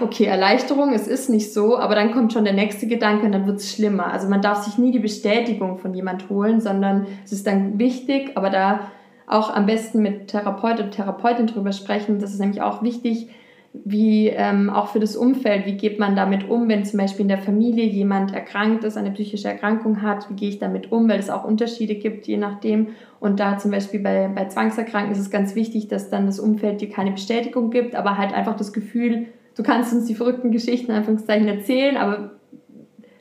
okay, 0.00 0.24
Erleichterung, 0.24 0.94
es 0.94 1.06
ist 1.06 1.28
nicht 1.28 1.52
so, 1.52 1.78
aber 1.78 1.94
dann 1.94 2.12
kommt 2.12 2.32
schon 2.32 2.44
der 2.44 2.54
nächste 2.54 2.86
Gedanke 2.86 3.26
und 3.26 3.32
dann 3.32 3.46
wird 3.46 3.58
es 3.58 3.74
schlimmer. 3.74 4.06
Also 4.06 4.28
man 4.28 4.40
darf 4.40 4.64
sich 4.64 4.78
nie 4.78 4.90
die 4.90 5.00
Bestätigung 5.00 5.76
von 5.76 5.92
jemand 5.92 6.30
holen, 6.30 6.62
sondern 6.62 7.06
es 7.26 7.32
ist 7.32 7.46
dann 7.46 7.78
wichtig, 7.78 8.32
aber 8.36 8.48
da 8.48 8.90
auch 9.26 9.54
am 9.54 9.66
besten 9.66 10.00
mit 10.00 10.28
Therapeut 10.28 10.80
und 10.80 10.92
Therapeutin 10.92 11.46
drüber 11.46 11.72
sprechen. 11.72 12.20
Das 12.20 12.32
ist 12.32 12.40
nämlich 12.40 12.62
auch 12.62 12.82
wichtig, 12.82 13.28
wie 13.72 14.28
ähm, 14.28 14.68
auch 14.68 14.88
für 14.88 14.98
das 14.98 15.16
Umfeld, 15.16 15.64
wie 15.64 15.76
geht 15.76 15.98
man 15.98 16.16
damit 16.16 16.48
um, 16.48 16.68
wenn 16.68 16.84
zum 16.84 16.98
Beispiel 16.98 17.22
in 17.22 17.28
der 17.28 17.38
Familie 17.38 17.84
jemand 17.84 18.34
erkrankt 18.34 18.82
ist, 18.82 18.96
eine 18.96 19.12
psychische 19.12 19.48
Erkrankung 19.48 20.02
hat, 20.02 20.28
wie 20.28 20.34
gehe 20.34 20.48
ich 20.48 20.58
damit 20.58 20.90
um, 20.90 21.08
weil 21.08 21.20
es 21.20 21.30
auch 21.30 21.44
Unterschiede 21.44 21.94
gibt, 21.94 22.26
je 22.26 22.36
nachdem. 22.36 22.88
Und 23.20 23.38
da 23.38 23.58
zum 23.58 23.70
Beispiel 23.70 24.00
bei, 24.00 24.28
bei 24.34 24.46
Zwangserkrankungen 24.46 25.12
ist 25.12 25.20
es 25.20 25.30
ganz 25.30 25.54
wichtig, 25.54 25.88
dass 25.88 26.10
dann 26.10 26.26
das 26.26 26.40
Umfeld 26.40 26.80
dir 26.80 26.90
keine 26.90 27.12
Bestätigung 27.12 27.70
gibt, 27.70 27.94
aber 27.94 28.18
halt 28.18 28.34
einfach 28.34 28.56
das 28.56 28.72
Gefühl 28.72 29.26
du 29.60 29.62
kannst 29.62 29.92
uns 29.92 30.06
die 30.06 30.14
verrückten 30.14 30.50
Geschichten 30.50 30.92
Anführungszeichen 30.92 31.46
erzählen, 31.48 31.96
aber 31.96 32.32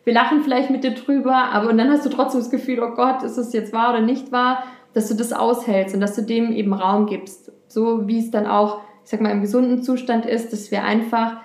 wir 0.06 0.14
lachen 0.14 0.42
vielleicht 0.42 0.70
mit 0.70 0.84
dir 0.84 0.94
drüber, 0.94 1.36
aber 1.36 1.70
und 1.70 1.78
dann 1.78 1.90
hast 1.90 2.06
du 2.06 2.10
trotzdem 2.10 2.40
das 2.40 2.50
Gefühl, 2.50 2.80
oh 2.82 2.96
Gott, 2.96 3.24
ist 3.24 3.38
es 3.38 3.54
jetzt 3.54 3.74
wahr 3.74 3.92
oder 3.92 4.02
nicht 4.02 4.32
wahr, 4.32 4.64
dass 4.94 5.10
du 5.10 5.16
das 5.16 5.34
aushältst 5.34 5.94
und 5.94 6.02
dass 6.02 6.16
du 6.16 6.24
dem 6.24 6.52
eben 6.52 6.74
Raum 6.74 7.06
gibst. 7.06 7.52
So 7.68 8.08
wie 8.08 8.20
es 8.20 8.32
dann 8.32 8.48
auch, 8.48 8.80
ich 9.10 9.12
sag 9.12 9.22
mal, 9.22 9.32
im 9.32 9.42
gesunden 9.42 9.82
Zustand 9.82 10.28
ist, 10.28 10.54
dass 10.54 10.70
wir 10.70 10.84
einfach 10.84 11.38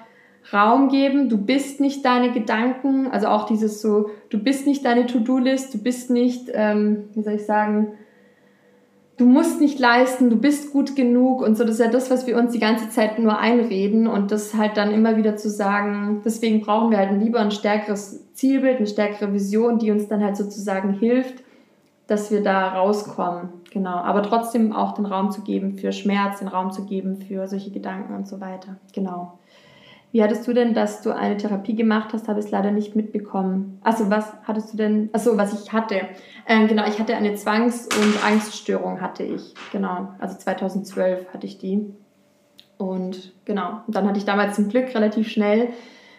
Raum 0.52 0.90
geben, 0.90 1.30
du 1.30 1.38
bist 1.38 1.80
nicht 1.80 2.04
deine 2.04 2.30
Gedanken, 2.30 3.06
also 3.10 3.28
auch 3.28 3.46
dieses 3.46 3.80
so, 3.80 4.10
du 4.28 4.38
bist 4.38 4.66
nicht 4.66 4.84
deine 4.84 5.06
To-Do-List, 5.06 5.72
du 5.72 5.78
bist 5.78 6.10
nicht, 6.10 6.50
ähm, 6.52 7.04
wie 7.14 7.22
soll 7.22 7.32
ich 7.32 7.46
sagen, 7.46 7.94
du 9.16 9.24
musst 9.24 9.62
nicht 9.62 9.78
leisten, 9.78 10.28
du 10.28 10.36
bist 10.36 10.74
gut 10.74 10.94
genug. 10.94 11.40
Und 11.40 11.56
so. 11.56 11.64
Das 11.64 11.76
ist 11.76 11.80
ja 11.80 11.90
das, 11.90 12.10
was 12.10 12.26
wir 12.26 12.36
uns 12.36 12.52
die 12.52 12.58
ganze 12.58 12.90
Zeit 12.90 13.18
nur 13.18 13.38
einreden. 13.38 14.08
Und 14.08 14.30
das 14.30 14.52
halt 14.52 14.76
dann 14.76 14.92
immer 14.92 15.16
wieder 15.16 15.36
zu 15.36 15.48
sagen, 15.48 16.20
deswegen 16.22 16.60
brauchen 16.60 16.90
wir 16.90 16.98
halt 16.98 17.18
lieber 17.18 17.40
ein 17.40 17.50
stärkeres 17.50 18.34
Zielbild, 18.34 18.76
eine 18.76 18.86
stärkere 18.86 19.32
Vision, 19.32 19.78
die 19.78 19.90
uns 19.90 20.06
dann 20.08 20.22
halt 20.22 20.36
sozusagen 20.36 20.92
hilft, 20.92 21.42
dass 22.08 22.30
wir 22.30 22.42
da 22.42 22.74
rauskommen. 22.74 23.48
Genau. 23.74 23.96
Aber 23.96 24.22
trotzdem 24.22 24.72
auch 24.72 24.92
den 24.92 25.04
Raum 25.04 25.32
zu 25.32 25.42
geben 25.42 25.76
für 25.76 25.90
Schmerz, 25.90 26.38
den 26.38 26.46
Raum 26.46 26.70
zu 26.70 26.86
geben 26.86 27.20
für 27.20 27.48
solche 27.48 27.72
Gedanken 27.72 28.14
und 28.14 28.28
so 28.28 28.40
weiter. 28.40 28.76
Genau. 28.94 29.36
Wie 30.12 30.22
hattest 30.22 30.46
du 30.46 30.52
denn, 30.52 30.74
dass 30.74 31.02
du 31.02 31.10
eine 31.10 31.36
Therapie 31.36 31.74
gemacht 31.74 32.12
hast? 32.12 32.28
Habe 32.28 32.38
ich 32.38 32.48
leider 32.48 32.70
nicht 32.70 32.94
mitbekommen. 32.94 33.80
Also 33.82 34.10
was 34.10 34.32
hattest 34.44 34.72
du 34.72 34.76
denn? 34.76 35.10
Also 35.12 35.36
was 35.36 35.60
ich 35.60 35.72
hatte. 35.72 36.02
Ähm, 36.46 36.68
genau, 36.68 36.86
ich 36.86 37.00
hatte 37.00 37.16
eine 37.16 37.34
Zwangs- 37.34 37.88
und 37.88 38.24
Angststörung 38.24 39.00
hatte 39.00 39.24
ich. 39.24 39.54
Genau, 39.72 40.10
also 40.20 40.38
2012 40.38 41.34
hatte 41.34 41.46
ich 41.48 41.58
die. 41.58 41.92
Und 42.78 43.32
genau, 43.44 43.80
und 43.88 43.96
dann 43.96 44.06
hatte 44.06 44.18
ich 44.18 44.24
damals 44.24 44.54
zum 44.54 44.68
Glück 44.68 44.94
relativ 44.94 45.28
schnell 45.28 45.70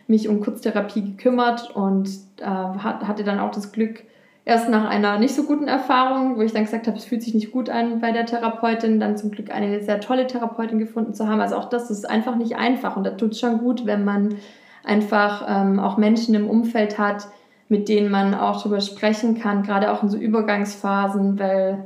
mich 0.08 0.28
um 0.28 0.42
Kurztherapie 0.42 1.02
gekümmert 1.02 1.74
und 1.74 2.10
äh, 2.42 2.46
hatte 2.46 3.24
dann 3.24 3.40
auch 3.40 3.52
das 3.52 3.72
Glück, 3.72 4.04
erst 4.46 4.70
nach 4.70 4.88
einer 4.88 5.18
nicht 5.18 5.36
so 5.36 5.44
guten 5.44 5.68
Erfahrung, 5.68 6.38
wo 6.38 6.42
ich 6.42 6.54
dann 6.54 6.64
gesagt 6.64 6.86
habe, 6.88 6.98
es 6.98 7.06
fühlt 7.06 7.24
sich 7.24 7.34
nicht 7.34 7.52
gut 7.52 7.70
an 7.70 8.00
bei 8.00 8.12
der 8.12 8.28
Therapeutin, 8.28 9.00
dann 9.00 9.18
zum 9.18 9.32
Glück 9.32 9.52
eine 9.52 9.82
sehr 9.82 10.00
tolle 10.00 10.28
Therapeutin 10.28 10.78
gefunden 10.78 11.16
zu 11.16 11.28
haben. 11.28 11.42
Also 11.42 11.56
auch 11.56 11.70
das 11.70 11.90
ist 11.90 12.08
einfach 12.08 12.36
nicht 12.36 12.56
einfach 12.56 12.96
und 12.96 13.04
da 13.04 13.12
tut 13.12 13.32
es 13.32 13.40
schon 13.40 13.58
gut, 13.58 13.88
wenn 13.88 14.06
man 14.06 14.36
einfach 14.84 15.46
ähm, 15.50 15.80
auch 15.80 15.98
Menschen 15.98 16.36
im 16.36 16.48
Umfeld 16.48 17.00
hat, 17.00 17.28
mit 17.70 17.90
denen 17.90 18.12
man 18.12 18.36
auch 18.36 18.62
darüber 18.62 18.82
sprechen 18.82 19.40
kann, 19.40 19.64
gerade 19.64 19.92
auch 19.92 20.04
in 20.04 20.10
so 20.10 20.18
Übergangsphasen, 20.18 21.40
weil 21.40 21.84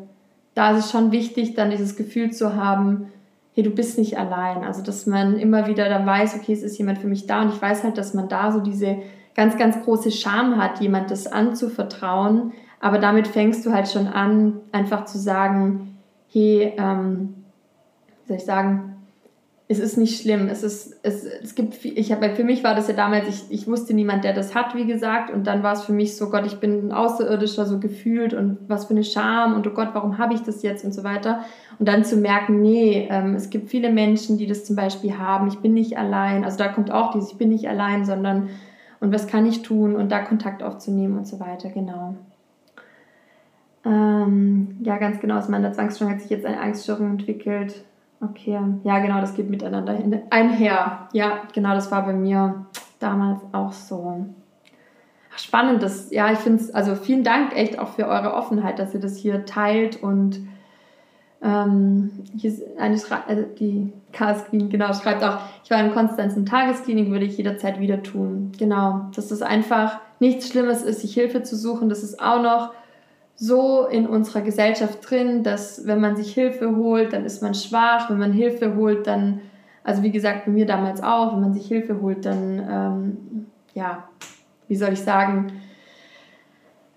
da 0.54 0.72
ist 0.72 0.86
es 0.86 0.92
schon 0.92 1.14
wichtig, 1.14 1.54
dann 1.54 1.72
dieses 1.72 1.96
Gefühl 1.96 2.32
zu 2.32 2.58
haben, 2.58 3.08
hey, 3.54 3.64
du 3.64 3.70
bist 3.70 3.98
nicht 3.98 4.18
allein. 4.18 4.66
Also 4.66 4.84
dass 4.84 5.06
man 5.06 5.40
immer 5.40 5.68
wieder 5.68 5.88
dann 5.88 6.06
weiß, 6.06 6.36
okay, 6.36 6.52
es 6.52 6.62
ist 6.64 6.78
jemand 6.78 6.98
für 6.98 7.08
mich 7.08 7.26
da 7.26 7.42
und 7.42 7.54
ich 7.54 7.62
weiß 7.62 7.86
halt, 7.86 7.98
dass 7.98 8.14
man 8.14 8.28
da 8.28 8.52
so 8.52 8.60
diese 8.60 8.98
ganz, 9.40 9.58
ganz 9.58 9.82
große 9.86 10.12
Scham 10.12 10.62
hat, 10.62 10.82
jemand 10.82 11.12
das 11.12 11.26
anzuvertrauen. 11.26 12.52
Aber 12.82 12.98
damit 12.98 13.26
fängst 13.26 13.66
du 13.66 13.72
halt 13.72 13.88
schon 13.88 14.08
an, 14.08 14.60
einfach 14.74 15.06
zu 15.06 15.18
sagen, 15.18 15.98
hey, 16.28 16.74
ähm, 16.78 17.36
wie 18.22 18.28
soll 18.28 18.36
ich 18.36 18.44
sagen, 18.44 18.98
es 19.70 19.80
ist 19.80 19.98
nicht 19.98 20.22
schlimm. 20.22 20.50
Es 20.50 20.62
ist, 20.62 21.00
es, 21.04 21.24
es 21.24 21.56
gibt, 21.56 21.86
ich 21.86 22.12
habe, 22.12 22.32
für 22.32 22.44
mich 22.44 22.66
war 22.66 22.76
das 22.76 22.90
ja 22.90 22.96
damals, 22.96 23.30
ich, 23.30 23.44
ich 23.50 23.66
wusste 23.66 23.94
niemand, 23.94 24.26
der 24.26 24.34
das 24.34 24.56
hat, 24.56 24.76
wie 24.76 24.86
gesagt, 24.86 25.32
und 25.32 25.48
dann 25.48 25.64
war 25.64 25.72
es 25.72 25.84
für 25.84 25.94
mich 25.94 26.18
so, 26.18 26.30
Gott, 26.30 26.46
ich 26.46 26.60
bin 26.60 26.88
ein 26.88 26.92
Außerirdischer, 26.92 27.66
so 27.66 27.80
gefühlt 27.80 28.34
und 28.34 28.58
was 28.68 28.86
für 28.86 28.92
eine 28.92 29.06
Scham 29.06 29.54
und 29.54 29.66
oh 29.66 29.70
Gott, 29.70 29.92
warum 29.94 30.18
habe 30.18 30.34
ich 30.34 30.42
das 30.42 30.64
jetzt 30.64 30.84
und 30.84 30.94
so 30.94 31.06
weiter. 31.06 31.46
Und 31.78 31.88
dann 31.88 32.04
zu 32.04 32.18
merken, 32.18 32.62
nee, 32.62 33.08
ähm, 33.10 33.36
es 33.36 33.50
gibt 33.50 33.70
viele 33.70 33.90
Menschen, 33.90 34.38
die 34.38 34.48
das 34.48 34.66
zum 34.66 34.76
Beispiel 34.76 35.18
haben, 35.18 35.48
ich 35.48 35.60
bin 35.60 35.74
nicht 35.74 35.98
allein, 35.98 36.44
also 36.44 36.58
da 36.58 36.68
kommt 36.68 36.92
auch 36.92 37.14
dieses, 37.14 37.32
ich 37.32 37.38
bin 37.38 37.48
nicht 37.48 37.70
allein, 37.70 38.04
sondern 38.04 38.50
und 39.00 39.14
was 39.14 39.28
kann 39.28 39.46
ich 39.46 39.62
tun 39.62 39.96
und 39.96 40.12
da 40.12 40.20
Kontakt 40.20 40.64
aufzunehmen 40.64 41.18
und 41.18 41.28
so 41.28 41.40
weiter, 41.40 41.70
genau. 41.70 42.16
Ähm, 43.86 44.78
ja, 44.82 44.98
ganz 44.98 45.20
genau, 45.20 45.38
aus 45.38 45.50
meiner 45.50 45.72
Zwangsstörung 45.72 46.14
hat 46.14 46.22
sich 46.22 46.30
jetzt 46.30 46.46
eine 46.46 46.60
Angststörung 46.60 47.12
entwickelt 47.12 47.86
Okay, 48.22 48.60
ja, 48.84 49.00
genau, 49.00 49.22
das 49.22 49.34
geht 49.34 49.50
miteinander 49.50 49.98
einher. 50.30 51.08
Ja, 51.14 51.44
genau, 51.54 51.74
das 51.74 51.90
war 51.90 52.06
bei 52.06 52.14
mir 52.14 52.66
damals 53.00 53.40
auch 53.54 53.72
so. 53.72 54.26
spannend, 55.38 55.82
das, 55.82 56.12
ja, 56.12 56.32
ich 56.32 56.40
finde 56.40 56.62
es, 56.62 56.76
also 56.76 56.96
vielen 56.96 57.24
Dank 57.24 57.56
echt 57.56 57.80
auch 57.80 57.90
für 57.90 58.08
eure 58.08 58.34
Offenheit, 58.34 58.78
dass 58.78 58.94
ihr 58.94 59.00
das 59.00 59.16
hier 59.16 59.46
teilt 59.46 60.04
und 60.04 60.42
ähm, 61.42 62.12
hier 62.38 62.52
ist 62.52 62.64
eine 62.78 62.98
Schra 62.98 63.24
also 63.28 63.44
die 63.60 63.94
Chaos 64.12 64.46
Queen, 64.46 64.70
genau, 64.70 64.94
schreibt 64.94 65.24
auch, 65.24 65.40
ich 65.64 65.72
war 65.72 65.84
in 65.84 65.94
Konstanz 65.94 66.36
in 66.36 66.46
Tagesklinik, 66.46 67.10
würde 67.12 67.26
ich 67.26 67.38
jederzeit 67.38 67.80
wieder 67.80 68.04
tun. 68.04 68.52
Genau, 68.58 69.10
dass 69.16 69.32
es 69.32 69.42
einfach 69.42 70.00
nichts 70.20 70.50
Schlimmes 70.50 70.82
ist, 70.82 71.02
sich 71.02 71.14
Hilfe 71.14 71.44
zu 71.44 71.56
suchen, 71.56 71.90
das 71.90 72.04
ist 72.04 72.20
auch 72.20 72.42
noch 72.42 72.74
so 73.40 73.88
in 73.88 74.06
unserer 74.06 74.42
Gesellschaft 74.42 75.10
drin, 75.10 75.44
dass 75.44 75.88
wenn 75.88 76.02
man 76.02 76.18
sich 76.18 76.34
Hilfe 76.34 76.76
holt, 76.76 77.14
dann 77.14 77.24
ist 77.24 77.42
man 77.42 77.54
schwach. 77.54 78.10
Wenn 78.10 78.20
man 78.20 78.34
Hilfe 78.34 78.76
holt, 78.76 79.08
dann, 79.08 79.40
also 79.82 80.04
wie 80.04 80.12
gesagt, 80.12 80.46
bei 80.46 80.52
mir 80.52 80.66
damals 80.66 81.02
auch, 81.02 81.34
wenn 81.34 81.40
man 81.40 81.54
sich 81.54 81.66
Hilfe 81.66 82.02
holt, 82.02 82.26
dann, 82.26 82.68
ähm, 82.70 83.46
ja, 83.74 84.04
wie 84.68 84.76
soll 84.76 84.92
ich 84.92 85.00
sagen, 85.00 85.54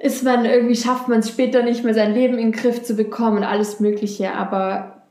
ist 0.02 0.24
man 0.24 0.44
irgendwie, 0.44 0.74
schafft 0.74 1.06
man 1.06 1.20
es 1.20 1.28
später 1.28 1.62
nicht 1.62 1.84
mehr, 1.84 1.94
sein 1.94 2.12
Leben 2.12 2.34
in 2.34 2.50
den 2.50 2.52
Griff 2.52 2.82
zu 2.82 2.96
bekommen, 2.96 3.44
alles 3.44 3.78
Mögliche. 3.78 4.34
Aber 4.34 5.02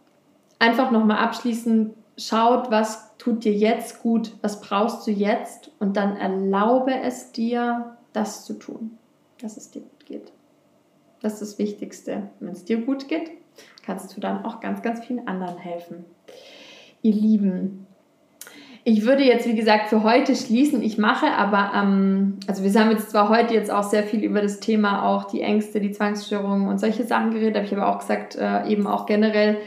einfach 0.59 0.91
nochmal 0.91 1.17
abschließend, 1.17 1.93
schaut, 2.17 2.69
was 2.71 3.17
tut 3.17 3.45
dir 3.45 3.53
jetzt 3.53 4.03
gut, 4.03 4.33
was 4.41 4.59
brauchst 4.59 5.07
du 5.07 5.11
jetzt 5.11 5.71
und 5.79 5.95
dann 5.95 6.17
erlaube 6.17 6.93
es 6.93 7.31
dir, 7.31 7.95
das 8.11 8.43
zu 8.43 8.53
tun, 8.55 8.97
dass 9.39 9.55
es 9.55 9.71
dir 9.71 9.81
gut 9.81 10.05
geht. 10.05 10.33
Das 11.21 11.33
ist 11.33 11.41
das 11.41 11.59
Wichtigste. 11.59 12.23
Wenn 12.41 12.51
es 12.51 12.65
dir 12.65 12.81
gut 12.81 13.07
geht, 13.07 13.31
kannst 13.85 14.15
du 14.15 14.19
dann 14.19 14.43
auch 14.43 14.59
ganz, 14.59 14.81
ganz 14.81 15.05
vielen 15.05 15.25
anderen 15.25 15.57
helfen. 15.57 16.03
Ihr 17.01 17.13
Lieben, 17.13 17.87
ich 18.83 19.05
würde 19.05 19.23
jetzt, 19.23 19.47
wie 19.47 19.55
gesagt, 19.55 19.89
für 19.89 20.03
heute 20.03 20.35
schließen. 20.35 20.81
Ich 20.81 20.97
mache 20.97 21.27
aber, 21.27 21.71
ähm, 21.75 22.39
also 22.47 22.63
wir 22.63 22.79
haben 22.79 22.91
jetzt 22.91 23.11
zwar 23.11 23.29
heute 23.29 23.53
jetzt 23.53 23.71
auch 23.71 23.83
sehr 23.83 24.03
viel 24.03 24.23
über 24.23 24.41
das 24.41 24.59
Thema 24.59 25.05
auch 25.07 25.25
die 25.25 25.41
Ängste, 25.41 25.79
die 25.79 25.91
Zwangsstörungen 25.91 26.67
und 26.67 26.79
solche 26.79 27.03
Sachen 27.03 27.31
geredet, 27.31 27.57
aber 27.57 27.65
ich 27.65 27.71
habe 27.71 27.85
auch 27.85 27.99
gesagt, 27.99 28.35
äh, 28.35 28.67
eben 28.67 28.87
auch 28.87 29.05
generell, 29.05 29.57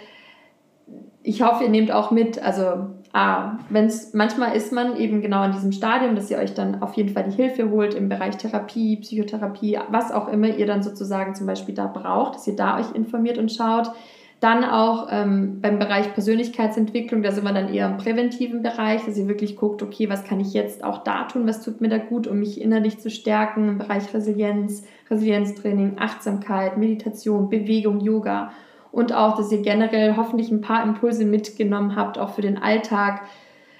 ich 1.23 1.43
hoffe, 1.43 1.65
ihr 1.65 1.71
nehmt 1.71 1.93
auch 1.93 2.11
mit, 2.11 2.43
also 2.43 2.89
ah, 3.13 3.59
wenn's, 3.71 4.13
manchmal 4.13 4.57
ist 4.57 4.73
man 4.73 4.97
eben 4.97 5.23
genau 5.23 5.45
in 5.45 5.53
diesem 5.53 5.73
Stadium, 5.73 6.17
dass 6.17 6.31
ihr 6.31 6.39
euch 6.39 6.53
dann 6.53 6.83
auf 6.83 6.95
jeden 6.95 7.11
Fall 7.11 7.25
die 7.25 7.37
Hilfe 7.37 7.71
holt 7.71 7.95
im 7.95 8.09
Bereich 8.09 8.37
Therapie, 8.37 8.97
Psychotherapie, 8.97 9.79
was 9.89 10.11
auch 10.11 10.29
immer 10.29 10.49
ihr 10.49 10.67
dann 10.67 10.83
sozusagen 10.83 11.37
zum 11.37 11.47
Beispiel 11.47 11.75
da 11.75 11.87
braucht, 11.87 12.35
dass 12.35 12.47
ihr 12.49 12.57
da 12.57 12.79
euch 12.79 12.95
informiert 12.95 13.39
und 13.39 13.53
schaut. 13.53 13.93
Dann 14.41 14.65
auch 14.65 15.09
ähm, 15.11 15.61
beim 15.61 15.79
Bereich 15.79 16.13
Persönlichkeitsentwicklung, 16.13 17.23
da 17.23 17.33
sind 17.33 17.45
wir 17.45 17.53
dann 17.53 17.73
eher 17.73 17.87
im 17.87 17.97
präventiven 17.97 18.63
Bereich, 18.63 19.05
dass 19.07 19.17
ihr 19.17 19.27
wirklich 19.29 19.57
guckt, 19.57 19.83
okay, 19.83 20.11
was 20.11 20.25
kann 20.25 20.41
ich 20.41 20.53
jetzt 20.53 20.85
auch 20.85 21.03
da 21.03 21.25
tun, 21.25 21.47
was 21.47 21.63
tut 21.63 21.81
mir 21.81 21.89
da 21.89 21.99
gut, 21.99 22.27
um 22.27 22.41
mich 22.41 22.61
innerlich 22.61 22.99
zu 22.99 23.11
stärken 23.11 23.69
im 23.69 23.79
Bereich 23.79 24.13
Resilienz, 24.13 24.85
Resilienztraining, 25.11 25.97
Achtsamkeit, 25.99 26.77
Meditation, 26.77 27.49
Bewegung, 27.49 28.01
Yoga 28.01 28.53
und 28.95 29.13
auch, 29.13 29.37
dass 29.37 29.51
ihr 29.51 29.63
generell 29.63 30.17
hoffentlich 30.17 30.51
ein 30.51 30.61
paar 30.61 30.85
Impulse 30.85 31.25
mitgenommen 31.25 31.97
habt, 31.97 32.19
auch 32.19 32.35
für 32.35 32.43
den 32.43 32.59
Alltag. 32.59 33.23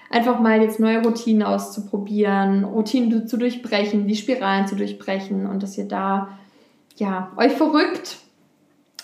Einfach 0.09 0.39
mal 0.39 0.61
jetzt 0.61 0.79
neue 0.79 1.03
Routinen 1.03 1.43
auszuprobieren, 1.43 2.63
Routinen 2.63 3.27
zu 3.27 3.37
durchbrechen, 3.37 4.07
die 4.07 4.15
Spiralen 4.15 4.67
zu 4.67 4.75
durchbrechen 4.75 5.47
und 5.47 5.63
dass 5.63 5.77
ihr 5.77 5.87
da 5.87 6.29
ja, 6.97 7.31
euch 7.37 7.53
verrückt 7.53 8.17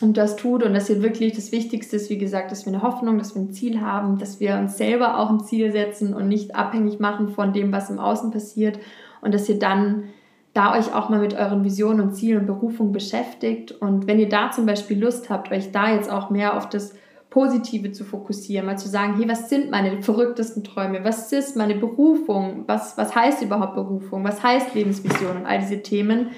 und 0.01 0.17
das 0.17 0.35
tut 0.35 0.63
und 0.63 0.73
dass 0.73 0.89
ihr 0.89 1.01
wirklich 1.01 1.33
das 1.33 1.51
Wichtigste 1.51 1.95
ist, 1.95 2.09
wie 2.09 2.17
gesagt, 2.17 2.51
dass 2.51 2.65
wir 2.65 2.73
eine 2.73 2.81
Hoffnung, 2.81 3.17
dass 3.17 3.35
wir 3.35 3.41
ein 3.41 3.51
Ziel 3.51 3.81
haben, 3.81 4.17
dass 4.17 4.39
wir 4.39 4.55
uns 4.55 4.77
selber 4.77 5.19
auch 5.19 5.29
ein 5.29 5.41
Ziel 5.41 5.71
setzen 5.71 6.13
und 6.13 6.27
nicht 6.27 6.55
abhängig 6.55 6.99
machen 6.99 7.29
von 7.29 7.53
dem, 7.53 7.71
was 7.71 7.89
im 7.89 7.99
Außen 7.99 8.31
passiert 8.31 8.79
und 9.21 9.33
dass 9.33 9.47
ihr 9.49 9.59
dann 9.59 10.05
da 10.53 10.77
euch 10.77 10.93
auch 10.93 11.09
mal 11.09 11.19
mit 11.19 11.33
euren 11.33 11.63
Visionen 11.63 12.01
und 12.01 12.13
Zielen 12.13 12.41
und 12.41 12.45
Berufung 12.45 12.91
beschäftigt. 12.91 13.71
Und 13.71 14.07
wenn 14.07 14.19
ihr 14.19 14.27
da 14.27 14.51
zum 14.51 14.65
Beispiel 14.65 15.01
Lust 15.01 15.29
habt, 15.29 15.51
euch 15.51 15.71
da 15.71 15.93
jetzt 15.93 16.11
auch 16.11 16.29
mehr 16.29 16.57
auf 16.57 16.67
das 16.67 16.93
Positive 17.29 17.93
zu 17.93 18.03
fokussieren, 18.03 18.65
mal 18.65 18.77
zu 18.77 18.89
sagen, 18.89 19.15
hey, 19.17 19.29
was 19.29 19.49
sind 19.49 19.71
meine 19.71 20.01
verrücktesten 20.01 20.65
Träume? 20.65 21.05
Was 21.05 21.31
ist 21.31 21.55
meine 21.55 21.75
Berufung? 21.75 22.65
Was, 22.67 22.97
was 22.97 23.15
heißt 23.15 23.41
überhaupt 23.41 23.75
Berufung? 23.75 24.25
Was 24.25 24.43
heißt 24.43 24.75
Lebensvision 24.75 25.37
und 25.37 25.45
all 25.45 25.59
diese 25.59 25.81
Themen? 25.81 26.31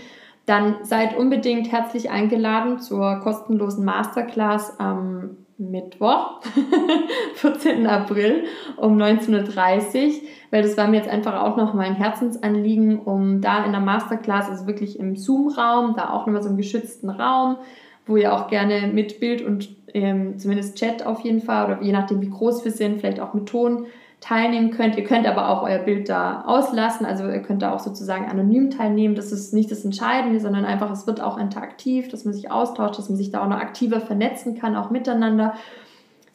Dann 0.46 0.84
seid 0.84 1.18
unbedingt 1.18 1.72
herzlich 1.72 2.10
eingeladen 2.10 2.80
zur 2.80 3.20
kostenlosen 3.22 3.86
Masterclass 3.86 4.80
am 4.80 5.38
Mittwoch, 5.58 6.42
14. 7.36 7.88
April 7.88 8.44
um 8.76 8.98
19.30 8.98 10.08
Uhr 10.08 10.14
weil 10.54 10.62
das 10.62 10.78
war 10.78 10.88
mir 10.88 10.98
jetzt 10.98 11.10
einfach 11.10 11.42
auch 11.42 11.58
noch 11.58 11.74
mein 11.74 11.96
Herzensanliegen, 11.96 13.00
um 13.00 13.42
da 13.42 13.66
in 13.66 13.72
der 13.72 13.82
Masterclass, 13.82 14.50
also 14.50 14.68
wirklich 14.68 15.00
im 15.00 15.16
Zoom-Raum, 15.16 15.96
da 15.96 16.12
auch 16.12 16.28
nochmal 16.28 16.44
so 16.44 16.50
einen 16.50 16.58
geschützten 16.58 17.10
Raum, 17.10 17.58
wo 18.06 18.18
ihr 18.18 18.34
auch 18.34 18.48
gerne 18.50 18.86
mit 18.86 19.20
Bild 19.20 19.42
und 19.42 19.76
ähm, 19.96 20.38
zumindest 20.38 20.78
Chat 20.78 21.06
auf 21.06 21.22
jeden 21.22 21.42
Fall 21.42 21.66
oder 21.66 21.82
je 21.82 21.92
nachdem 21.92 22.22
wie 22.22 22.30
groß 22.30 22.64
wir 22.66 22.72
sind, 22.72 23.00
vielleicht 23.00 23.20
auch 23.20 23.34
mit 23.34 23.48
Ton 23.48 23.88
teilnehmen 24.24 24.72
könnt. 24.72 24.98
Ihr 24.98 25.04
könnt 25.04 25.28
aber 25.28 25.50
auch 25.50 25.64
euer 25.64 25.80
Bild 25.80 26.08
da 26.08 26.44
auslassen, 26.46 27.06
also 27.06 27.28
ihr 27.28 27.42
könnt 27.42 27.62
da 27.62 27.74
auch 27.74 27.80
sozusagen 27.80 28.30
anonym 28.30 28.70
teilnehmen. 28.70 29.16
Das 29.16 29.34
ist 29.34 29.54
nicht 29.54 29.70
das 29.70 29.84
Entscheidende, 29.84 30.40
sondern 30.40 30.64
einfach, 30.64 30.90
es 30.92 31.06
wird 31.06 31.20
auch 31.22 31.38
interaktiv, 31.38 32.08
dass 32.08 32.24
man 32.24 32.34
sich 32.34 32.50
austauscht, 32.50 32.98
dass 32.98 33.10
man 33.10 33.18
sich 33.18 33.32
da 33.32 33.44
auch 33.44 33.50
noch 33.50 33.58
aktiver 33.58 34.00
vernetzen 34.00 34.58
kann, 34.58 34.78
auch 34.78 34.92
miteinander. 34.92 35.56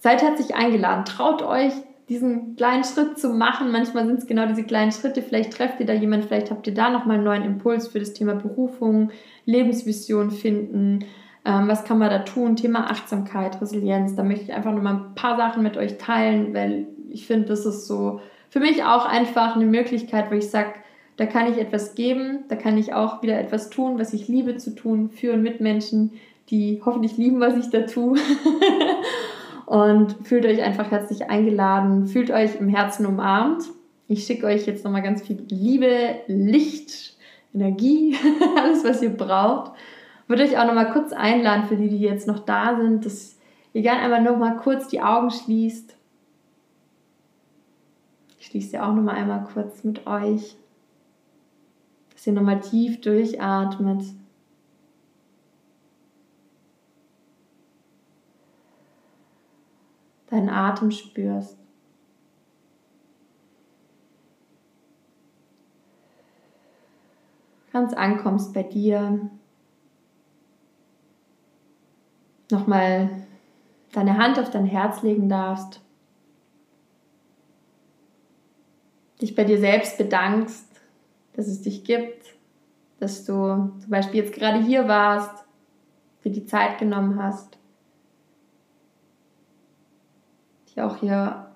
Seid 0.01 0.23
herzlich 0.23 0.55
eingeladen, 0.55 1.07
traut 1.07 1.43
euch, 1.43 1.73
diesen 2.11 2.57
kleinen 2.57 2.85
Schritt 2.85 3.19
zu 3.19 3.31
machen. 3.31 3.71
Manchmal 3.73 4.07
sind 4.07 4.19
es 4.19 4.27
genau 4.27 4.47
diese 4.47 4.65
kleinen 4.65 4.93
Schritte. 4.93 5.23
Vielleicht 5.23 5.55
trefft 5.55 5.81
ihr 5.81 5.87
da 5.87 5.95
jemanden, 5.95 6.29
vielleicht 6.29 6.51
habt 6.51 6.67
ihr 6.67 6.75
da 6.75 6.91
nochmal 6.91 7.17
einen 7.17 7.25
neuen 7.25 7.45
Impuls 7.45 7.89
für 7.89 8.01
das 8.01 8.13
Thema 8.13 8.35
Berufung, 8.35 9.11
Lebensvision 9.47 10.31
finden. 10.31 11.07
Ähm, 11.45 11.69
was 11.69 11.85
kann 11.85 11.99
man 11.99 12.11
da 12.11 12.21
tun? 12.21 12.57
Thema 12.57 12.91
Achtsamkeit, 12.91 13.61
Resilienz. 13.61 14.15
Da 14.15 14.23
möchte 14.23 14.45
ich 14.45 14.53
einfach 14.53 14.73
nochmal 14.73 14.95
ein 14.95 15.15
paar 15.15 15.37
Sachen 15.37 15.63
mit 15.63 15.77
euch 15.77 15.99
teilen, 15.99 16.55
weil 16.55 16.87
ich 17.11 17.27
finde, 17.27 17.47
das 17.47 17.67
ist 17.67 17.87
so 17.87 18.21
für 18.51 18.61
mich 18.61 18.85
auch 18.85 19.05
einfach 19.05 19.57
eine 19.57 19.67
Möglichkeit, 19.67 20.31
wo 20.31 20.35
ich 20.35 20.51
sage, 20.51 20.75
da 21.17 21.27
kann 21.27 21.51
ich 21.51 21.59
etwas 21.59 21.95
geben, 21.95 22.45
da 22.49 22.57
kann 22.57 22.79
ich 22.79 22.95
auch 22.95 23.23
wieder 23.23 23.39
etwas 23.39 23.71
tun, 23.71 23.99
was 23.99 24.13
ich 24.13 24.29
liebe 24.29 24.57
zu 24.57 24.75
tun, 24.75 25.11
für 25.11 25.33
und 25.33 25.43
mit 25.43 25.61
Menschen, 25.61 26.13
die 26.49 26.81
hoffentlich 26.85 27.17
lieben, 27.17 27.41
was 27.41 27.57
ich 27.57 27.71
da 27.71 27.83
tue. 27.83 28.19
und 29.67 30.17
fühlt 30.23 30.47
euch 30.47 30.63
einfach 30.63 30.91
herzlich 30.91 31.29
eingeladen, 31.29 32.07
fühlt 32.07 32.31
euch 32.31 32.59
im 32.59 32.69
Herzen 32.69 33.05
umarmt. 33.05 33.65
Ich 34.07 34.25
schicke 34.25 34.47
euch 34.47 34.67
jetzt 34.67 34.85
nochmal 34.85 35.03
ganz 35.03 35.21
viel 35.21 35.45
Liebe, 35.51 36.21
Licht, 36.27 37.17
Energie, 37.53 38.17
alles, 38.57 38.85
was 38.85 39.03
ihr 39.03 39.11
braucht. 39.11 39.73
Würde 40.29 40.45
euch 40.45 40.59
auch 40.59 40.67
nochmal 40.67 40.93
kurz 40.93 41.13
einladen, 41.13 41.65
für 41.67 41.77
die, 41.77 41.89
die 41.89 41.99
jetzt 41.99 42.27
noch 42.27 42.41
da 42.41 42.77
sind, 42.77 43.05
dass 43.05 43.39
ihr 43.73 43.83
gerne 43.83 44.03
einmal 44.03 44.23
nochmal 44.23 44.57
kurz 44.57 44.89
die 44.89 45.01
Augen 45.01 45.31
schließt. 45.31 45.97
Ich 48.39 48.47
schließe 48.47 48.71
sie 48.71 48.79
auch 48.79 48.95
nochmal 48.95 49.17
einmal 49.17 49.45
kurz 49.53 49.83
mit 49.85 50.07
euch. 50.07 50.57
Dass 52.13 52.27
ihr 52.27 52.35
nochmal 52.35 52.61
tief 52.61 53.01
durchatmet. 53.01 54.05
deinen 60.31 60.51
Atem 60.51 60.91
spürst. 60.91 61.57
Ganz 67.73 67.93
ankommst 67.95 68.53
bei 68.55 68.63
dir. 68.63 69.31
Nochmal 72.51 73.11
deine 73.93 74.17
Hand 74.19 74.39
auf 74.39 74.51
dein 74.51 74.65
Herz 74.67 75.03
legen 75.03 75.29
darfst. 75.29 75.81
Dich 79.21 79.35
bei 79.35 79.45
dir 79.45 79.59
selbst 79.59 79.99
bedankst, 79.99 80.67
dass 81.35 81.47
es 81.47 81.63
dich 81.63 81.85
gibt, 81.85 82.37
dass 83.01 83.25
du 83.25 83.33
zum 83.81 83.91
Beispiel 83.91 84.23
jetzt 84.23 84.35
gerade 84.35 84.63
hier 84.63 84.89
warst, 84.89 85.45
dir 86.25 86.33
die 86.33 86.47
Zeit 86.47 86.79
genommen 86.79 87.21
hast, 87.23 87.59
dich 90.69 90.81
auch 90.81 90.97
hier 90.97 91.49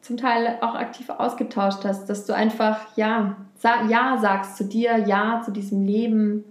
zum 0.00 0.16
Teil 0.16 0.58
auch 0.62 0.74
aktiv 0.74 1.10
ausgetauscht 1.10 1.84
hast, 1.84 2.06
dass 2.06 2.26
du 2.26 2.34
einfach 2.34 2.96
ja, 2.96 3.36
ja 3.88 4.18
sagst 4.18 4.56
zu 4.56 4.64
dir, 4.64 4.98
ja 4.98 5.42
zu 5.44 5.52
diesem 5.52 5.84
Leben, 5.84 6.44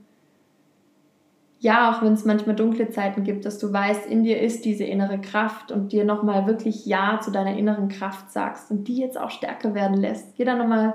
ja, 1.61 1.91
auch 1.91 2.01
wenn 2.01 2.13
es 2.13 2.23
manchmal 2.23 2.55
dunkle 2.55 2.89
Zeiten 2.89 3.23
gibt, 3.23 3.43
dass 3.43 3.59
du 3.59 3.71
weißt, 3.71 4.05
in 4.05 4.23
dir 4.23 4.41
ist 4.41 4.63
diese 4.63 4.85
innere 4.85 5.19
Kraft 5.19 5.73
und 5.73 5.91
dir 5.91 6.05
nochmal 6.05 6.47
wirklich 6.47 6.85
Ja 6.85 7.19
zu 7.21 7.31
deiner 7.31 7.57
inneren 7.57 7.89
Kraft 7.89 8.31
sagst 8.31 8.71
und 8.71 8.87
die 8.87 8.97
jetzt 8.97 9.19
auch 9.19 9.29
stärker 9.29 9.73
werden 9.73 9.97
lässt. 9.97 10.37
Geh 10.37 10.45
da 10.45 10.55
nochmal 10.55 10.93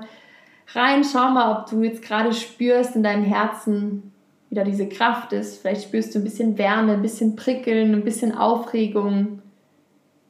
rein, 0.73 1.03
schau 1.03 1.29
mal, 1.29 1.55
ob 1.55 1.69
du 1.69 1.83
jetzt 1.83 2.01
gerade 2.01 2.33
spürst 2.33 2.95
in 2.95 3.03
deinem 3.03 3.23
Herzen, 3.23 4.11
wie 4.49 4.55
da 4.55 4.63
diese 4.63 4.89
Kraft 4.89 5.33
ist. 5.33 5.61
Vielleicht 5.61 5.83
spürst 5.83 6.15
du 6.15 6.19
ein 6.19 6.23
bisschen 6.23 6.57
Wärme, 6.57 6.93
ein 6.93 7.03
bisschen 7.03 7.35
Prickeln, 7.35 7.93
ein 7.93 8.03
bisschen 8.03 8.35
Aufregung. 8.35 9.43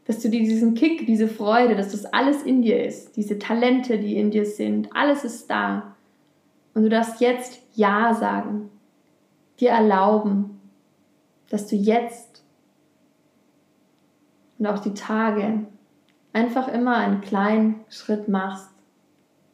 Dass 0.04 0.20
du 0.20 0.30
dir 0.30 0.42
diesen 0.42 0.74
Kick, 0.76 1.08
diese 1.08 1.30
Freude, 1.30 1.76
dass 1.76 1.94
das 1.94 2.06
alles 2.06 2.44
in 2.44 2.62
dir 2.62 2.86
ist, 2.86 3.16
diese 3.16 3.40
Talente, 3.40 3.98
die 3.98 4.18
in 4.18 4.32
dir 4.32 4.46
sind, 4.46 4.90
alles 4.94 5.24
ist 5.24 5.50
da. 5.50 5.96
Und 6.74 6.84
du 6.84 6.90
darfst 6.90 7.22
jetzt 7.22 7.62
Ja 7.74 8.14
sagen 8.14 8.70
dir 9.60 9.70
erlauben, 9.70 10.62
dass 11.50 11.68
du 11.68 11.76
jetzt 11.76 12.44
und 14.58 14.68
auch 14.68 14.80
die 14.80 14.94
Tage 14.94 15.66
einfach 16.34 16.68
immer 16.68 16.98
einen 16.98 17.22
kleinen 17.22 17.86
Schritt 17.90 18.28
machst, 18.28 18.72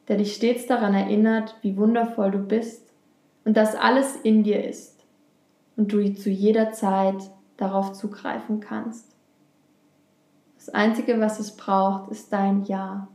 der 0.08 0.18
dich 0.18 0.36
stets 0.36 0.68
daran 0.68 0.94
erinnert, 0.94 1.56
wie 1.62 1.78
wundervoll 1.78 2.32
du 2.32 2.40
bist 2.40 2.92
und 3.46 3.56
dass 3.58 3.76
alles 3.76 4.16
in 4.16 4.44
dir 4.44 4.64
ist 4.64 5.06
und 5.78 5.94
du 5.94 6.14
zu 6.14 6.30
jeder 6.30 6.72
Zeit 6.72 7.32
darauf 7.58 7.94
zugreifen 7.94 8.60
kannst. 8.60 9.16
Das 10.56 10.70
Einzige, 10.70 11.20
was 11.20 11.40
es 11.40 11.56
braucht, 11.56 12.12
ist 12.12 12.32
dein 12.34 12.64
Ja. 12.66 13.08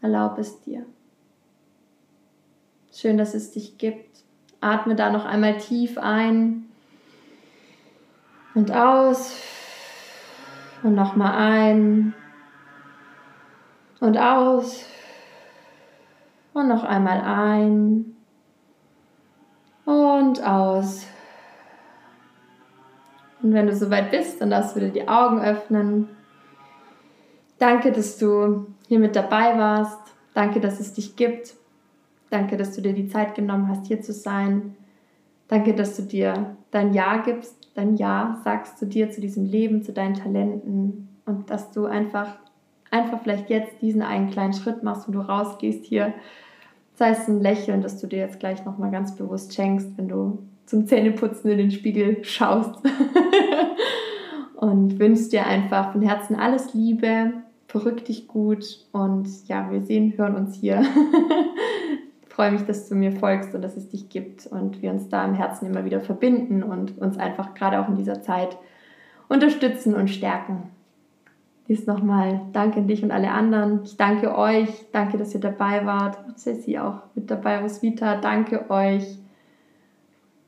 Erlaub 0.00 0.38
es 0.38 0.60
dir. 0.60 0.84
Schön, 2.92 3.16
dass 3.16 3.34
es 3.34 3.52
dich 3.52 3.78
gibt 3.78 4.23
Atme 4.64 4.94
da 4.94 5.10
noch 5.10 5.24
einmal 5.24 5.58
tief 5.58 5.98
ein 5.98 6.64
und 8.54 8.72
aus 8.72 9.36
und 10.82 10.94
nochmal 10.94 11.34
ein 11.34 12.14
und 14.00 14.16
aus 14.18 14.84
und 16.52 16.68
noch 16.68 16.84
einmal 16.84 17.20
ein 17.20 18.16
und 19.84 20.42
aus. 20.42 21.06
Und 23.42 23.52
wenn 23.52 23.66
du 23.66 23.76
soweit 23.76 24.10
bist, 24.10 24.40
dann 24.40 24.50
darfst 24.50 24.74
du 24.74 24.80
wieder 24.80 24.90
die 24.90 25.06
Augen 25.06 25.42
öffnen. 25.42 26.08
Danke, 27.58 27.92
dass 27.92 28.16
du 28.16 28.66
hier 28.88 28.98
mit 28.98 29.14
dabei 29.16 29.58
warst. 29.58 30.00
Danke, 30.32 30.60
dass 30.60 30.80
es 30.80 30.94
dich 30.94 31.16
gibt. 31.16 31.54
Danke, 32.34 32.56
dass 32.56 32.74
du 32.74 32.82
dir 32.82 32.94
die 32.94 33.06
Zeit 33.06 33.36
genommen 33.36 33.68
hast, 33.68 33.86
hier 33.86 34.00
zu 34.00 34.12
sein. 34.12 34.74
Danke, 35.46 35.72
dass 35.72 35.96
du 35.96 36.02
dir 36.02 36.56
dein 36.72 36.92
Ja 36.92 37.18
gibst, 37.18 37.54
dein 37.76 37.94
Ja 37.94 38.40
sagst 38.42 38.76
zu 38.76 38.88
dir, 38.88 39.08
zu 39.08 39.20
diesem 39.20 39.44
Leben, 39.44 39.84
zu 39.84 39.92
deinen 39.92 40.14
Talenten 40.14 41.10
und 41.26 41.48
dass 41.48 41.70
du 41.70 41.86
einfach, 41.86 42.34
einfach 42.90 43.22
vielleicht 43.22 43.50
jetzt 43.50 43.80
diesen 43.80 44.02
einen 44.02 44.30
kleinen 44.30 44.52
Schritt 44.52 44.82
machst 44.82 45.06
und 45.06 45.14
du 45.14 45.20
rausgehst 45.20 45.84
hier. 45.84 46.12
Sei 46.96 47.10
es 47.10 47.28
ein 47.28 47.40
Lächeln, 47.40 47.82
das 47.82 48.00
du 48.00 48.08
dir 48.08 48.18
jetzt 48.18 48.40
gleich 48.40 48.64
nochmal 48.64 48.90
ganz 48.90 49.14
bewusst 49.14 49.54
schenkst, 49.54 49.96
wenn 49.96 50.08
du 50.08 50.40
zum 50.66 50.88
Zähneputzen 50.88 51.52
in 51.52 51.58
den 51.58 51.70
Spiegel 51.70 52.24
schaust. 52.24 52.74
und 54.56 54.98
wünschst 54.98 55.32
dir 55.32 55.46
einfach 55.46 55.92
von 55.92 56.02
Herzen 56.02 56.34
alles 56.34 56.74
Liebe, 56.74 57.32
verrück 57.68 58.04
dich 58.04 58.26
gut 58.26 58.88
und 58.90 59.28
ja, 59.46 59.70
wir 59.70 59.82
sehen, 59.82 60.14
hören 60.16 60.34
uns 60.34 60.56
hier 60.56 60.82
freue 62.34 62.50
mich, 62.50 62.64
dass 62.64 62.88
du 62.88 62.96
mir 62.96 63.12
folgst 63.12 63.54
und 63.54 63.62
dass 63.62 63.76
es 63.76 63.88
dich 63.88 64.08
gibt 64.08 64.46
und 64.46 64.82
wir 64.82 64.90
uns 64.90 65.08
da 65.08 65.24
im 65.24 65.34
Herzen 65.34 65.66
immer 65.66 65.84
wieder 65.84 66.00
verbinden 66.00 66.64
und 66.64 66.98
uns 66.98 67.16
einfach 67.16 67.54
gerade 67.54 67.80
auch 67.80 67.88
in 67.88 67.96
dieser 67.96 68.22
Zeit 68.22 68.58
unterstützen 69.28 69.94
und 69.94 70.08
stärken. 70.08 70.70
Dies 71.68 71.86
nochmal 71.86 72.40
danke 72.52 72.80
an 72.80 72.88
dich 72.88 73.02
und 73.04 73.12
alle 73.12 73.30
anderen. 73.30 73.84
Ich 73.84 73.96
danke 73.96 74.36
euch. 74.36 74.68
Danke, 74.92 75.16
dass 75.16 75.32
ihr 75.32 75.40
dabei 75.40 75.86
wart. 75.86 76.18
Und 76.26 76.44
Jessie 76.44 76.78
auch 76.78 77.02
mit 77.14 77.30
dabei, 77.30 77.60
Roswitha. 77.60 78.16
Danke 78.16 78.68
euch. 78.68 79.18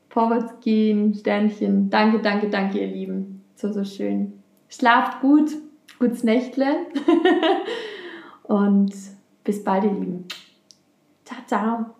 Vorwärts 0.09 0.59
gehen, 0.59 1.13
Sternchen. 1.15 1.89
Danke, 1.89 2.19
danke, 2.19 2.49
danke, 2.49 2.79
ihr 2.79 2.87
Lieben. 2.87 3.43
So, 3.55 3.71
so 3.71 3.83
schön. 3.83 4.33
Schlaft 4.69 5.21
gut. 5.21 5.51
Gutes 5.99 6.23
Nächtle. 6.23 6.67
und 8.43 8.93
bis 9.43 9.63
bald, 9.63 9.85
ihr 9.85 9.93
Lieben. 9.93 10.27
Chắc! 11.27 11.96